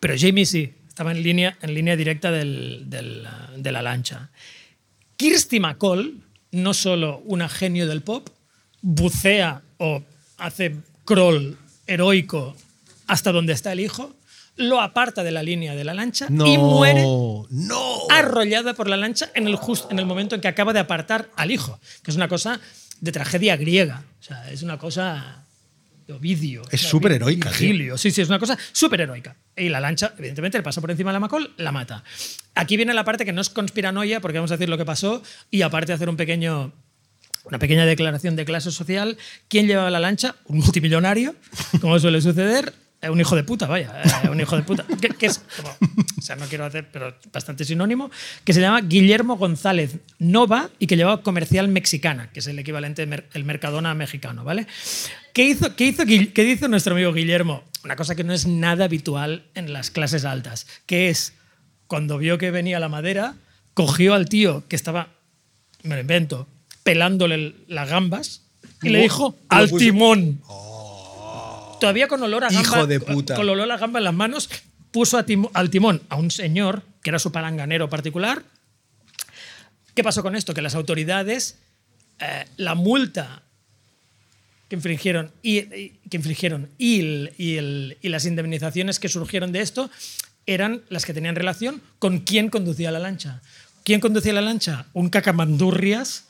[0.00, 0.72] pero Jamie sí.
[0.88, 4.30] Estaba en línea, en línea directa del- de la lancha.
[5.16, 6.20] Kirsty MacColl,
[6.52, 8.28] no solo una genio del pop,
[8.82, 10.02] bucea o
[10.38, 12.56] hace crawl heroico
[13.06, 14.14] hasta donde está el hijo,
[14.56, 16.46] lo aparta de la línea de la lancha No.
[16.46, 17.98] y muere No.
[18.10, 21.30] arrollada por la lancha en el, just- en el momento en que acaba de apartar
[21.36, 22.58] al hijo, que es una cosa
[23.00, 24.02] de tragedia griega.
[24.20, 25.44] O sea, es una cosa
[26.06, 26.62] de Ovidio.
[26.70, 27.58] Es súper heroica, tío.
[27.58, 27.98] Virgilio.
[27.98, 29.36] Sí, sí, es una cosa súper heroica.
[29.56, 32.02] Y la lancha, evidentemente, le pasa por encima de la Macol, la mata.
[32.54, 35.22] Aquí viene la parte que no es conspiranoia, porque vamos a decir lo que pasó,
[35.50, 36.72] y aparte hacer un pequeño
[37.44, 39.16] una pequeña declaración de clase social.
[39.48, 40.34] ¿Quién llevaba la lancha?
[40.46, 41.34] Un multimillonario,
[41.80, 42.72] como suele suceder.
[43.06, 43.92] Eh, Un hijo de puta, vaya,
[44.24, 44.84] eh, un hijo de puta.
[45.00, 45.76] Que, que es, como-
[46.18, 48.10] o sea, no quiero hacer, pero bastante sinónimo,
[48.44, 53.02] que se llama Guillermo González Nova y que llevaba comercial mexicana, que es el equivalente
[53.02, 54.66] del mer- el Mercadona mexicano, ¿vale?
[55.32, 57.62] ¿Qué hizo, qué, hizo, qué hizo nuestro amigo Guillermo?
[57.84, 61.34] Una cosa que no es nada habitual en las clases altas, que es
[61.86, 63.34] cuando vio que venía la madera,
[63.74, 65.08] cogió al tío que estaba,
[65.82, 66.48] me lo invento,
[66.82, 68.42] pelándole el- las gambas
[68.82, 70.40] y le dijo al timón.
[71.80, 73.34] Todavía con olor a gamba, Hijo de puta.
[73.34, 74.48] con olor a gamba en las manos,
[74.92, 75.24] puso a
[75.54, 78.42] al timón a un señor que era su palanganero particular.
[79.94, 80.54] ¿Qué pasó con esto?
[80.54, 81.56] Que las autoridades,
[82.20, 83.42] eh, la multa
[84.68, 89.52] que infringieron y, y- que infringieron y, el- y el- y las indemnizaciones que surgieron
[89.52, 89.90] de esto
[90.46, 93.42] eran las que tenían relación con quién conducía la lancha.
[93.84, 94.86] ¿Quién conducía la lancha?
[94.92, 96.24] Un cacamandurrias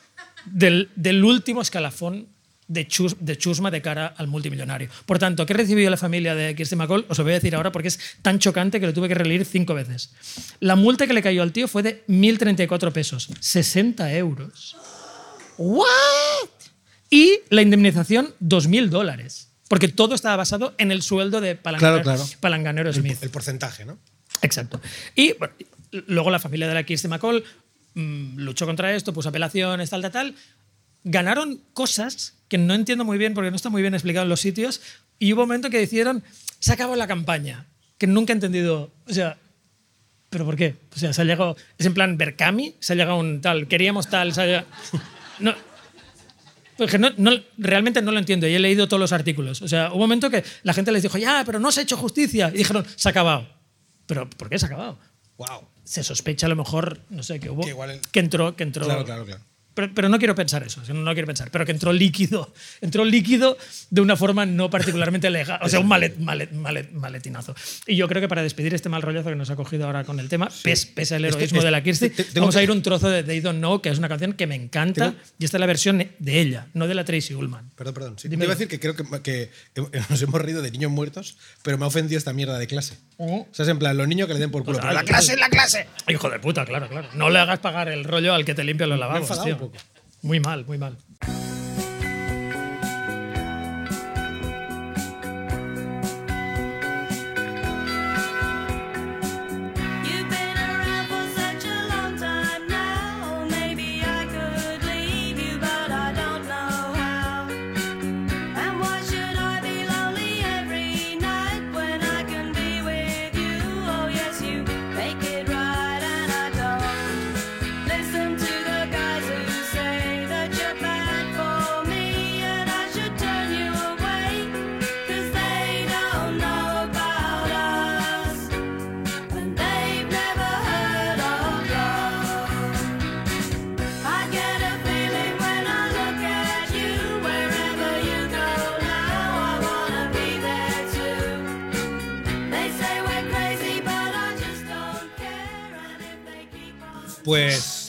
[0.45, 2.27] del, del último escalafón
[2.69, 4.89] de, chus- de chusma de cara al multimillonario.
[5.07, 7.07] Por tanto, ¿qué recibió la familia de Kirsten McCall?
[7.09, 9.45] Os lo voy a decir ahora porque es tan chocante que lo tuve que releer
[9.45, 10.13] cinco veces.
[10.61, 14.77] La multa que le cayó al tío fue de 1.034 pesos, 60 euros.
[15.59, 15.87] ¿What?
[17.11, 19.53] Y la indemnización, 2.000 dólares.
[19.69, 22.39] Porque todo estaba basado en el sueldo de palanganero, Claro, claro.
[22.41, 23.19] palanganero Smith.
[23.23, 23.99] El porcentaje, ¿no?
[24.43, 24.81] Exacto.
[25.15, 25.55] Y bueno,
[26.07, 27.43] luego la familia de la Kirsty McCall
[27.95, 30.35] mm, luchó contra esto, puso apelaciones, tal, tal, tal.
[31.03, 34.41] Ganaron cosas que no entiendo muy bien porque no está muy bien explicado en los
[34.41, 34.81] sitios.
[35.19, 36.23] Y hubo un momento que decidieron,
[36.59, 37.67] se acabó la campaña.
[37.99, 38.91] Que nunca he entendido.
[39.09, 39.39] O sea,
[40.31, 40.77] ¿pero por qué?
[40.95, 41.57] O sea, se ha llegado.
[41.79, 44.67] Es en plan Berkami, se ha llegado un tal, queríamos tal, se ha llegado-
[45.41, 45.55] No.
[46.77, 49.63] Porque no, no- realmente no lo entiendo y he leído todos los artículos.
[49.63, 51.83] O sea, hubo un momento que la gente les dijo, ya, pero no se ha
[51.85, 52.51] hecho justicia.
[52.53, 53.49] Y dijeron, se ha acabado.
[54.07, 54.99] ¿Pero por qué se ha acabado?
[55.39, 55.67] Wow.
[55.85, 57.63] Se sospecha a lo mejor, no sé, que hubo.
[57.63, 58.85] Que igual el- que entró, que entró.
[58.85, 59.41] Claro, claro, claro.
[59.77, 61.51] Pero, pero no quiero pensar eso, no, quiero pensar.
[61.51, 63.59] Pero que entró líquido, entró líquido
[63.91, 65.61] de una forma no particularmente legal.
[65.63, 67.55] O sea, un malet, malet- malet- maletinazo.
[67.87, 70.19] Y yo creo que para despedir este mal rollazo que nos ha cogido ahora con
[70.19, 72.61] el tema, pes- pese al Este- heroísmo este- de la Kirsty, te- tengo vamos que-
[72.61, 75.11] a ir un trozo de They Don't Know, que es una canción que me encanta.
[75.13, 77.71] Tengo- Y esta es la versión de ella, no de la Tracy Ullman.
[77.77, 78.19] Perdón, perdón.
[78.19, 79.51] Sí, te iba a decir que creo que, que
[80.11, 82.97] nos hemos reído de niños muertos, pero me ha ofendido esta mierda de clase.
[83.19, 84.79] O sea, es en plan, los niños que le den por culo.
[84.81, 85.87] pero la clase es la clase.
[86.09, 87.09] Hijo de puta, claro, claro.
[87.15, 89.55] No le hagas pagar el rollo al que te limpia los Me he lavabos, tío.
[89.55, 89.77] un poco.
[90.23, 90.97] Muy mal, muy mal.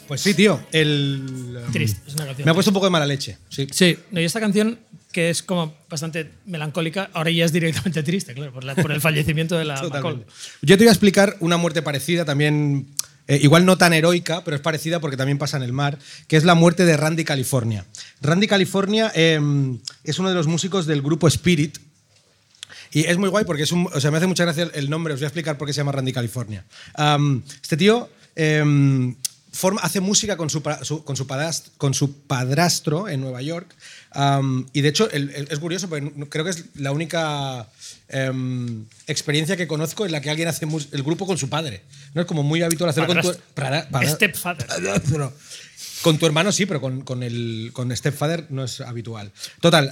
[0.08, 0.60] Pues, sí, tío.
[0.72, 3.38] El, um, Triste, es una canción Me ha puesto un poco de mala leche.
[3.50, 3.68] Sí.
[3.72, 4.80] Sí, no, y esta canción
[5.12, 9.02] que es como bastante melancólica, ahora ya es directamente triste, claro, por, la- por el
[9.02, 9.82] fallecimiento de la.
[10.62, 12.88] Yo te voy a explicar una muerte parecida, también,
[13.28, 15.98] eh, igual no tan heroica, pero es parecida porque también pasa en el mar,
[16.28, 17.86] que es la muerte de Randy California.
[18.22, 19.40] Randy California eh,
[20.04, 21.78] es uno de los músicos del grupo Spirit.
[22.92, 25.14] Y es muy guay porque es un, o sea, me hace mucha gracia el nombre,
[25.14, 26.64] os voy a explicar por qué se llama Randy California.
[26.96, 29.14] Am, este tío em,
[29.58, 33.74] forma, hace música con su, su- con, su padrastro, con su padrastro en Nueva York.
[34.12, 37.68] am, y de hecho el- el- es curioso porque no- creo que es la única
[38.10, 41.82] em, experiencia que conozco en la que alguien hace el grupo con su padre.
[42.14, 43.54] No es como muy habitual hacerlo con tu, Padrastro.
[43.56, 44.66] para- para- Stepfather.
[44.68, 45.34] Padrastro.
[46.04, 49.32] Con tu hermano sí, pero con, con el con Stepfather no es habitual.
[49.62, 49.92] Total,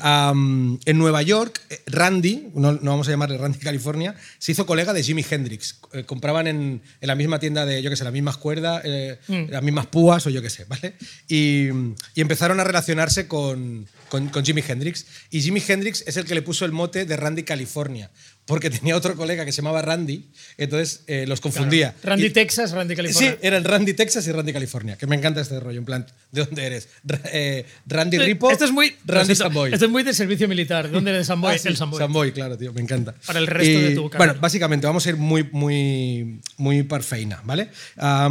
[0.86, 4.94] en Nueva York, eh, Randy, no, no vamos a llamarle Randy California, se hizo colega
[4.94, 5.80] de Jimi Hendrix.
[5.94, 9.18] Eh, compraban en, en la misma tienda de, yo qué sé, las mismas cuerdas, eh,
[9.28, 9.50] Mm.
[9.50, 10.94] las mismas púas o yo qué sé, ¿vale?
[11.28, 11.68] Y,
[12.14, 15.06] y empezaron a relacionarse con, con, con Jimi Hendrix.
[15.32, 18.12] Y Jimi Hendrix es el que le puso el mote de Randy California,
[18.46, 20.26] porque tenía otro colega que se llamaba Randy,
[20.58, 21.96] entonces eh, los confundía.
[22.04, 23.38] Randy Y- Texas, Randy Sí, California.
[23.42, 26.64] eran Randy Texas y Randy California, que me encanta este rollo, en plan, ¿de dónde
[26.66, 26.88] eres?
[27.32, 28.96] Eh, Randy Ripo, Esto es muy.
[29.06, 29.74] Randy Samboy.
[29.74, 30.92] Esto es muy de servicio militar.
[30.92, 31.56] ¿Dónde eres Samboy?
[31.56, 32.32] Ah, sí, el Samboy.
[32.34, 33.16] claro, tío, me encanta.
[33.26, 34.26] Para el resto de tu carrera.
[34.34, 37.70] Bueno, básicamente vamos a ir muy, muy, muy parfeina, ¿vale?
[37.98, 38.30] Ah,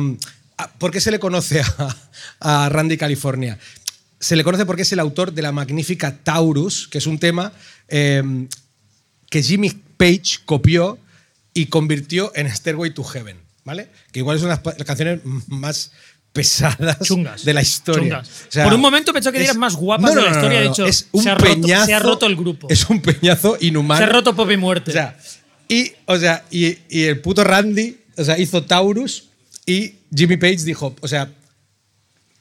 [0.79, 1.97] ¿Por qué se le conoce a,
[2.65, 3.59] a Randy California?
[4.21, 7.53] Se le conoce porque es el autor de la magnífica Taurus, que es un tema
[7.89, 8.49] em,
[9.35, 10.97] que Jimmy Page copió
[11.55, 13.89] y convirtió en Stairway to Heaven, ¿vale?
[14.13, 15.91] Que igual es una de las canciones más
[16.33, 17.45] pesadas Chungas.
[17.45, 18.03] de la historia.
[18.23, 18.29] Chungas.
[18.29, 20.59] O sea, Por un momento pensó que dirías más guapas No, no, de la historia.
[20.61, 22.69] no, he no, dicho, es un se, ha roto, peñazo, se ha roto el grupo.
[22.71, 23.99] Es un peñazo inhumano.
[23.99, 24.93] se ha roto Pop y Muerte.
[24.93, 25.19] O sea,
[25.67, 29.31] y, o sea, y, y el puto Randy o sea, hizo Taurus
[29.67, 31.29] y Jimmy Page dijo, o sea,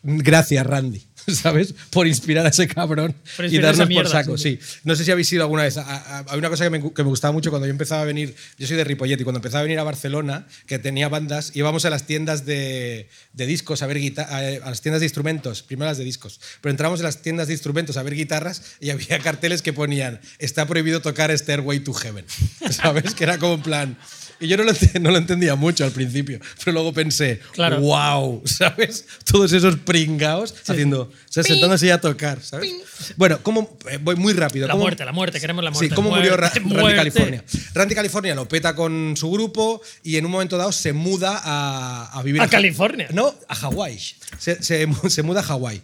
[0.04, 1.02] gracias Randy,
[1.34, 1.74] ¿sabes?
[1.90, 3.16] Por inspirar a ese cabrón
[3.50, 4.80] y darnos mierda, por saco, sí, sí.
[4.84, 5.78] No sé si habéis ido alguna vez.
[5.78, 8.68] Hay una cosa que me, que me gustaba mucho cuando yo empezaba a venir, yo
[8.68, 11.90] soy de Ripollet y cuando empezaba a venir a Barcelona, que tenía bandas, íbamos a
[11.90, 15.90] las tiendas de, de discos a ver guita- a, a las tiendas de instrumentos, primero
[15.90, 19.20] las de discos, pero entramos en las tiendas de instrumentos a ver guitarras y había
[19.24, 22.26] carteles que ponían está prohibido tocar Stairway to Heaven,
[22.72, 23.14] ¿sabes?
[23.16, 23.98] Que era como en plan...
[24.40, 27.80] Y yo no lo, no lo entendía mucho al principio, pero luego pensé, Claro.
[27.80, 29.06] wow, ¿sabes?
[29.24, 32.72] Todos esos pringaos haciendo, o sea, sentándose ya a tocar, ¿sabes?
[33.16, 34.68] Bueno, ¿cómo, eh, voy muy rápido.
[34.68, 35.90] La ¿cómo- muerte, la muerte, queremos la muerte.
[35.90, 36.96] Sí, ¿cómo murió Ra- Muerte, Randy.
[36.96, 37.44] California?
[37.74, 42.10] Randy California lo peta con su grupo y en un momento dado se muda a,
[42.14, 43.08] a vivir ¿A Ja- California?
[43.14, 43.98] No, a Hawái.
[44.40, 45.82] Se, se- se muda a Hawái.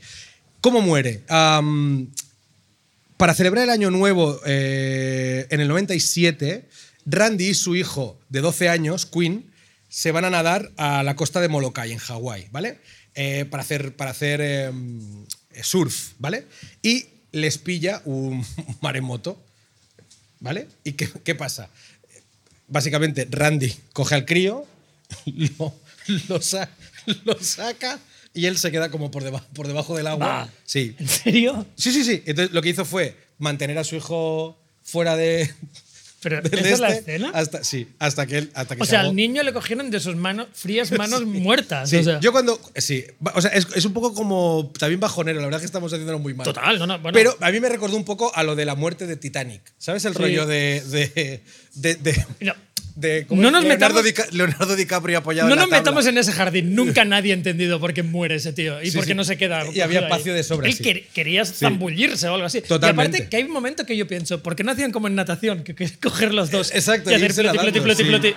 [0.61, 1.23] ¿Cómo muere?
[3.17, 6.69] Para celebrar el Año Nuevo eh, en el 97,
[7.09, 9.51] Randy y su hijo de 12 años, Quinn,
[9.87, 12.79] se van a nadar a la costa de Molokai, en Hawái, ¿vale?
[13.15, 15.25] Eh, para hacer, para hacer em,
[15.63, 16.45] surf, ¿vale?
[16.83, 18.45] Y les pilla un
[18.81, 19.41] maremoto,
[20.39, 20.67] ¿vale?
[20.83, 21.69] ¿Y qué, qué pasa?
[22.67, 24.65] Básicamente, Randy coge al crío,
[25.25, 25.73] lo,
[26.27, 26.69] lo sa-
[27.25, 27.99] lo saca
[28.33, 30.27] y él se queda como por, deba- por debajo del agua.
[30.27, 30.49] Va.
[30.65, 30.95] Sí.
[30.99, 31.65] ¿En serio?
[31.75, 32.21] Sí, sí, sí.
[32.27, 35.51] Entonces lo que hizo fue mantener a su hijo fuera de,
[36.21, 37.31] Pero, ¿esa es la este escena?
[37.33, 39.09] Hasta, sí, hasta que, él- hasta que O se sea, ahogó.
[39.11, 41.89] al niño le cogieron de sus manos, frías manos muertas.
[41.89, 42.19] Sí, o sea.
[42.19, 42.59] yo cuando.
[42.75, 44.71] Sí, o sea, es, es un poco como.
[44.77, 46.45] También bajonero, la verdad que estamos haciéndolo muy mal.
[46.45, 46.99] Total, no, no.
[46.99, 49.61] Bueno, Pero a mí me recordó un poco a lo de la muerte de Titanic.
[49.77, 50.19] ¿Sabes el Sí.
[50.19, 50.81] rollo de.
[51.75, 52.25] de, de,
[52.99, 55.79] de- ¿cómo No nos Leonardo, metamos- Dica- Leonardo DiCaprio apoyado no en la nos tabla.
[55.81, 56.75] metamos en ese jardín.
[56.75, 59.15] Nunca nadie ha entendido por qué muere ese tío y Sí, por qué sí.
[59.17, 59.63] no se queda.
[59.73, 60.05] Y había ahí.
[60.05, 60.83] espacio de sobra, Él sí.
[60.83, 62.61] quer- quería zambullirse o algo así.
[62.61, 63.17] Totalmente.
[63.17, 65.15] Y aparte, que hay un momento que yo pienso, ¿por qué no hacían como en
[65.15, 65.63] natación?
[65.63, 66.71] Que, que coger los dos.
[66.73, 68.33] Exacto, Y hacer ploti, ploti, ploti, ploti.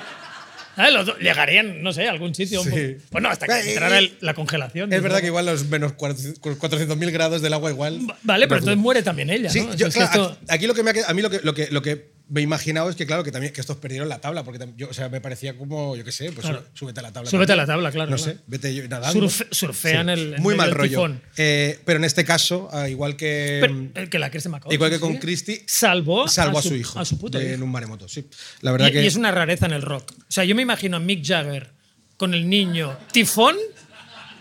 [0.75, 2.63] Ah, los dos llegarían, no sé, a algún sitio.
[2.65, 2.97] Sí.
[3.11, 4.91] Bueno, hasta que Eh, entrara eh, el- la congelación.
[4.91, 8.01] Es verdad que igual los menos 400.000 grados del agua igual.
[8.23, 9.51] Vale, pero entonces muere también ella.
[9.51, 9.75] Sí, ¿no?
[9.75, 11.53] yo, claro, esto- aquí, aquí lo que me ha quedado- a mí lo que, lo
[11.53, 14.19] que, lo que me he imaginado es que claro que también que estos perdieron la
[14.19, 16.65] tabla porque yo, o sea, me parecía como yo qué sé, pues Claro.
[16.73, 17.31] súbete a la tabla.
[17.31, 18.33] Súbete a la tabla, claro, No claro.
[18.33, 19.27] sé, vete nadando.
[19.27, 20.89] Surfe- surfean el- en muy mal rollo.
[20.89, 21.23] tifón.
[21.37, 24.73] Eh, pero en este caso, ah, igual que Pero, que la McCall.
[24.73, 25.19] igual que sí, con sí.
[25.19, 27.55] Christie Salvó, salvó a su, hijo, A su puto de- hijo.
[27.55, 28.27] en un maremoto, sí.
[28.63, 30.13] La verdad Y, que y es una rareza en el rock.
[30.19, 31.69] O sea, yo me imagino a Mick Jagger
[32.17, 33.57] con el niño tifón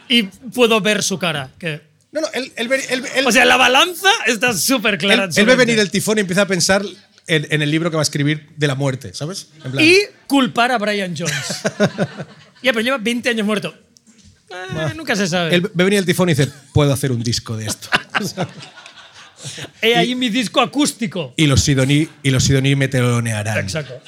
[0.07, 1.49] y puedo ver su cara.
[1.59, 1.81] Que,
[2.13, 5.26] No, no, él, él él- él- o sea, la balanza está súper clara.
[5.26, 6.84] él- ve venir el tifón y empieza a pensar
[7.36, 9.48] en, en el libro que va a escribir de la muerte, ¿sabes?
[9.64, 9.95] En plan, Y
[10.28, 11.34] culpar a Brian Jones.
[12.64, 13.74] ya, pero lleva 20 años muerto.
[14.49, 15.56] Eh, nunca se sabe.
[15.56, 17.88] él ve venir el tifón y dice, puedo hacer un disco de esto.
[19.82, 21.34] He ahí mi disco acústico.
[21.36, 23.58] y los Sidoní y los Sidoní me telonearán.
[23.60, 23.99] Exacto.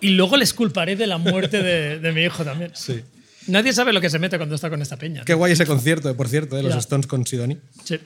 [0.00, 2.72] Y luego les culparé de la muerte de, de mi hijo también.
[2.74, 3.02] Sí.
[3.46, 5.24] Nadie sabe lo que se mete cuando está con esta peña.
[5.24, 6.78] Qué guay ese concierto, por cierto, de los Ya.
[6.80, 7.56] Stones con Sidoní.
[7.84, 7.98] Sí.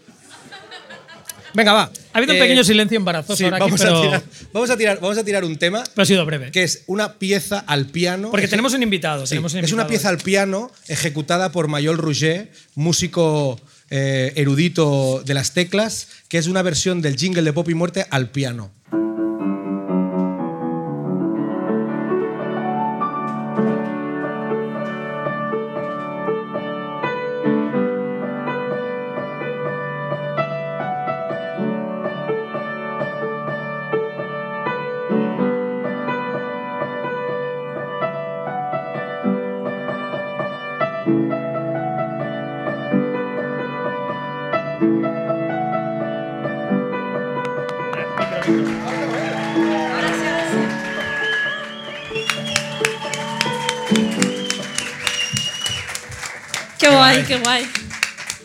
[1.55, 1.91] Venga, va.
[2.13, 4.23] Ha habido un Eh, pequeño silencio embarazoso sí, ahora aquí, vamos, pero, a tirar,
[4.53, 6.51] vamos, a tirar, vamos a tirar un tema pero ha sido breve.
[6.51, 8.31] que es una pieza al piano.
[8.31, 9.27] Porque tenemos un invitado.
[9.27, 13.61] sí, tenemos un es una pieza al piano ejecutada por Mayol Rouget, músico
[13.91, 18.07] eh, erudito de las teclas, que es una versión del jingle de Pop y Muerte
[18.11, 18.71] al piano.
[56.91, 57.67] Qué guay, qué guay.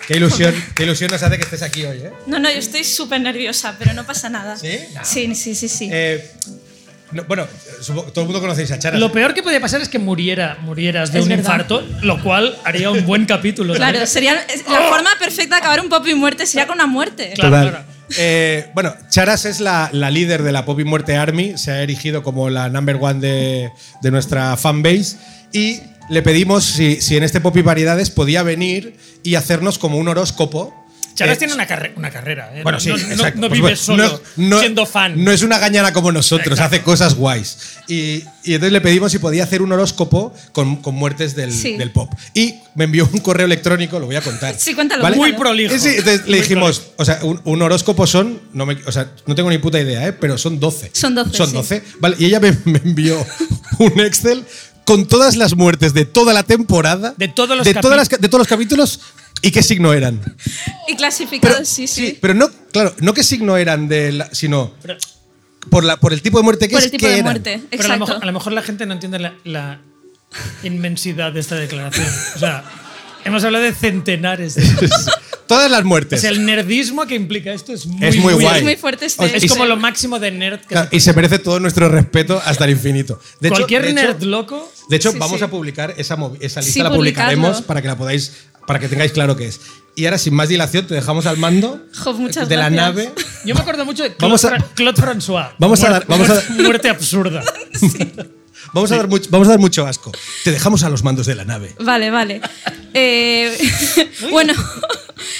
[0.07, 2.11] Qué ilusión, qué ilusión nos hace que estés aquí hoy, ¿eh?
[2.27, 4.55] No, no, yo estoy súper nerviosa, pero no pasa nada.
[4.55, 4.77] ¿Sí?
[5.03, 5.89] Sí, sí, sí, sí.
[5.91, 6.30] Eh,
[7.11, 7.47] no, bueno,
[8.13, 8.99] todo el mundo conocéis a Chara.
[8.99, 11.43] Lo peor que podía pasar es que muriera, murieras de Es un verdad.
[11.43, 13.73] infarto, lo cual haría un buen capítulo.
[13.73, 14.09] Claro, ¿sabes?
[14.11, 17.31] sería la forma perfecta de acabar un pop y muerte sería con una muerte.
[17.34, 17.69] Claro, Total.
[17.69, 17.85] claro.
[18.17, 21.81] Eh, bueno, Charas es la, la líder de la Pop y Muerte Army, se ha
[21.81, 23.72] erigido como la number one de,
[24.03, 25.17] de nuestra fanbase
[25.51, 25.80] y
[26.10, 30.07] le pedimos si, si en este Pop y Variedades podía venir y hacernos como un
[30.07, 30.73] horóscopo.
[31.15, 32.52] Charas Eh, tiene una, carre- una carrera.
[32.53, 32.61] ¿eh?
[32.61, 34.03] Bueno, sí, no, no- exacto, no por vive solo
[34.36, 35.23] No- no- siendo fan.
[35.23, 37.57] No es una gañana como nosotros, hace cosas guays.
[37.88, 41.77] Y, y entonces le pedimos si podía hacer un horóscopo con, con muertes del, Sí.
[41.77, 42.11] del pop.
[42.34, 44.56] Y me envió un correo electrónico, lo voy a contar.
[44.60, 45.15] Sí, cuéntalo, ¿Vale?
[45.15, 45.73] Muy prolijo.
[45.73, 49.10] Eh, sí, entonces le dijimos, o sea, un, un horóscopo son, no, me- o sea,
[49.26, 50.11] no tengo ni puta idea, ¿eh?
[50.11, 50.90] pero son 12.
[50.94, 51.53] Son 12, Son sí.
[51.53, 51.84] 12.
[52.02, 53.26] Vale, y ella me, me envió
[53.80, 54.44] un Excel
[54.85, 57.13] con todas las muertes de toda la temporada.
[57.17, 58.99] De todos los de, todas capi- las ca- de todos los capítulos
[59.41, 60.21] y qué signo eran.
[60.87, 62.17] Y clasificados, Pero, sí, sí.
[62.21, 64.97] pero no, claro, no qué signo eran de la- sino Pero-
[65.69, 66.85] por, la, por el tipo de muerte que Por es.
[66.85, 67.25] el tipo ¿qué de eran?
[67.25, 68.05] muerte, Pero a lo, exacto.
[68.05, 69.81] mejor, a lo mejor la gente no entiende la, la
[70.63, 72.07] inmensidad de esta declaración.
[72.35, 72.63] O sea,
[73.23, 74.55] hemos hablado de centenares.
[74.55, 74.63] De,
[75.47, 76.22] Todas las o muertes.
[76.22, 78.57] sea, el nerdismo que implica esto es muy, Es muy guay.
[78.57, 79.23] Es muy fuerte este.
[79.23, 81.59] O Es como se- lo máximo de nerd que Claro, se y se merece todo
[81.59, 83.19] nuestro respeto hasta el infinito.
[83.39, 84.72] De hecho- Cualquier hecho, nerd loco.
[84.89, 85.43] De hecho, Sí, vamos sí.
[85.43, 88.31] a publicar esa, esa lista, Sí, la publicaremos para que la podáis,
[88.67, 89.59] para que tengáis claro qué es.
[89.97, 92.72] Y ahora, sin más dilación, te dejamos al mando de la gracias.
[92.73, 93.11] nave.
[93.45, 95.51] Yo me acuerdo mucho de Claude, Vamos a- Claude François.
[95.57, 97.43] Vamos a Muerte- dar- vamos a dar- Muerte absurda.
[98.73, 100.11] Vamos, a dar mucho, vamos a dar mucho asco.
[100.43, 101.76] Te dejamos a los mandos de la nave.
[101.80, 102.41] Vale, vale.
[102.93, 103.55] Eh,
[104.31, 104.53] bueno,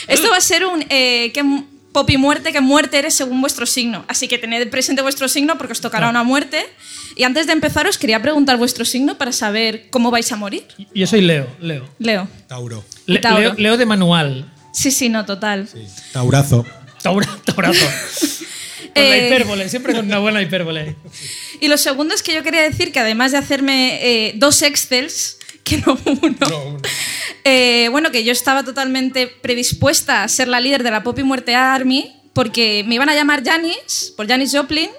[0.08, 1.44] esto va a ser un eh, que
[1.92, 4.04] pop y muerte, que muerte eres según vuestro signo.
[4.08, 6.66] Así que tened presente vuestro signo porque os tocará una muerte.
[7.16, 10.66] Y antes de empezar os quería preguntar vuestro signo para saber cómo vais a morir.
[10.94, 11.48] Yo soy Leo.
[11.62, 11.88] Leo.
[12.00, 12.28] Leo.
[12.48, 12.84] Tauro.
[13.06, 13.40] Le- Tauro.
[13.40, 14.52] Leo, Leo de manual.
[14.74, 15.70] Sí, sí, no, total.
[16.12, 16.66] Taurazo.
[17.02, 17.86] Taura- Taurazo.
[18.94, 20.96] Con la Eh, hipérbole, siempre con una buena hipérbole.
[21.60, 25.38] Y lo segundo es que yo quería decir que además de hacerme eh, dos Excels,
[25.66, 26.78] que no uno,
[27.46, 31.24] eh, bueno, que yo estaba totalmente predispuesta a ser la líder de la Pop y
[31.24, 34.90] Muerte Army porque me iban a llamar Janis, por Janis Joplin,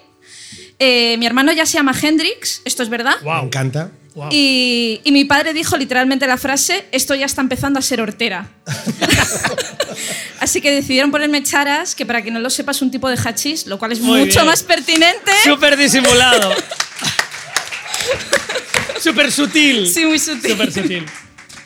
[0.79, 3.17] Eh, mi hermano ya se llama Hendrix, esto es verdad.
[3.23, 3.91] Me encanta.
[4.31, 8.49] Y, y mi padre dijo literalmente la frase, esto ya está empezando a ser hortera.
[10.41, 13.67] Así que decidieron ponerme charas, que para que no lo sepas, un tipo de hachís,
[13.67, 14.47] lo cual es Muy mucho bien.
[14.47, 15.33] más pertinente.
[15.45, 16.55] Súper disimulado.
[19.01, 19.87] Súper sutil.
[19.89, 20.51] Sí, muy sutil.
[20.53, 21.07] Súper sutil.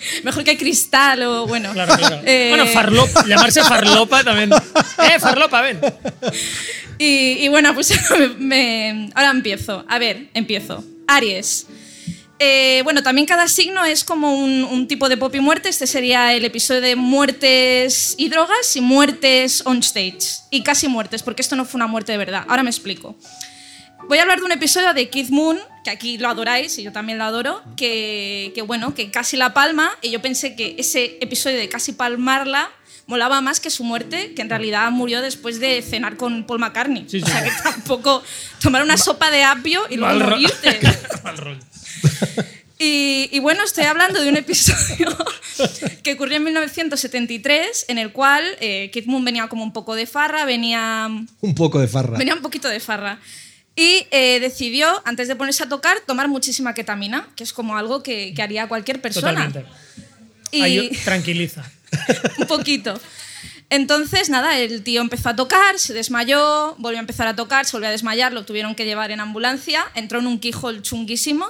[0.24, 1.72] Mejor que cristal o bueno.
[1.72, 2.20] Claro, claro.
[2.26, 4.50] Eh, Bueno, farlopa, llamarse farlopa también.
[4.52, 5.80] ¡Eh, farlopa, ven!
[6.98, 7.94] Y, y bueno, pues
[8.38, 9.86] me- ahora empiezo.
[9.88, 10.84] A ver, empiezo.
[11.08, 11.66] Aries.
[12.38, 15.70] Eh, bueno, también cada signo es como un, un tipo de pop y muerte.
[15.70, 20.42] Este sería el episodio de muertes y drogas y muertes on stage.
[20.50, 22.44] Y casi muertes, porque esto no fue una muerte de verdad.
[22.48, 23.16] Ahora me explico.
[24.08, 26.92] Voy a hablar de un episodio de Keith Moon, que aquí lo adoráis y yo
[26.92, 29.90] también lo adoro, que, que bueno, que casi la palma.
[30.02, 32.70] Y yo pensé que ese episodio de casi palmarla
[33.06, 37.04] molaba más que su muerte, que en realidad murió después de cenar con Paul McCartney.
[37.08, 37.24] Sí, sí.
[37.24, 38.22] O sea que tampoco
[38.62, 40.80] tomar una sopa de apio y luego morirte.
[42.82, 45.14] Y, y bueno, estoy hablando de un episodio
[46.02, 50.06] que ocurrió en 1973, en el cual eh, Keith Moon venía como un poco de
[50.06, 51.06] farra, venía
[51.42, 52.16] Un poco de farra.
[52.16, 53.18] Venía un poquito de farra.
[53.76, 58.02] Y eh, decidió, antes de ponerse a tocar, tomar muchísima ketamina, que es como algo
[58.02, 59.46] que, que haría cualquier persona.
[59.46, 59.64] Totalmente.
[60.52, 61.64] Y tranquiliza.
[62.38, 63.00] un poquito.
[63.70, 67.72] Entonces, nada, el tío empezó a tocar, se desmayó, volvió a empezar a tocar, se
[67.72, 71.46] volvió a desmayar, lo tuvieron que llevar en ambulancia, entró en un quijol chunguísimo.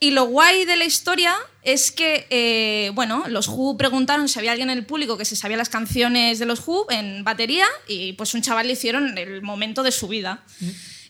[0.00, 1.32] Y lo guay de la historia
[1.62, 5.36] es que, eh, bueno, los Who preguntaron si había alguien en el público que se
[5.36, 9.40] sabía las canciones de los Who en batería y pues un chaval le hicieron el
[9.42, 10.42] momento de su vida.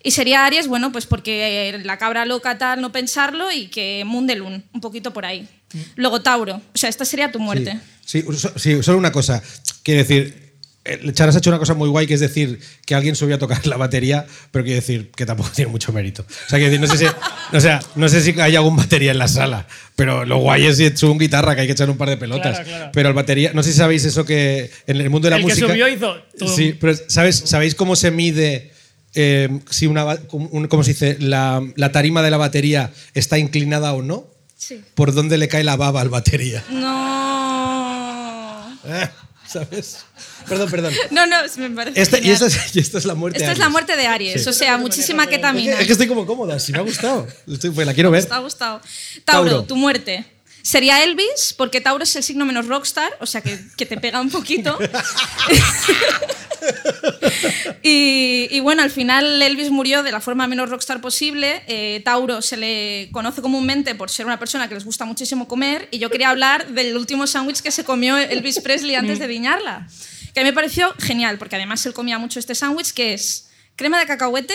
[0.05, 4.63] Y sería Aries, bueno, pues porque la cabra loca tal, no pensarlo y que Mundelun,
[4.73, 5.49] un poquito por ahí.
[5.97, 7.81] Luego Tauro, o sea, esta sería tu muerte.
[8.05, 9.43] Sí, so- sí, solo una cosa.
[9.83, 10.53] Quiero decir,
[10.85, 13.39] el Charas ha hecho una cosa muy guay, que es decir que alguien subió a
[13.39, 16.21] tocar la batería, pero quiero decir que tampoco tiene mucho mérito.
[16.23, 19.11] O sea, quiero decir, no sé si, o sea, no sé si hay algún batería
[19.11, 19.67] en la sala,
[19.97, 22.19] pero lo guay es si es un guitarra que hay que echar un par de
[22.19, 22.57] pelotas.
[22.61, 22.91] Claro, claro.
[22.93, 25.45] Pero el batería, no sé si sabéis eso que en el mundo de la El
[25.45, 25.69] que música.
[25.69, 26.15] subió hizo.
[26.55, 28.74] Sí, pero ¿sabes, ¿sabéis cómo se mide?
[29.15, 31.17] Eh, si una, ¿cómo se dice?
[31.21, 34.27] La, la tarima de la batería está inclinada o no,
[34.57, 34.81] Sí.
[34.95, 36.63] por dónde le cae la baba al batería.
[36.71, 38.79] No.
[38.87, 39.09] Eh,
[39.47, 40.05] ¿Sabes?
[40.49, 40.93] Perdón, perdón.
[41.11, 42.01] No, no, me parece.
[42.01, 43.39] Esta, y, esta es, y esta es la muerte.
[43.39, 43.73] Esta de es la Aries.
[43.73, 44.49] muerte de Aries, Sí.
[44.49, 45.79] o sea, muchísima ketamina.
[45.81, 47.27] Es que estoy como cómoda, si me ha gustado.
[47.47, 48.25] Estoy- pues la quiero ver.
[48.25, 48.81] Te ha gustado.
[49.25, 49.65] Tauro, Tauro.
[49.65, 50.25] tu muerte.
[50.65, 54.19] Sería Elvis, porque Tauro es el signo menos rockstar, o sea que, que te pega
[54.19, 54.79] un poquito.
[57.83, 61.63] y, y bueno, al final Elvis murió de la forma menos rockstar posible.
[61.67, 65.87] Eh, Tauro se le conoce comúnmente por ser una persona que les gusta muchísimo comer.
[65.91, 69.87] Y yo quería hablar del último sándwich que se comió Elvis Presley antes de viñarla.
[70.33, 73.51] Que a mí me pareció genial, porque además él comía mucho este sándwich, que es
[73.77, 74.55] crema de cacahuete,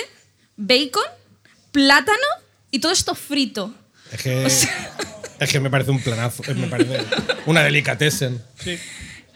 [0.57, 1.05] bacon,
[1.71, 2.17] plátano
[2.71, 3.75] y todo esto frito.
[4.11, 4.47] Es que,
[5.39, 6.43] es que me parece un planazo.
[6.55, 6.97] Me parece
[7.45, 8.41] una delicatessen.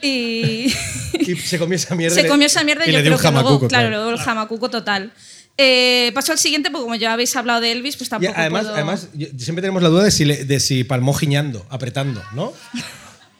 [0.02, 0.72] Y
[1.18, 2.14] Y se comió esa mierda.
[2.14, 3.38] y se le- comió esa mierda y, y yo le dio creo un que luego,
[3.48, 4.02] jamacuco, claro, claro.
[4.04, 5.12] luego el jamacuco total.
[5.56, 8.62] Eh, paso al siguiente, porque como ya habéis hablado de Elvis, pues Y tampoco además,
[8.62, 12.22] puedo- además yo- siempre tenemos la duda de si, le- de si palmó giñando, apretando,
[12.34, 12.52] ¿no?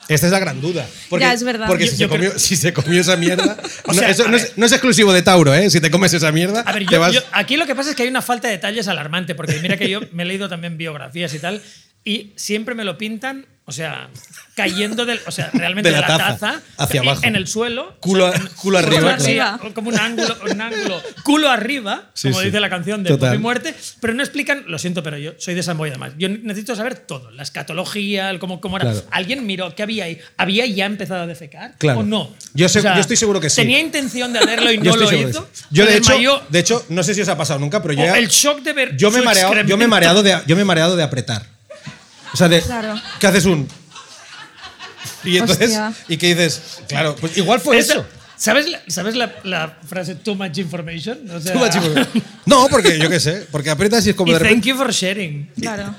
[0.09, 0.87] Esta es la gran duda.
[1.09, 1.67] Porque, Ya, es verdad.
[1.67, 3.57] Porque Yo- si, yo se comió, creo- si se comió esa mierda.
[3.87, 4.47] O no, sea, eso a no ver.
[4.47, 5.69] es, no es exclusivo de Tauro, ¿eh?
[5.71, 6.61] Si te comes esa mierda.
[6.61, 8.49] A ver, te yo- vas- yo- aquí lo que pasa es que hay una falta
[8.49, 11.61] de detalles alarmante, porque mira que yo me he leído también biografías y tal,
[12.05, 14.11] y siempre me lo pintan, o sea,
[14.55, 17.23] cayendo del, o sea, realmente De de la la, taza, taza, hacia abajo.
[17.25, 18.95] en el suelo, Culo, o sea, culo arriba.
[19.01, 19.23] Culo claro.
[19.25, 19.61] arriba.
[19.75, 22.47] Como un ángulo, un ángulo, culo arriba, Sí, como sí.
[22.47, 23.35] dice la canción de Total.
[23.35, 26.13] Y Muerte, pero no explican, lo siento, pero yo soy de Samboy además.
[26.19, 28.91] Yo necesito saber todo, la escatología, el cómo, cómo era.
[28.93, 29.07] Claro.
[29.11, 30.19] ¿Alguien miró qué había ahí?
[30.37, 31.75] ¿Había ya empezado a defecar?
[31.79, 32.01] Claro.
[32.01, 32.35] ¿O no?
[32.53, 33.63] Yo sé- O sea, yo estoy seguro que sí.
[33.63, 35.29] Tenía intención de hacerlo y no lo hizo.
[35.31, 35.49] eso.
[35.71, 38.29] Yo, de hecho, de hecho, no sé si os ha pasado nunca, pero yo, el
[38.29, 40.67] shock de ver yo, me he mareado, yo me he mareado de, yo me he
[40.67, 41.54] mareado de apretar.
[42.35, 43.01] O sea, de, Claro.
[43.19, 43.67] ¿qué haces un?
[45.25, 45.95] Y entonces, Hostia.
[46.09, 46.61] ¿y qué dices?
[46.89, 48.05] Claro, pues igual fue eso.
[48.37, 51.31] ¿Sabes, la, ¿sabes la, la frase too much information?
[51.31, 52.23] O sea, Too much information.
[52.47, 54.69] No, porque yo qué sé, porque aprietas y es como y de thank repente.
[54.69, 55.51] you for sharing.
[55.61, 55.95] Claro.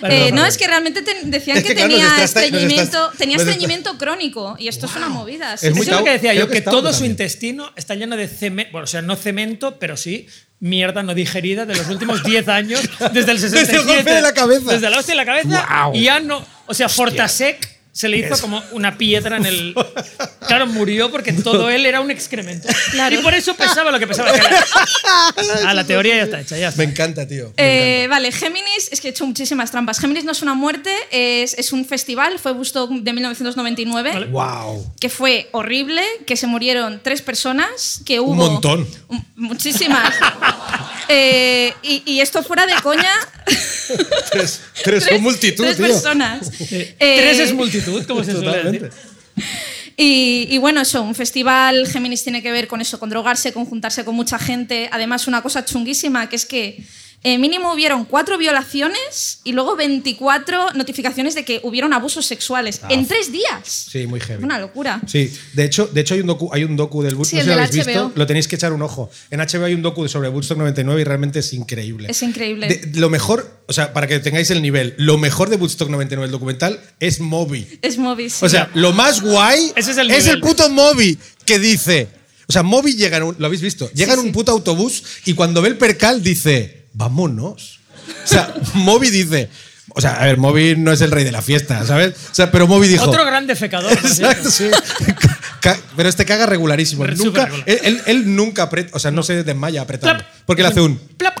[0.00, 3.04] Perdón, Eh, no, es que realmente te- decían Es que, que, claro, tenía estás- estreñimiento,
[3.06, 5.56] estás- tenía estreñimiento crónico y esto es una movida.
[5.56, 5.72] sí, Es.
[5.72, 8.72] Eso es lo que decía Creo yo, que todo su intestino está lleno de cemento,
[8.72, 10.26] bueno, o sea, no cemento, pero sí
[10.60, 12.80] mierda no digerida de los últimos 10 años,
[13.12, 13.76] desde el 67.
[13.76, 14.72] el golpe de la cabeza.
[14.72, 15.66] Desde la hostia de la cabeza.
[15.94, 16.44] Y ya no.
[16.66, 19.74] O sea, Fortasec se le hizo como una piedra en el.
[20.46, 22.68] Claro, murió porque todo él era un excremento.
[22.92, 23.18] Claro.
[23.18, 24.30] Y por eso pesaba lo que pesaba.
[25.66, 26.82] Ah, la teoría ya está hecha, ya está.
[26.82, 27.52] Me encanta, tío.
[27.56, 29.98] me Eh, vale, Géminis, es que he hecho muchísimas trampas.
[29.98, 34.26] Géminis no es una muerte, es, es un festival, fue Woodstock de 1999, Vale.
[34.26, 34.92] Wow.
[35.00, 38.30] que fue horrible, que se murieron tres personas, que hubo...
[38.30, 38.88] Un montón.
[39.08, 40.14] un- muchísimas.
[41.08, 43.12] Eh, y, y esto fuera de coña.
[44.32, 45.86] Tres, tres son multitud, tres tío.
[45.86, 46.50] personas.
[46.50, 48.84] Tres Eh, es multitud, como se suele Totalmente.
[48.86, 49.46] decir.
[49.96, 53.64] Y, y bueno, eso, un festival Géminis tiene que ver con eso, con drogarse, con
[53.64, 54.88] juntarse con mucha gente.
[54.92, 56.84] Además, una cosa chunguísima, que es que
[57.22, 62.88] eh, mínimo hubieron cuatro violaciones y luego 24 notificaciones de que hubieron abusos sexuales Ah.
[62.90, 63.88] en tres días.
[63.90, 64.44] Sí, muy heavy.
[64.44, 65.00] Una locura.
[65.06, 67.42] Sí, de hecho, de hecho hay un docu, hay un docu del Woodstock, Sí, no
[67.42, 68.04] sé si lo habéis HBO.
[68.04, 69.10] visto, lo tenéis que echar un ojo.
[69.30, 72.08] En HBO hay un docu sobre Woodstock 99 y realmente es increíble.
[72.10, 72.68] Es increíble.
[72.68, 76.26] De- lo mejor, o sea, para que tengáis el nivel, lo mejor de Woodstock 99,
[76.26, 77.66] el documental, es Moby.
[77.82, 78.30] Es móvil.
[78.30, 78.44] sí.
[78.44, 82.08] O sea, lo más guay Ese es el es el puto Moby que dice.
[82.48, 83.90] O sea, Moby llega en un, ¿lo habéis visto?
[83.92, 87.80] Llega en un puto autobús y cuando ve el percal dice, vámonos.
[88.24, 89.48] O sea, Moby dice.
[89.94, 92.14] O sea, a ver, Moby no es el rey de la fiesta, ¿sabes?
[92.30, 93.08] O sea, pero Moby dijo.
[93.08, 93.92] Otro gran defecador.
[93.92, 94.68] Exacto, sí.
[95.96, 97.02] Pero este caga regularísimo.
[97.04, 97.64] Súper Nunca, regular.
[97.68, 100.22] él, él- él nunca o sea, no se desmaya apretando.
[100.22, 100.28] Plap.
[100.44, 100.96] Porque le hace un.
[101.16, 101.38] Plap.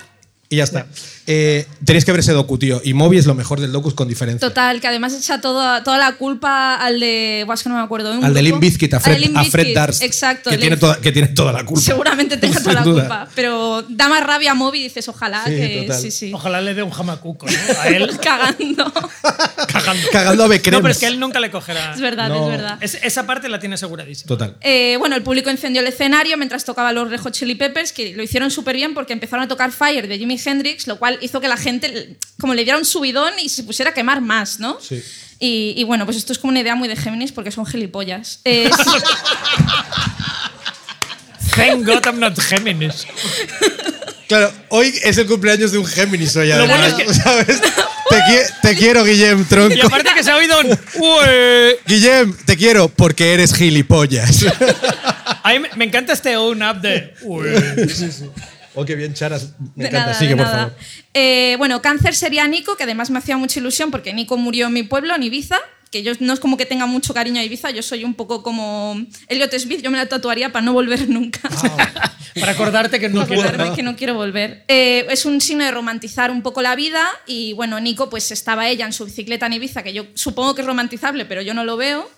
[0.48, 0.86] Y ya está.
[1.26, 2.80] Eh, tenéis que ver ese docu, tío.
[2.84, 4.46] Y Moby es lo mejor del docu con diferencia.
[4.48, 7.42] Total, que además echa toda, toda la culpa al de.
[7.46, 8.12] Buah, es que no me acuerdo.
[8.12, 10.02] un Al de Limp Bizkit, a al Fred, a Fred Darst.
[10.02, 10.50] Exacto.
[10.50, 11.82] Que tiene, toda, que tiene toda la culpa.
[11.82, 13.00] Seguramente tenga toda la duda.
[13.02, 13.28] culpa.
[13.34, 15.82] Pero da más rabia a Moby y dices, ojalá Sí, que.
[15.86, 16.00] total.
[16.02, 16.30] Sí, sí.
[16.32, 17.80] Ojalá le dé un jamacuco, ¿no?
[17.80, 18.92] A él Cagando.
[19.68, 20.08] cagando.
[20.12, 20.78] Cagando a Becremes.
[20.78, 21.92] No, pero es que él nunca le cogerá.
[21.94, 22.44] Es verdad, No.
[22.44, 22.78] es verdad.
[22.80, 24.28] Es- esa parte la tiene aseguradísima.
[24.28, 24.56] Total.
[24.60, 28.14] Eh, bueno, el público encendió el escenario mientras tocaba los Red Hot Chili Peppers, que
[28.14, 31.40] lo hicieron súper bien porque empezaron a tocar Fire de Jimi Hendrix, lo cual hizo
[31.40, 34.78] que la gente como le diera un subidón y se pusiera a quemar más, ¿no?
[34.80, 35.02] Sí.
[35.38, 38.40] Y, y bueno, pues esto es como una idea muy de Géminis porque son gilipollas.
[38.44, 38.70] Eh,
[41.56, 43.06] Thank God I'm not Géminis.
[44.28, 47.60] Claro, hoy es el cumpleaños de un Géminis hoy, Lo bueno es que- ¿sabes?
[48.10, 49.74] Te, qui- te quiero, Guillem, tronco.
[49.74, 50.78] Y aparte que se ha oído un.
[50.96, 51.78] "Ué".
[51.86, 54.44] Guillem, te quiero porque eres gilipollas.
[55.42, 57.14] A mí me- encanta este own up de.
[57.22, 57.86] "Ué".
[58.76, 59.54] Oh, qué bien, Charas.
[59.74, 60.06] Me de encanta.
[60.06, 60.74] nada, Sigue, de por favor.
[61.14, 64.72] Eh, bueno, cáncer sería Nico, que además me hacía mucha ilusión porque Nico murió en
[64.72, 65.58] mi pueblo, en Ibiza.
[65.90, 68.42] Que yo no es como que tenga mucho cariño a Ibiza, yo soy un poco
[68.42, 71.40] como Elliot Smith, yo me la tatuaría para no volver nunca.
[72.38, 73.42] Para acordarte que no Para quiero.
[73.44, 74.64] acordarme que no quiero volver.
[74.68, 78.68] Eh, es un signo de romantizar un poco la vida y bueno, Nico pues estaba
[78.68, 81.64] ella en su bicicleta en Ibiza, que yo supongo que es romantizable, pero yo no
[81.64, 82.10] lo veo.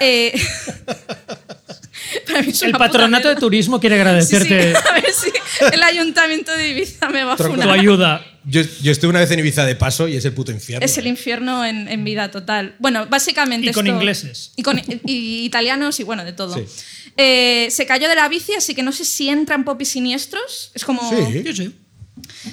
[0.00, 0.32] Eh,
[2.26, 5.30] para mí es El patronato de turismo quiere Sí, sí,
[5.72, 7.54] el ayuntamiento de Ibiza me va a Tronco.
[7.56, 7.78] tu funar.
[7.78, 8.24] ayuda.
[8.44, 10.84] Yo, yo estuve una vez en Ibiza de paso y es el puto infierno.
[10.84, 12.74] Es el infierno en, en vida total.
[12.78, 13.66] Bueno, básicamente.
[13.68, 14.52] Y con esto- ingleses.
[14.56, 16.54] Y con y italianos y bueno, de todo.
[16.56, 16.64] Sí.
[17.16, 20.70] Eh, se cayó de la bici, así que no sé si entran popis siniestros.
[20.74, 21.08] Es como.
[21.10, 21.42] Sí.
[21.42, 21.74] Yo sí.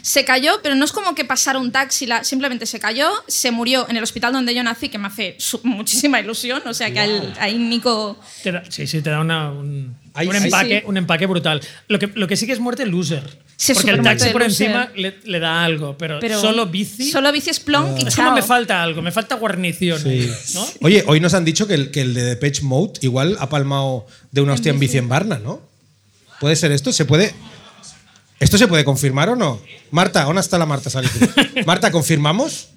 [0.01, 3.51] Se cayó, pero no es como que pasara un taxi, la- simplemente se cayó, se
[3.51, 6.61] murió en el hospital donde yo nací, que me hace su- muchísima ilusión.
[6.65, 8.19] O sea que al- ahí Nico.
[8.43, 10.85] Da- sí, sí, te da una- un, Ahí un empaque, Sí.
[10.87, 11.61] un empaque brutal.
[11.89, 13.21] Lo que, lo que sí que es muerte loser.
[13.57, 14.67] Sí, es porque el taxi por loser.
[14.67, 17.11] encima le, le da algo, pero, Pero solo bici.
[17.11, 18.25] Solo bici es plonk y es chao.
[18.25, 19.99] como me falta algo, me falta guarnición.
[20.01, 20.31] Sí.
[20.53, 20.65] ¿no?
[20.81, 24.07] Oye, hoy nos han dicho que el, que el de Depeche Mode igual ha palmado
[24.31, 25.61] de una hostia en bici en Barna, ¿no?
[26.39, 26.91] ¿Puede ser esto?
[26.93, 27.33] ¿Se puede...?
[28.39, 29.61] ¿Esto se puede confirmar o no?
[29.91, 31.63] Marta, ¿dónde está la Marta Salitre?
[31.65, 32.67] Marta, ¿confirmamos?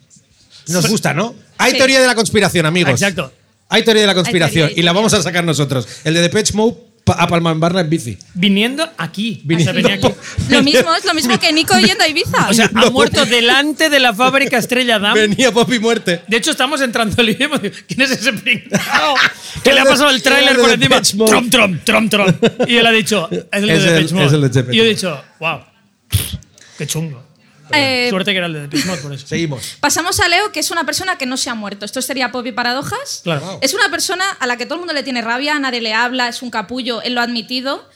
[0.69, 1.35] Nos gusta, ¿no?
[1.57, 1.79] Hay Sí.
[1.79, 2.93] teoría de la conspiración, amigos.
[2.93, 3.33] Exacto.
[3.69, 5.87] Hay teoría de la conspiración y la vamos a sacar nosotros.
[6.05, 6.77] El de Depeche Mode
[7.09, 8.17] pa- ha palmado en Barna en bici.
[8.35, 9.41] Viniendo aquí.
[9.45, 10.15] Viniendo O sea, venía aquí.
[10.51, 12.49] Lo mismo, es lo mismo que Nico yendo a Ibiza.
[12.49, 15.15] O sea, ha muerto delante de la fábrica Estrella Damm.
[15.15, 16.23] Venía Poppy muerte.
[16.29, 17.59] De hecho, estamos entrando al idioma.
[17.61, 19.15] ¿Quién es ese pringao?
[19.65, 21.01] Que le ha pasado el tráiler por encima.
[21.27, 22.33] Trom, trom, trom, trom.
[22.67, 24.89] Y él ha dicho, es el de Es el- el de Depeche Y yo he
[24.89, 25.61] dicho, wow,
[26.79, 27.28] qué chungo.
[27.73, 29.27] Eh, Suerte que era el de por eso.
[29.27, 29.77] Seguimos.
[29.81, 31.85] Pasamos a Leo, que es una persona que no se ha muerto.
[31.85, 33.21] Esto sería Pop y Paradojas.
[33.25, 33.59] Claro.
[33.63, 36.29] Es una persona a la que todo el mundo le tiene rabia, nadie le habla,
[36.29, 37.89] es un capullo, él lo ha admitido.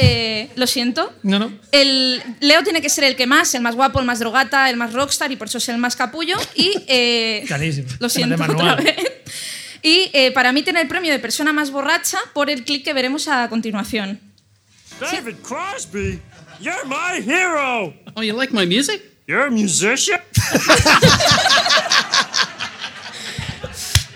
[0.00, 1.12] Eh, lo siento.
[1.24, 1.52] No, no.
[1.72, 4.76] El, Leo tiene que ser el que más, el más guapo, el más drogata, el
[4.76, 6.36] más rockstar y por eso es el más capullo.
[6.54, 7.88] Y eh, Clarísimo.
[7.98, 8.76] lo siento otra manual.
[8.84, 8.96] vez.
[9.82, 12.92] Y eh, para mí tiene el premio de persona más borracha por el clip que
[12.92, 14.20] veremos a continuación.
[15.00, 16.20] David Crosby,
[16.60, 17.94] you're my hero.
[18.16, 19.02] Oh, you like my music?
[19.26, 20.20] You're a musician?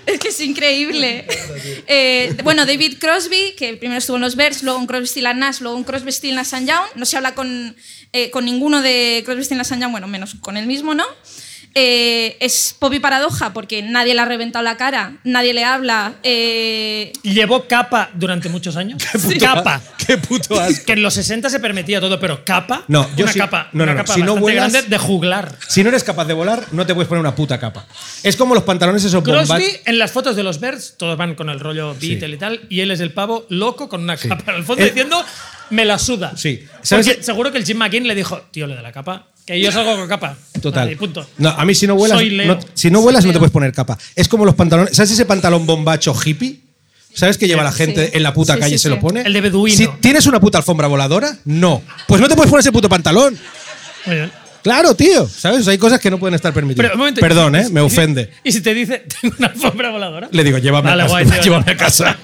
[0.05, 1.27] Es que es increíble.
[1.87, 5.39] Eh, bueno, David Crosby, que primero estuvo en los Bears, luego en Crosby, Still and
[5.39, 6.97] Nash, luego en Crosby, Still Nash Young.
[6.97, 7.77] No se habla con,
[8.13, 11.05] eh, con ninguno de Crosby, Still Nash Young, bueno, menos con él mismo, ¿no?
[11.75, 16.15] Eh, es pop y paradoja porque nadie le ha reventado la cara, nadie le habla.
[16.23, 19.03] eh, Llevó capa durante muchos años.
[19.41, 19.81] Capa.
[20.07, 20.85] Qué puto asco.
[20.87, 22.85] Que en los 60 se permitía todo, pero capa.
[22.89, 24.99] No, yo una sí- capa, no, no, una no, capa si no vuelas- grande de
[24.99, 25.57] juglar.
[25.69, 27.87] Si no eres capaz de volar, no te puedes poner una puta capa.
[28.23, 29.63] Es como los pantalones esos Crosby, bombach.
[29.87, 32.81] en las fotos de los Birds, todos van con el rollo Beatle y tal, y
[32.81, 35.25] él es el pavo loco con una capa al fondo Eh, diciendo
[35.71, 36.37] me la suda.
[36.37, 36.67] Sí.
[36.83, 37.23] ¿Sabes qué?
[37.23, 39.97] seguro que el Jim McKean le dijo, tío, lo de la capa, que yo salgo
[39.97, 40.37] con capa.
[40.61, 40.85] Total.
[40.87, 41.27] Vale, punto.
[41.39, 42.55] No, a mí si no vuelas, Soy Leo.
[42.55, 43.99] no- si no vuelas no te puedes poner capa.
[44.15, 44.95] Es como los pantalones.
[44.97, 46.61] ¿Sabes ese pantalón bombacho hippie?
[47.15, 48.13] ¿Sabes que lleva la gente Sí.
[48.15, 49.01] en la puta Sí, calle y sí, se lo sí.
[49.03, 49.21] pone?
[49.23, 49.77] El de beduino.
[49.77, 51.83] Si tienes una puta alfombra voladora, no.
[52.07, 53.37] Pues no te puedes poner ese puto pantalón.
[54.07, 54.33] Muy bien.
[54.63, 55.29] Claro, tío.
[55.29, 55.67] ¿Sabes?
[55.69, 56.85] Hay cosas que no pueden estar permitidas.
[56.85, 57.69] Pero, un momento, Perdón, ¿eh?
[57.69, 58.31] Me ofende.
[58.45, 60.29] Y si te dice, tengo una alfombra voladora.
[60.31, 61.13] Le digo, llévame Vale, a casa.
[61.21, 62.19] guay, tío, llévame a casa.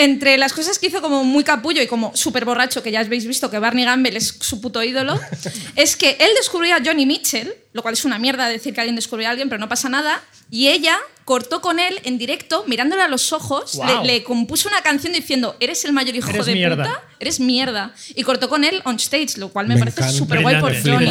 [0.00, 3.26] Entre las cosas que hizo como muy capullo y como súper borracho, que ya habéis
[3.26, 5.18] visto que Barney Gamble es su puto ídolo,
[5.76, 8.94] es que él descubrió a Johnny Mitchell, lo cual es una mierda decir que alguien
[8.94, 10.22] descubrió a alguien, pero no pasa nada,
[10.52, 14.82] y ella cortó con él en directo, mirándole a los ojos, le, le compuso una
[14.82, 16.84] canción diciendo, eres el mayor hijo Eres de mierda.
[16.84, 20.42] puta, eres mierda, y cortó con él on stage, lo cual me, Me parece súper
[20.42, 21.10] guay por Johnny.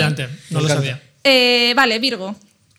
[0.49, 1.03] No lo sabía.
[1.26, 2.35] Eh, vale, Virgo.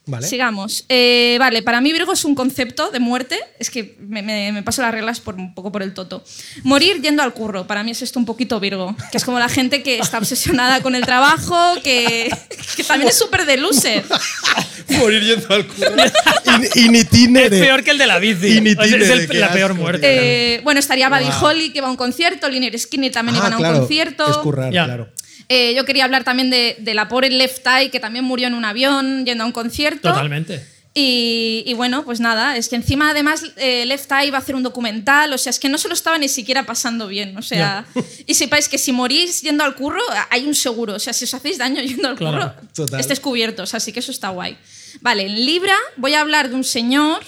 [0.09, 0.27] Vale.
[0.27, 0.85] Sigamos.
[0.89, 3.39] Eh, vale, para mí Virgo es un concepto de muerte.
[3.59, 6.25] Es que me, me- me paso las reglas por un poco por el toto.
[6.63, 7.67] Morir yendo al curro.
[7.67, 8.97] Para mí es esto un poquito Virgo.
[9.13, 12.31] Que es como la gente que está obsesionada con el trabajo, que,
[12.77, 14.03] que también es súper de loser.
[14.99, 15.93] Morir yendo al curro.
[15.95, 17.57] In- Initinere.
[17.59, 18.57] Es peor que el de la bici.
[18.57, 20.55] Initinere, O sea, es el- la peor muerte.
[20.57, 21.45] Eh, bueno, estaría Buddy Wow.
[21.45, 22.49] Holly, que va a un concierto.
[22.49, 24.31] Liner Skinner también Ah, iban a un claro, concierto.
[24.31, 24.85] Es currar, Ya.
[24.87, 25.09] claro.
[25.49, 28.55] Eh, yo quería hablar también de, de la pobre Left Eye, que también murió en
[28.55, 30.09] un avión yendo a un concierto.
[30.11, 30.65] Totalmente.
[30.95, 34.57] Y, y bueno, pues nada, es que encima además eh, Left Eye va a hacer
[34.57, 37.43] un documental, o sea, es que no se lo estaba ni siquiera pasando bien, o
[37.43, 37.85] sea,
[38.27, 40.01] y sepáis que si morís yendo al curro,
[40.31, 42.53] hay un seguro, o sea, si os hacéis daño yendo al Claro.
[42.55, 42.99] curro, Total.
[43.01, 44.57] estáis cubiertos, así que eso está guay.
[45.01, 47.21] Vale, en Libra voy a hablar de un señor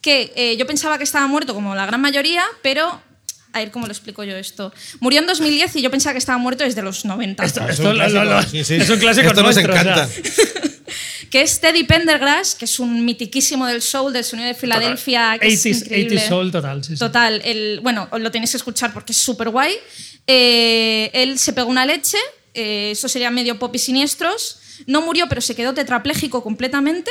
[0.00, 3.02] que eh, yo pensaba que estaba muerto como la gran mayoría, pero...
[3.54, 4.72] A ver, ¿cómo lo explico yo esto?
[5.00, 7.44] Murió en 2010 y yo pensaba que estaba muerto desde los 90.
[7.44, 8.50] Esto, Es esto un lo- lo- lo- clásico.
[8.52, 8.74] Sí, sí.
[8.82, 9.82] es un clásico Esto nos nuestro, o sea.
[9.82, 10.08] encanta.
[11.30, 15.38] que es Teddy Pendergrass, que es un mitiquísimo del soul, del sonido de Filadelfia.
[15.40, 16.20] que es 80s, increíble.
[16.20, 16.84] 80s soul total.
[16.84, 16.98] Sí, sí.
[16.98, 19.72] Total, el, bueno, os lo tenéis que escuchar porque es súper guay.
[20.26, 22.18] Eh, él se pegó una leche,
[22.54, 24.58] eh, eso sería medio pop y siniestros.
[24.86, 27.10] No murió, pero se quedó tetrapléjico completamente,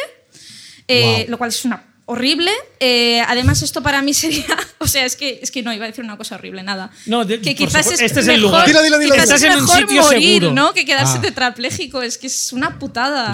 [0.87, 1.25] eh, Wow.
[1.29, 2.51] lo cual es una horrible.
[2.79, 4.45] Eh, además, esto para mí sería.
[4.79, 6.91] O sea, es que, es que no, iba a decir una cosa horrible, nada.
[7.05, 8.67] No, de- que quizás supuesto, es este es el mejor, lugar.
[8.67, 10.53] Dilo, dilo, dilo, quizás es Estás en un mejor sitio morir, seguro.
[10.53, 10.73] ¿no?
[10.73, 11.21] Que quedarse Ah.
[11.21, 12.01] tetrapléjico.
[12.01, 13.31] Es que es una putada.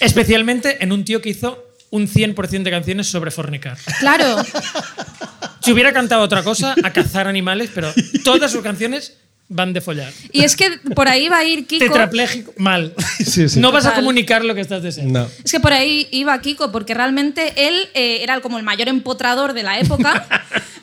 [0.00, 3.76] Especialmente en un tío que hizo un 100% de canciones sobre fornicar.
[3.98, 4.36] Claro.
[5.62, 7.92] Si hubiera cantado otra cosa, a cazar animales, pero
[8.24, 9.16] todas sus canciones
[9.52, 10.10] van de follar.
[10.32, 11.84] Y es que por ahí va a ir Kiko.
[11.84, 12.94] Tetrapléjico, mal.
[13.18, 13.60] Sí, sí.
[13.60, 15.20] No vas a comunicar lo que estás deseando.
[15.20, 15.28] No.
[15.44, 19.52] Es que por ahí iba Kiko, porque realmente él eh, era como el mayor empotrador
[19.52, 20.26] de la época.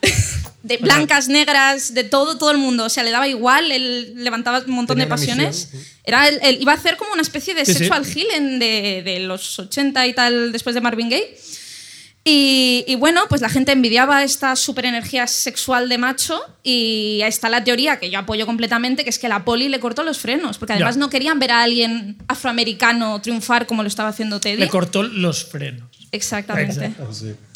[0.64, 2.84] de blancas, negras, de todo, todo el mundo.
[2.86, 5.70] O sea, le daba igual, él levantaba un montón Tenía de pasiones.
[5.74, 7.78] misión, Era el- el- iba a hacer como una especie de Sí, sí.
[7.80, 11.38] sexual healing de, de los 80 y tal, después de Marvin Gaye.
[12.30, 17.30] Y, y bueno, pues la gente envidiaba esta super energía sexual de macho y ahí
[17.30, 20.18] está la teoría que yo apoyo completamente, que es que la poli le cortó los
[20.20, 21.00] frenos, porque además Ya.
[21.00, 24.58] no querían ver a alguien afroamericano triunfar como lo estaba haciendo Teddy.
[24.58, 25.88] Le cortó los frenos.
[26.12, 26.74] Exactamente.
[26.88, 27.10] Exacto.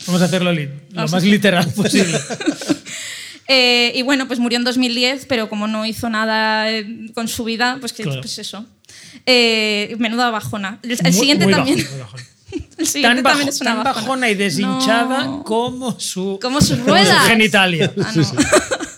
[0.08, 2.18] Vamos a hacerlo li- lo Vamos más literal posible.
[3.54, 7.44] Eh, y bueno, pues murió en 2010, pero como no hizo nada eh, con su
[7.44, 8.22] vida, pues, que, Claro.
[8.22, 8.66] pues eso.
[9.26, 10.80] Eh, menuda bajona.
[10.84, 11.78] El, el Muy- siguiente muy también.
[11.80, 12.18] bajo, muy bajo.
[13.02, 14.02] Tan, también bajo- es una tan bajona.
[14.02, 15.44] bajona y deshinchada No.
[15.44, 17.24] como su, Como sus como ruedas.
[17.24, 17.94] su genitalia.
[18.04, 18.24] Ah, no.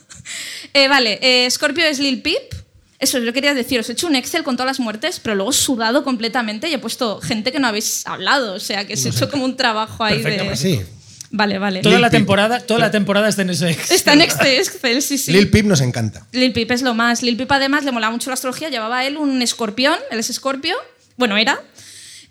[0.76, 2.54] Eh, vale, eh, Scorpio es Lil Peep.
[3.00, 5.52] Eso yo quería decir, os he hecho un Excel con todas las muertes, pero luego
[5.52, 8.54] he sudado completamente y he puesto gente que no habéis hablado.
[8.56, 10.56] O sea, que se ha hecho como un trabajo ahí Perfecto, de.
[10.56, 10.82] Sí.
[11.30, 11.82] Vale, vale.
[11.82, 13.96] Toda Lil la temporada, toda la temporada está en ese Excel.
[13.96, 15.32] Está en Excel, sí, sí.
[15.32, 16.26] Lil Peep nos encanta.
[16.32, 17.22] Lil Peep es lo más.
[17.24, 20.76] Lil Peep además le molaba mucho la astrología, llevaba él un escorpión, él es escorpio,
[21.18, 21.60] bueno, era,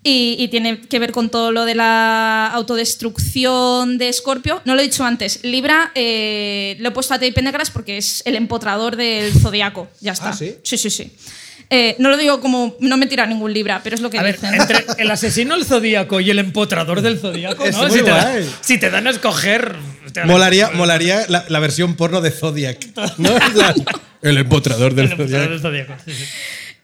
[0.05, 4.61] y, y tiene que ver con todo lo de la autodestrucción de escorpio.
[4.65, 8.23] No lo he dicho antes, Libra eh, lo he puesto a Teddy Pendergrass porque es
[8.27, 10.31] el empotrador del zodiaco, ya está.
[10.31, 10.57] Ah, ¿sí?
[10.63, 11.13] Sí, sí, sí.
[11.71, 14.23] Eh, no lo digo como, no me tira ningún Libra, pero es lo que A
[14.23, 14.53] ver, dicen.
[14.61, 17.85] entre el asesino del zodíaco y el empotrador del zodíaco, Es ¿no?
[17.89, 18.51] muy Si te, da- guay.
[18.61, 19.75] si te dan a escoger.
[20.27, 22.79] Molaría, molaría la, la versión porno de Zodiac.
[23.17, 23.31] ¿no?
[24.23, 25.87] El empotrador del El empotrador del Zodiac.
[25.89, 26.03] zodíaco.
[26.05, 26.25] sí, sí.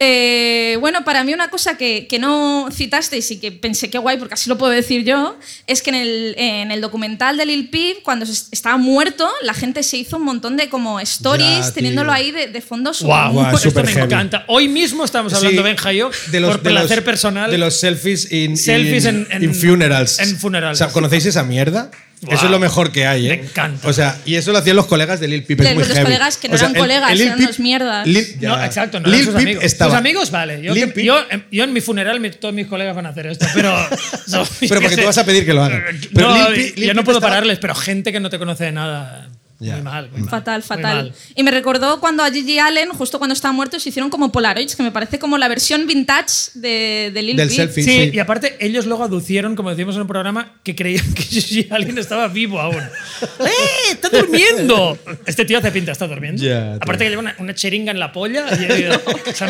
[0.00, 4.16] Eh, bueno, para mí una cosa que, que no citasteis y que pensé que guay,
[4.16, 7.68] porque así lo puedo decir yo, es que en el, en el documental de Lil
[7.68, 12.12] Peep, cuando estaba muerto, la gente se hizo un montón de como stories Ya, teniéndolo
[12.12, 12.92] ahí de, de fondo.
[13.00, 14.04] Guau, Guau, esto súper me heavy.
[14.06, 14.44] encanta.
[14.46, 17.50] Hoy mismo estamos hablando, Sí, Benja y yo, de los, por de los- placer personal.
[17.50, 20.20] De los selfies in, Selfies in- en- en- in funerals.
[20.20, 20.80] en funerals.
[20.80, 21.90] O sea, ¿conocéis esa mierda?
[22.28, 23.36] Eso es lo mejor que hay, ¿eh?
[23.36, 23.86] Me encanta.
[23.88, 25.60] O sea, y eso lo hacían los colegas de Lil Peep.
[25.60, 26.02] es muy los heavy.
[26.04, 28.06] colegas que no O sea, eran el- colegas, el Lil eran Peep- unos mierdas.
[28.08, 29.64] Lil- No, exacto, no Lil eran sus Peep amigos.
[29.64, 29.90] estaba.
[29.92, 30.62] Sus amigos, vale.
[30.62, 31.16] Yo, Lil que- Peep- yo,
[31.52, 33.70] yo en mi funeral mi- todos mis colegas van a hacer esto, pero.
[34.28, 35.84] no, Pero porque que tú vas a pedir que lo hagan.
[36.14, 38.38] Pero no, Lil Peep- Lil yo no puedo estaba- pararles, pero gente que no te
[38.38, 39.28] conoce de nada.
[39.60, 39.74] Ya.
[39.74, 40.30] Muy mal, muy mal.
[40.30, 40.96] Fatal, Muy fatal.
[40.96, 41.14] mal.
[41.34, 44.76] Y me recordó cuando a Gigi Allen, justo cuando estaba muerto, se hicieron como Polaroids,
[44.76, 47.82] que me parece como la versión vintage de, de Lil Del selfie.
[47.82, 48.10] Sí, Sí.
[48.14, 51.98] y aparte ellos luego aducieron, como decíamos en un programa, que creían que Gigi Allen
[51.98, 52.76] estaba vivo aún.
[53.40, 53.90] ¡Eh!
[53.90, 54.96] ¡Está durmiendo!
[55.26, 56.40] Este tío hace pinta, está durmiendo.
[56.40, 56.74] Tío.
[56.74, 59.00] aparte que lleva una, una cheringa en la polla y dicho,
[59.34, 59.48] se, ha,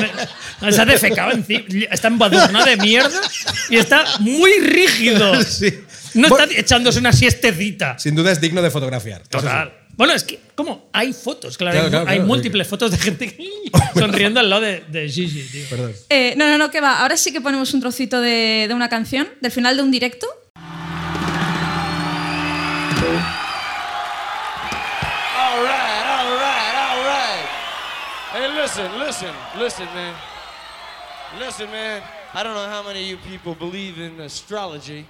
[0.62, 1.64] me- se ha defecado encima.
[1.90, 3.20] Está embadurnado de mierda
[3.68, 5.34] y está muy rígido.
[5.44, 5.74] Sí.
[6.14, 7.98] No Bueno, está echándose una siestecita.
[7.98, 9.20] Sin duda es digno de fotografiar.
[9.20, 9.72] eso Total.
[9.98, 10.88] Bueno, es que, ¿cómo?
[10.92, 11.72] Hay fotos, claro.
[11.72, 12.28] Claro, hay, claro, hay claro.
[12.28, 13.36] múltiples fotos de gente
[13.98, 15.62] sonriendo al lado de, de Gigi, tío.
[15.62, 15.66] sí.
[15.68, 15.92] Perdón.
[16.08, 17.00] Eh, no, no, no, que va.
[17.00, 20.28] Ahora sí que ponemos un trocito de, de una canción, del final de un directo.
[25.36, 27.48] All right, all right, all right.
[28.32, 30.14] Hey, listen, listen, listen, man.
[31.40, 32.02] Listen, man.
[32.34, 35.06] I don't know how many of you people believe in astrology.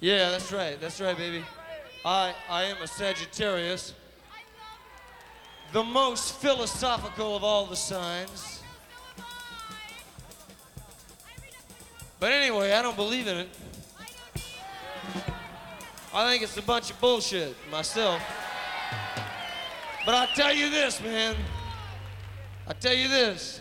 [0.00, 1.42] Yeah, that's right, that's right, baby.
[2.04, 3.92] I, I am a Sagittarius,
[5.72, 8.62] the most philosophical of all the signs.
[12.18, 13.48] But anyway, I don't believe in it.
[16.12, 18.20] I think it's a bunch of bullshit myself.
[20.04, 21.36] But I tell you this, man.
[22.66, 23.59] I tell you this.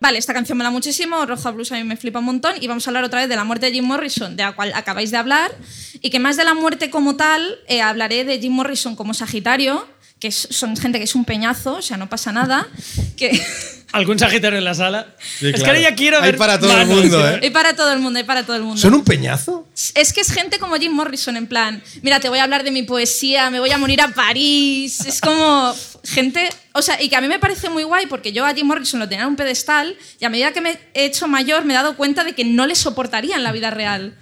[0.00, 2.66] Vale, esta canción me da muchísimo, Roja Blues a mí me flipa un montón y
[2.66, 5.12] vamos a hablar otra vez de la muerte de Jim Morrison, de la cual acabáis
[5.12, 5.52] de hablar,
[6.00, 9.86] y que más de la muerte como tal, eh, hablaré de Jim Morrison como Sagitario,
[10.24, 12.66] que es- son gente que es un peñazo, o sea, no pasa nada,
[13.14, 13.28] que...
[13.92, 15.06] ¿Algún sagitario en la sala?
[15.38, 17.28] Sí, es que ahora ya quiero Hay ver para todo el manos, mundo, tío.
[17.28, 17.40] ¿eh?
[17.42, 18.80] Hay para todo el mundo, hay para todo el mundo.
[18.80, 19.68] ¿Son un peñazo?
[19.94, 22.70] Es que es gente como Jim Morrison, en plan, mira, te voy a hablar de
[22.72, 25.00] mi poesía, me voy a morir a París.
[25.06, 25.72] Es como
[26.02, 26.48] gente.
[26.72, 28.98] O sea, y que a mí me parece muy guay porque yo a Jim Morrison
[28.98, 31.76] lo tenía en un pedestal y a medida que me he hecho mayor me he
[31.76, 34.14] dado cuenta de que no le soportaría en la vida real.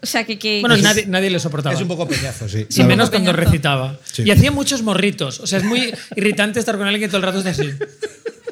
[0.00, 0.38] O sea, que.
[0.38, 1.74] que Bueno, que- nadie, nadie le soportaba.
[1.74, 2.66] Es un poco peñazo, sí.
[2.68, 3.98] Sí, La menos cuando recitaba.
[4.12, 4.22] Sí.
[4.24, 5.40] Y hacía muchos morritos.
[5.40, 7.70] O sea, es muy irritante estar con alguien que todo el rato está así.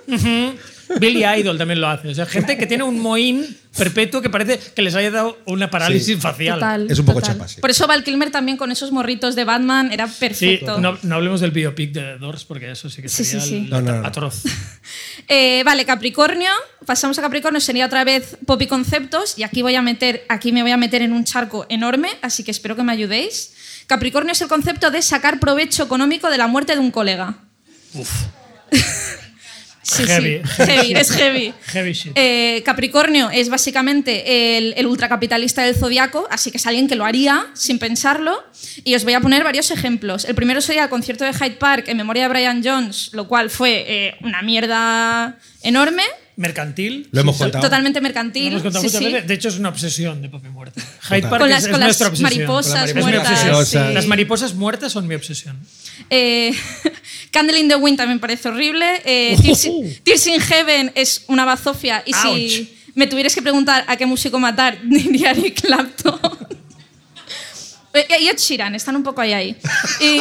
[0.08, 0.54] Ujú.
[1.00, 2.08] Billy Idol también lo hace.
[2.08, 5.68] O sea, gente que tiene un mohín perpetuo que parece que les haya dado una
[5.68, 6.16] parálisis Sí.
[6.20, 6.60] facial.
[6.60, 7.34] Total, Es un poco total.
[7.34, 7.60] chapa, sí.
[7.60, 10.78] Por eso Val Kilmer también con esos morritos de Batman era Sí, perfecto.
[10.80, 13.56] no, no hablemos del biopic de Doors porque eso sí que sería sí, sí.
[13.56, 14.06] el- No, no, no.
[14.06, 14.42] atroz.
[15.28, 16.50] Eh, vale, Capricornio.
[16.86, 19.36] Pasamos a Capricornio, sería otra vez pop y conceptos.
[19.36, 22.44] Y aquí, voy a meter, aquí me voy a meter en un charco enorme, así
[22.44, 23.54] que espero que me ayudéis.
[23.88, 27.38] Capricornio es el concepto de sacar provecho económico de la muerte de un colega.
[29.86, 30.42] Sí, Heavy.
[30.56, 31.54] sí, heavy, es heavy.
[31.66, 32.12] Heavy shit.
[32.16, 37.04] Eh, Capricornio es básicamente el, el ultracapitalista del zodiaco, así que es alguien que lo
[37.04, 38.42] haría sin pensarlo.
[38.82, 40.24] Y os voy a poner varios ejemplos.
[40.24, 43.48] El primero sería el concierto de Hyde Park en memoria de Brian Jones, lo cual
[43.48, 46.02] fue eh, una mierda enorme,
[46.36, 47.08] Mercantil.
[47.12, 47.62] Lo hemos Sí, contado.
[47.64, 48.48] totalmente Lo mercantil.
[48.48, 49.04] hemos contado sí, muchas sí.
[49.12, 49.26] veces.
[49.28, 50.80] De hecho, es una obsesión de Poppy Muerte.
[51.08, 52.22] Hyde Park Con es, las, es con nuestra las obsesión.
[52.46, 53.68] mariposas Con la muertas.
[53.68, 53.78] sí.
[53.94, 55.58] Las mariposas muertas son mi obsesión.
[56.10, 56.52] Eh,
[57.30, 59.00] Candle in the Wind también parece horrible.
[59.04, 62.02] Eh, Tears, in- Tears in Heaven es una bazofia.
[62.04, 66.20] Y si me tuvierais que preguntar a qué músico matar, diría Eric Clapton.
[67.94, 69.56] Eh, y Ed Sheeran, están un poco ahí ahí.
[70.02, 70.20] Y,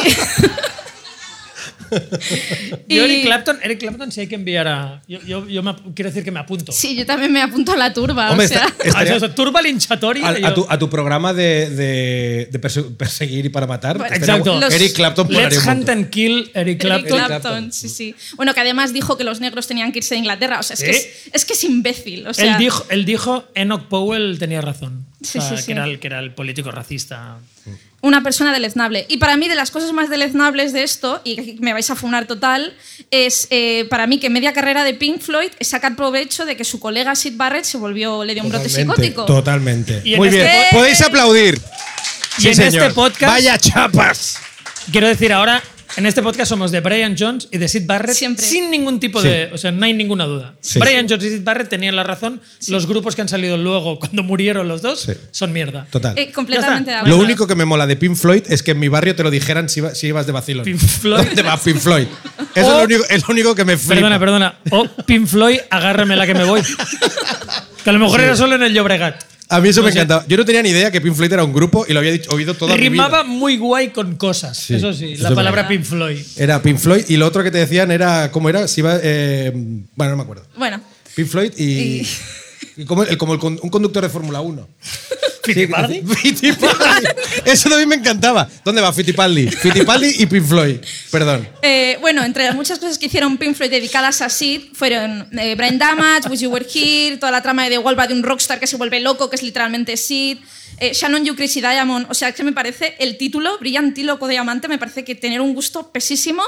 [2.88, 5.02] Yo, Eric Clapton, Eric Clapton, si hay que enviar a.
[5.08, 6.72] Yo, yo, yo me quiero decir que me apunto.
[6.72, 8.30] sí, yo también me apunto a la turba.
[8.30, 10.26] Hombre, o sea, está- estaría- Ah, eso, Turba linchatoria.
[10.28, 13.98] a, a tu, a tu programa de, de- de perse- perseguir y para matar.
[13.98, 14.58] Bueno, Exacto.
[14.58, 17.08] Los- Eric Clapton Let's un hunt and kill Eric Eric Clapton.
[17.18, 17.72] Clapton, Clapton.
[17.72, 18.14] sí, sí.
[18.36, 20.58] Bueno, que además dijo que los negros tenían que irse de Inglaterra.
[20.60, 20.98] O sea, es, que, ¿Sí?
[21.26, 22.26] es, es que es imbécil.
[22.26, 25.06] O sea, él, dijo, él dijo, Enoch Powell tenía razón.
[25.22, 25.66] Sí, O sea, sí, sí.
[25.66, 27.38] Que, era el, que era el político racista.
[28.06, 29.04] Una persona deleznable.
[29.08, 31.96] Y para mí, de las cosas más deleznables de esto, y que me vais a
[31.96, 32.74] funar total,
[33.10, 36.64] es eh, para mí que media carrera de Pink Floyd es sacar provecho de que
[36.64, 39.24] su colega Sid Barrett se volvió, le dio un brote psicótico.
[39.24, 40.00] Totalmente.
[40.04, 40.50] Y Muy este bien.
[40.70, 41.60] po- Podéis aplaudir.
[42.38, 42.82] Y Sí, en señor.
[42.84, 43.32] este podcast.
[43.32, 44.38] Vaya chapas.
[44.92, 45.62] Quiero decir ahora,
[45.96, 48.44] en este podcast somos de Brian Jones y de Sid Barrett Siempre.
[48.44, 49.28] sin ningún tipo Sí.
[49.28, 49.50] de.
[49.52, 50.54] O sea, no hay ninguna duda.
[50.60, 50.78] Sí.
[50.78, 52.40] Brian Jones y Sid Barrett tenían la razón.
[52.68, 55.12] Los grupos que han salido luego, cuando murieron los dos, Sí.
[55.30, 55.86] son mierda.
[55.90, 56.16] Total.
[56.18, 57.16] Eh, completamente de acuerdo.
[57.16, 59.30] Lo único que me mola de Pink Floyd es que en mi barrio te lo
[59.30, 60.64] dijeran si, iba- si ibas de vacilón.
[60.64, 61.24] Pink Floyd.
[61.26, 62.06] ¿Dónde va Pink Floyd?
[62.54, 63.94] Eso O- es, lo único, es lo único que me flipa.
[63.94, 64.58] Perdona, perdona.
[64.70, 66.60] O Pink Floyd, agárrame la que me voy.
[67.84, 69.22] Que a lo mejor era solo en el Llobregat.
[69.48, 69.98] A mí eso No me sé.
[69.98, 70.24] encantaba.
[70.26, 72.30] Yo no tenía ni idea que Pink Floyd era un grupo y lo había dicho-
[72.32, 73.32] oído toda mi Rimaba vida.
[73.32, 74.56] muy guay con cosas.
[74.56, 75.68] Sí, eso sí, eso la es palabra verdad.
[75.76, 76.18] Pink Floyd.
[76.36, 78.30] Era Pink Floyd y lo otro que te decían era.
[78.32, 78.66] ¿Cómo era?
[78.66, 78.98] Si iba.
[79.02, 79.52] eh,
[79.94, 80.44] bueno, no me acuerdo.
[80.56, 80.80] Bueno,
[81.14, 82.06] Pink Floyd y.
[82.76, 84.68] y como, el, como el con- un conductor de Fórmula 1.
[85.46, 86.02] ¿Fittipaldi?
[86.22, 87.06] Fittipaldi.
[87.44, 88.48] Eso también me encantaba.
[88.64, 89.48] ¿Dónde va Fittipaldi?
[89.50, 90.76] Fittipaldi y Pink Floyd.
[91.10, 91.48] Perdón.
[91.62, 95.54] eh, bueno, entre las muchas cosas que hicieron Pink Floyd dedicadas a Sid fueron eh,
[95.54, 98.22] Brain Damage, Wish You Were Here, toda la trama de The Wall va de un
[98.22, 100.38] rockstar que se vuelve loco, que es literalmente Sid.
[100.78, 104.76] Eh, Shannon You Crazy Diamond, o sea, que me parece el título, Brillantíloco Diamante, me
[104.76, 106.42] parece que tener un gusto pesísimo.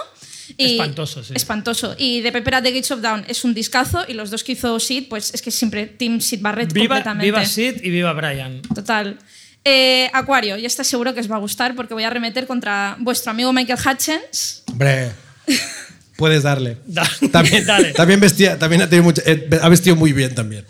[0.56, 1.34] Y Espantoso, sí.
[1.36, 1.94] Espantoso.
[1.98, 4.52] Y de Pepper at the Gates of Dawn es un discazo y los dos que
[4.52, 7.24] hizo Sid, pues es que siempre Team Sid Barrett Viva, completamente.
[7.24, 8.62] viva Sid y viva Brian.
[8.62, 9.18] Total.
[9.64, 12.96] Eh, Acuario, ya está seguro que os va a gustar porque voy a remeter contra
[13.00, 14.62] vuestro amigo Michael Hutchins.
[14.68, 15.10] Hombre,
[16.18, 16.76] puedes darle.
[16.86, 17.92] Da- También, Dale.
[17.92, 20.64] también vestía, también ha, tenido mucha- eh, ha vestido muy bien también.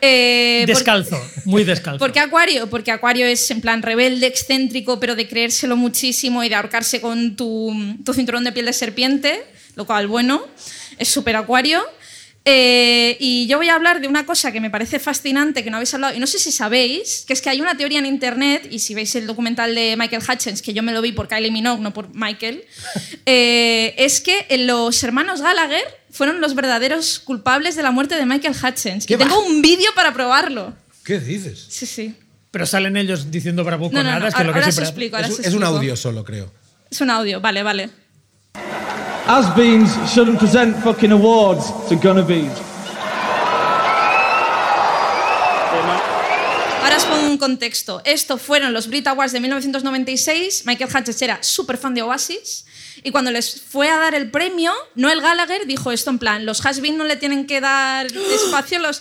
[0.00, 1.98] Eh, por- Descalzo, muy descalzo.
[1.98, 2.70] ¿Por qué Acuario?
[2.70, 7.34] Porque Acuario es en plan rebelde, excéntrico, pero de creérselo muchísimo y de ahorcarse con
[7.36, 9.42] tu, tu cinturón de piel de serpiente,
[9.74, 10.40] lo cual, bueno,
[10.98, 11.82] es súper Acuario.
[12.46, 15.78] Eh, y yo voy a hablar de una cosa que me parece fascinante, que no
[15.78, 18.68] habéis hablado, y no sé si sabéis, que es que hay una teoría en internet,
[18.70, 21.50] y si veis el documental de Michael Hutchins, que yo me lo vi por Kylie
[21.50, 22.62] Minogue, no por Michael,
[23.26, 28.54] eh, es que los hermanos Gallagher fueron los verdaderos culpables de la muerte de Michael
[28.62, 29.06] Hutchins.
[29.06, 29.46] ¿Qué Y tengo va?
[29.46, 30.74] un vídeo para probarlo.
[31.02, 31.64] ¿Qué dices?
[31.70, 32.14] Sí, sí.
[32.50, 34.84] Pero salen ellos diciendo No, no, no, bravuconadas, que es lo que ahora siempre...
[34.84, 35.76] explico, ahora Es, os es un explico.
[35.78, 36.52] audio solo, creo.
[36.90, 37.90] Es un audio, vale, vale.
[39.26, 42.52] Has-beens shouldn't present fucking awards to gonna-bees.
[46.82, 48.02] Ahora os pongo un contexto.
[48.04, 50.66] Esto fueron los Brit Awards de 1996.
[50.66, 52.66] Michael Hutchins era súper fan de Oasis.
[53.02, 56.64] Y cuando les fue a dar el premio, Noel Gallagher dijo esto en plan, los
[56.66, 59.00] has no le tienen que dar espacio los,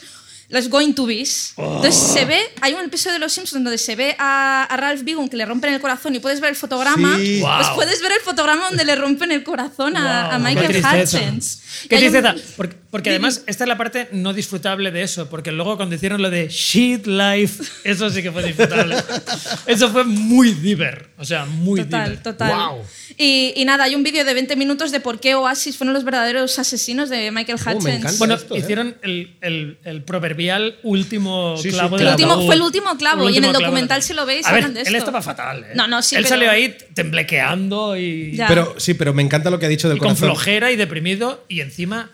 [0.54, 1.54] los going to be's.
[1.58, 5.04] Entonces se ve, hay un episodio de Los Simpsons donde se ve a, a Ralph
[5.04, 7.18] Bigun que le rompen el corazón y puedes ver el fotograma.
[7.18, 7.40] Sí.
[7.42, 7.76] Pues Wow.
[7.76, 11.18] puedes ver el fotograma donde le rompen el corazón a, a Wow, Michael qué tristeza.
[11.18, 11.62] Hutchins.
[11.90, 12.36] Qué hay un- tristeza.
[12.56, 15.30] Porque, porque además, esta es la parte no disfrutable de eso.
[15.30, 18.96] Porque luego, cuando hicieron lo de Shit Life, eso sí que fue disfrutable.
[19.66, 21.10] eso fue muy diver.
[21.18, 22.24] O sea, muy Total, diver.
[22.24, 22.54] total.
[22.56, 22.84] Wow.
[23.18, 26.04] Y, y nada, hay un vídeo de 20 minutos de por qué Oasis fueron los
[26.04, 28.18] verdaderos asesinos de Michael Oh, Hutchins.
[28.20, 30.04] Bueno, hicieron el, el- el
[30.48, 33.48] proverbial último Sí, sí, clavo el del último, fue el último clavo y en último
[33.48, 35.64] el clavo del documental si lo veis A ver, de él estaba fatal.
[35.64, 35.68] ¿eh?
[35.76, 38.48] No, no, sí, Él pero- salió ahí temblequeando y, Ya.
[38.48, 40.30] Pero sí, pero me encanta lo que ha dicho del y con corazón.
[40.30, 42.10] flojera y deprimido y encima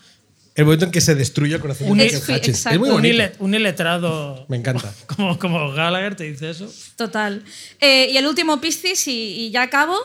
[0.59, 2.65] El momento en que se destruye el corazón de Michael Hutchins.
[2.65, 3.23] Es muy un, bonito.
[3.39, 4.93] un iletrado Me encanta.
[5.07, 6.69] como, como Gallagher te dice eso.
[6.97, 7.45] Total.
[7.79, 9.95] Eh, y el último Piscis, y, y ya acabo,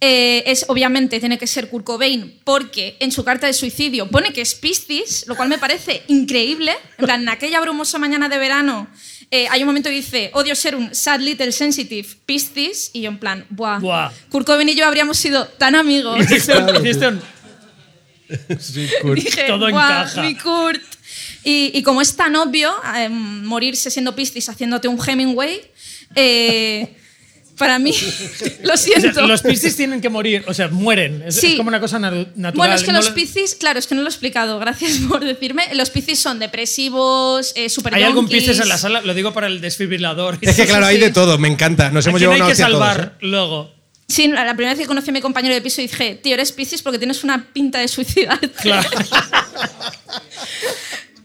[0.00, 4.32] eh, es obviamente tiene que ser Kurt Cobain, porque en su carta de suicidio pone
[4.32, 6.72] que es Piscis, lo cual me parece increíble.
[6.98, 8.88] En plan, en aquella brumosa mañana de verano,
[9.32, 13.10] eh, hay un momento que dice, odio ser un sad little sensitive Piscis, y yo
[13.10, 13.80] en plan, buah.
[13.80, 14.12] Buah.
[14.28, 16.18] Kurt Cobain y yo habríamos sido tan amigos.
[18.58, 20.22] Sí, Dije, Todo "Buah, encaja.
[20.22, 20.82] mi Kurt.
[21.44, 25.60] Y, y como es tan obvio eh, morirse siendo Piscis haciéndote un Hemingway,
[26.16, 26.88] eh,
[27.56, 27.92] para mí,
[28.64, 29.26] lo O sea, siento.
[29.26, 31.22] los Piscis tienen que morir, o sea, mueren.
[31.26, 31.52] Es, Sí.
[31.52, 32.52] es como una cosa natu- natural.
[32.54, 34.98] Bueno, es que no los lo- Piscis, claro, es que no lo he explicado, gracias
[35.08, 35.72] por decirme.
[35.74, 38.28] Los Piscis son depresivos, eh, super Hay algún.
[38.28, 40.38] Piscis en la sala, lo digo para el desfibrilador.
[40.42, 41.90] Es que claro, hay de todo, me encanta.
[41.90, 43.26] Nos ¿A hemos llevado hay una que salvar ¿eh?
[43.26, 43.72] luego?
[44.08, 46.80] Sí, la primera vez que conocí a mi compañero de piso dije, tío, eres Piscis
[46.82, 48.48] porque tienes una pinta de suicidarte.
[48.62, 48.88] Claro.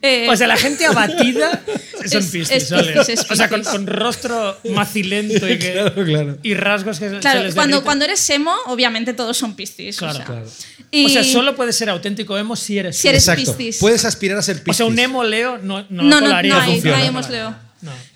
[0.04, 1.62] Eh, O sea, la gente abatida
[2.10, 2.92] son Es- Piscis, es ¿vale?
[2.94, 6.38] Piscis, es O sea, con, con rostro macilento y, que, Claro, claro.
[6.42, 9.98] y rasgos que se Claro, les cuando, cuando eres emo, obviamente todos son Piscis.
[9.98, 10.26] Claro, o sea.
[10.26, 10.48] claro.
[10.90, 13.56] Y- O sea, solo puedes ser auténtico emo si eres Si eres Exacto.
[13.56, 13.78] Piscis.
[13.80, 14.70] Puedes aspirar a ser Piscis.
[14.72, 16.50] O sea, un emo Leo no, no, No, no, no hay,
[16.82, 17.56] no hay emos Leo.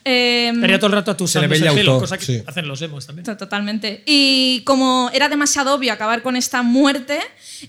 [0.08, 2.44] Eh, todo el rato Se le el el pelo, autor, cosa que sí.
[2.46, 3.26] hacen los emos también.
[3.26, 4.04] To- Totalmente.
[4.06, 7.18] Y como era demasiado obvio acabar con esta muerte,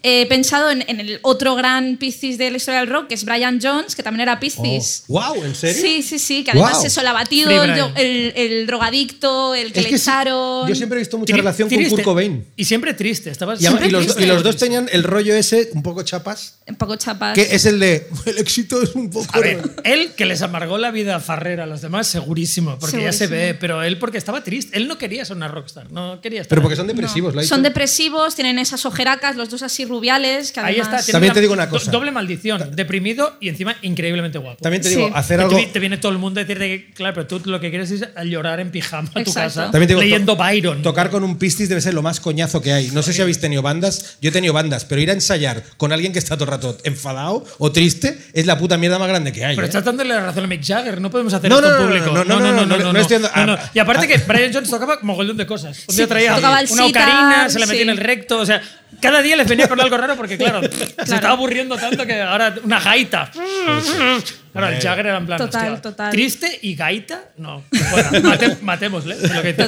[0.02, 3.24] he pensado en, en el otro gran Piscis de la historia del rock, que es
[3.24, 5.04] Brian Jones, que también era Piscis.
[5.08, 5.80] wow, ¿en serio?
[5.80, 6.86] Sí, sí, sí, que además Guau.
[6.86, 10.68] eso, el abatido, el, el- el drogadicto, el que Es le que sí, echaron.
[10.68, 11.94] yo siempre he visto mucha Tri- relación con triste.
[11.94, 12.44] Kurt Cobain.
[12.56, 13.30] Y siempre triste.
[13.30, 14.22] Estabas Y, siempre y los, triste.
[14.24, 17.34] y los dos tenían el rollo ese, un poco chapas, Un poco chapas.
[17.34, 19.26] que es el de el éxito es un poco.
[19.32, 23.12] A ver, él que les amargó la vida farrera a los demás, segurísimo, porque ya
[23.12, 24.76] se ve, pero él porque estaba triste.
[24.76, 26.62] Él no quería ser una rockstar, no quería estar Pero ahí.
[26.64, 30.52] porque son depresivos, ha Son depresivos, tienen esas ojeracas, los dos así rubiales.
[30.52, 31.02] Que Ahí está.
[31.04, 31.90] También te digo una cosa.
[31.90, 32.74] Doble maldición.
[32.74, 34.58] Deprimido y encima increíblemente guapo.
[34.62, 35.12] También te digo, Sí.
[35.14, 35.54] hacer algo.
[35.56, 37.70] te, vi- te viene todo el mundo a decirte que, claro, pero tú lo que
[37.70, 39.40] quieres es llorar en pijama a tu Exacto.
[39.40, 40.82] casa También te digo, leyendo to- Byron.
[40.82, 42.90] Tocar con un pistis debe ser lo más coñazo que hay.
[42.90, 44.16] No sé si habéis tenido bandas.
[44.20, 46.76] Yo he tenido bandas, pero ir a ensayar con alguien que está todo el rato
[46.84, 49.54] enfadado o triste es la puta mierda más grande que hay.
[49.54, 49.68] Pero ¿eh?
[49.68, 51.88] estás dándole la razón a Mick Jagger, no podemos hacer No, esto no, en no,
[51.88, 52.15] público.
[52.24, 53.58] No, no, no, no, no, no estoy dando- no, no.
[53.74, 55.84] Y aparte que Brian Jones tocaba mogollón de cosas.
[55.88, 57.82] Un día traía tocaba el una sitar, ocarina, se la metía sí.
[57.82, 58.62] en el recto, o sea,
[59.00, 60.60] Cada día les venía con algo raro porque, claro,
[61.04, 63.30] se estaba aburriendo tanto que ahora una gaita.
[64.52, 65.38] Claro, el Jagger era en plan.
[65.38, 66.10] Total, hostia, total.
[66.10, 67.62] Triste y gaita, no.
[67.90, 69.16] Bueno, mate- matémosle.
[69.16, 69.54] lo que.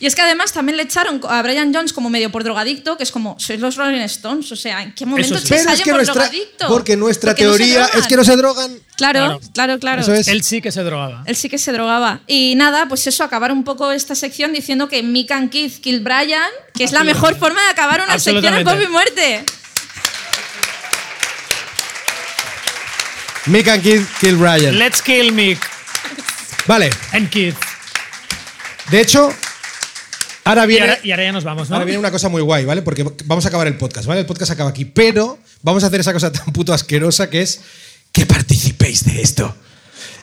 [0.00, 3.02] Y es que además también le echaron a Brian Jones como medio por drogadicto, que
[3.02, 5.46] es como, sois los Rolling Stones, o sea, ¿en qué momento sí.
[5.48, 6.68] Pero a es que por nuestra- drogadicto?
[6.68, 8.00] porque nuestra Porque no teoría drogan.
[8.00, 8.70] es que no se drogan.
[8.96, 10.02] Claro, claro, claro.
[10.02, 10.28] Eso es.
[10.28, 11.22] Él sí que se drogaba.
[11.26, 12.20] Él sí que se drogaba.
[12.26, 16.00] Y nada, pues eso, acabar un poco esta sección diciendo que Mick and Keith kill
[16.00, 16.42] Brian,
[16.74, 18.72] que es la mejor forma de acabar una sección Absolutamente.
[18.72, 19.44] Pop y Muerte.
[23.46, 24.78] Mick and Kid Kill Brian.
[24.78, 25.58] Let's kill Mick
[26.66, 26.90] Vale.
[27.12, 27.54] and Keith.
[28.90, 29.32] De hecho,
[30.44, 30.86] ahora Y viene.
[30.88, 31.76] ahora, y ahora ya nos vamos, ¿no?
[31.76, 32.82] Ahora viene una cosa muy guay, ¿vale?
[32.82, 34.20] Porque vamos a acabar el podcast, ¿vale?
[34.20, 34.84] El podcast acaba aquí.
[34.86, 37.60] Pero vamos a hacer esa cosa tan puto asquerosa que es
[38.12, 39.54] que participéis de esto.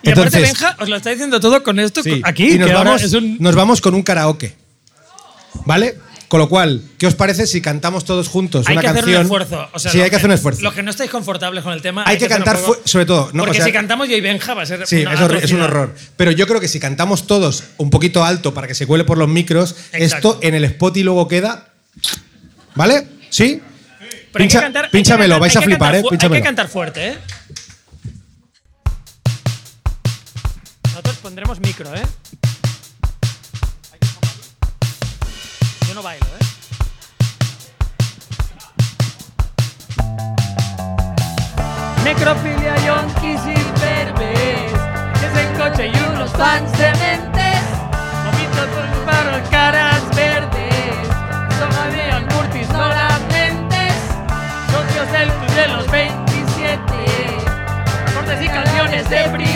[0.04, 2.74] Y aparte, Benja os lo está diciendo todo con esto Sí, aquí, y nos que
[2.74, 3.38] ahora vamos, es un.
[3.40, 4.56] nos vamos con un karaoke.
[5.66, 5.98] ¿Vale?
[6.32, 9.18] Con lo cual, ¿qué os parece si cantamos todos juntos Hay una que hacer canción?
[9.20, 9.68] un esfuerzo.
[9.74, 10.62] O sea, sí, hay que hacer un esfuerzo.
[10.62, 12.06] Los que no estáis confortables con el tema.
[12.08, 13.32] Hay que hacer un cantar, sobre todo.
[13.34, 14.88] No, Porque o sea, si cantamos yo y Benja va a ser.
[14.88, 15.94] Sí, una es, es un horror.
[16.16, 19.18] Pero yo creo que si cantamos todos un poquito alto para que se cuele por
[19.18, 20.36] los micros, Exacto.
[20.36, 21.68] esto en el spot y luego queda.
[22.76, 23.10] ¿Vale?
[23.30, 23.62] ¿Sí?
[24.32, 26.04] Pero hay que Pincha- hay que pínchamelo, cantar- vais a que flipar, ¿eh?
[26.10, 27.18] Hay que cantar fuerte, ¿eh?
[30.86, 32.04] Nosotros pondremos micro, ¿eh?
[36.02, 36.46] No bailo, ¿eh?
[42.04, 44.72] Necrofilia, yonkis y verbes
[45.20, 47.62] Que es el coche y unos fans dementes
[48.26, 51.08] Vomito por paro, caras verdes
[51.60, 53.94] Todavía Curtis, no lamentes
[54.72, 56.84] Socios del club de los 27
[58.16, 59.51] Cortes y canciones deprimentes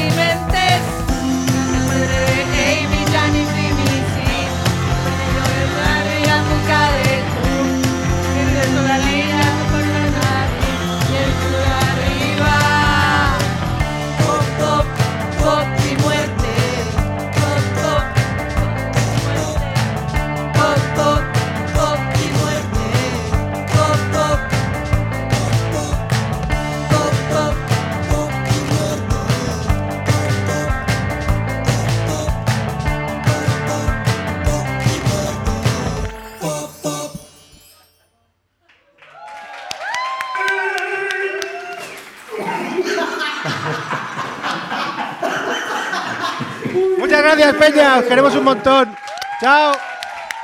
[47.38, 47.98] gracias, Peña.
[47.98, 48.96] Os queremos un montón.
[49.42, 49.74] Chao.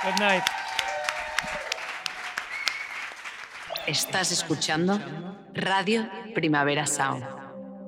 [0.03, 0.43] Good night.
[3.88, 4.99] Estás escuchando
[5.53, 7.26] Radio Primavera Sound.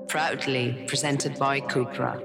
[0.08, 2.20] Proudly presented by Cupra.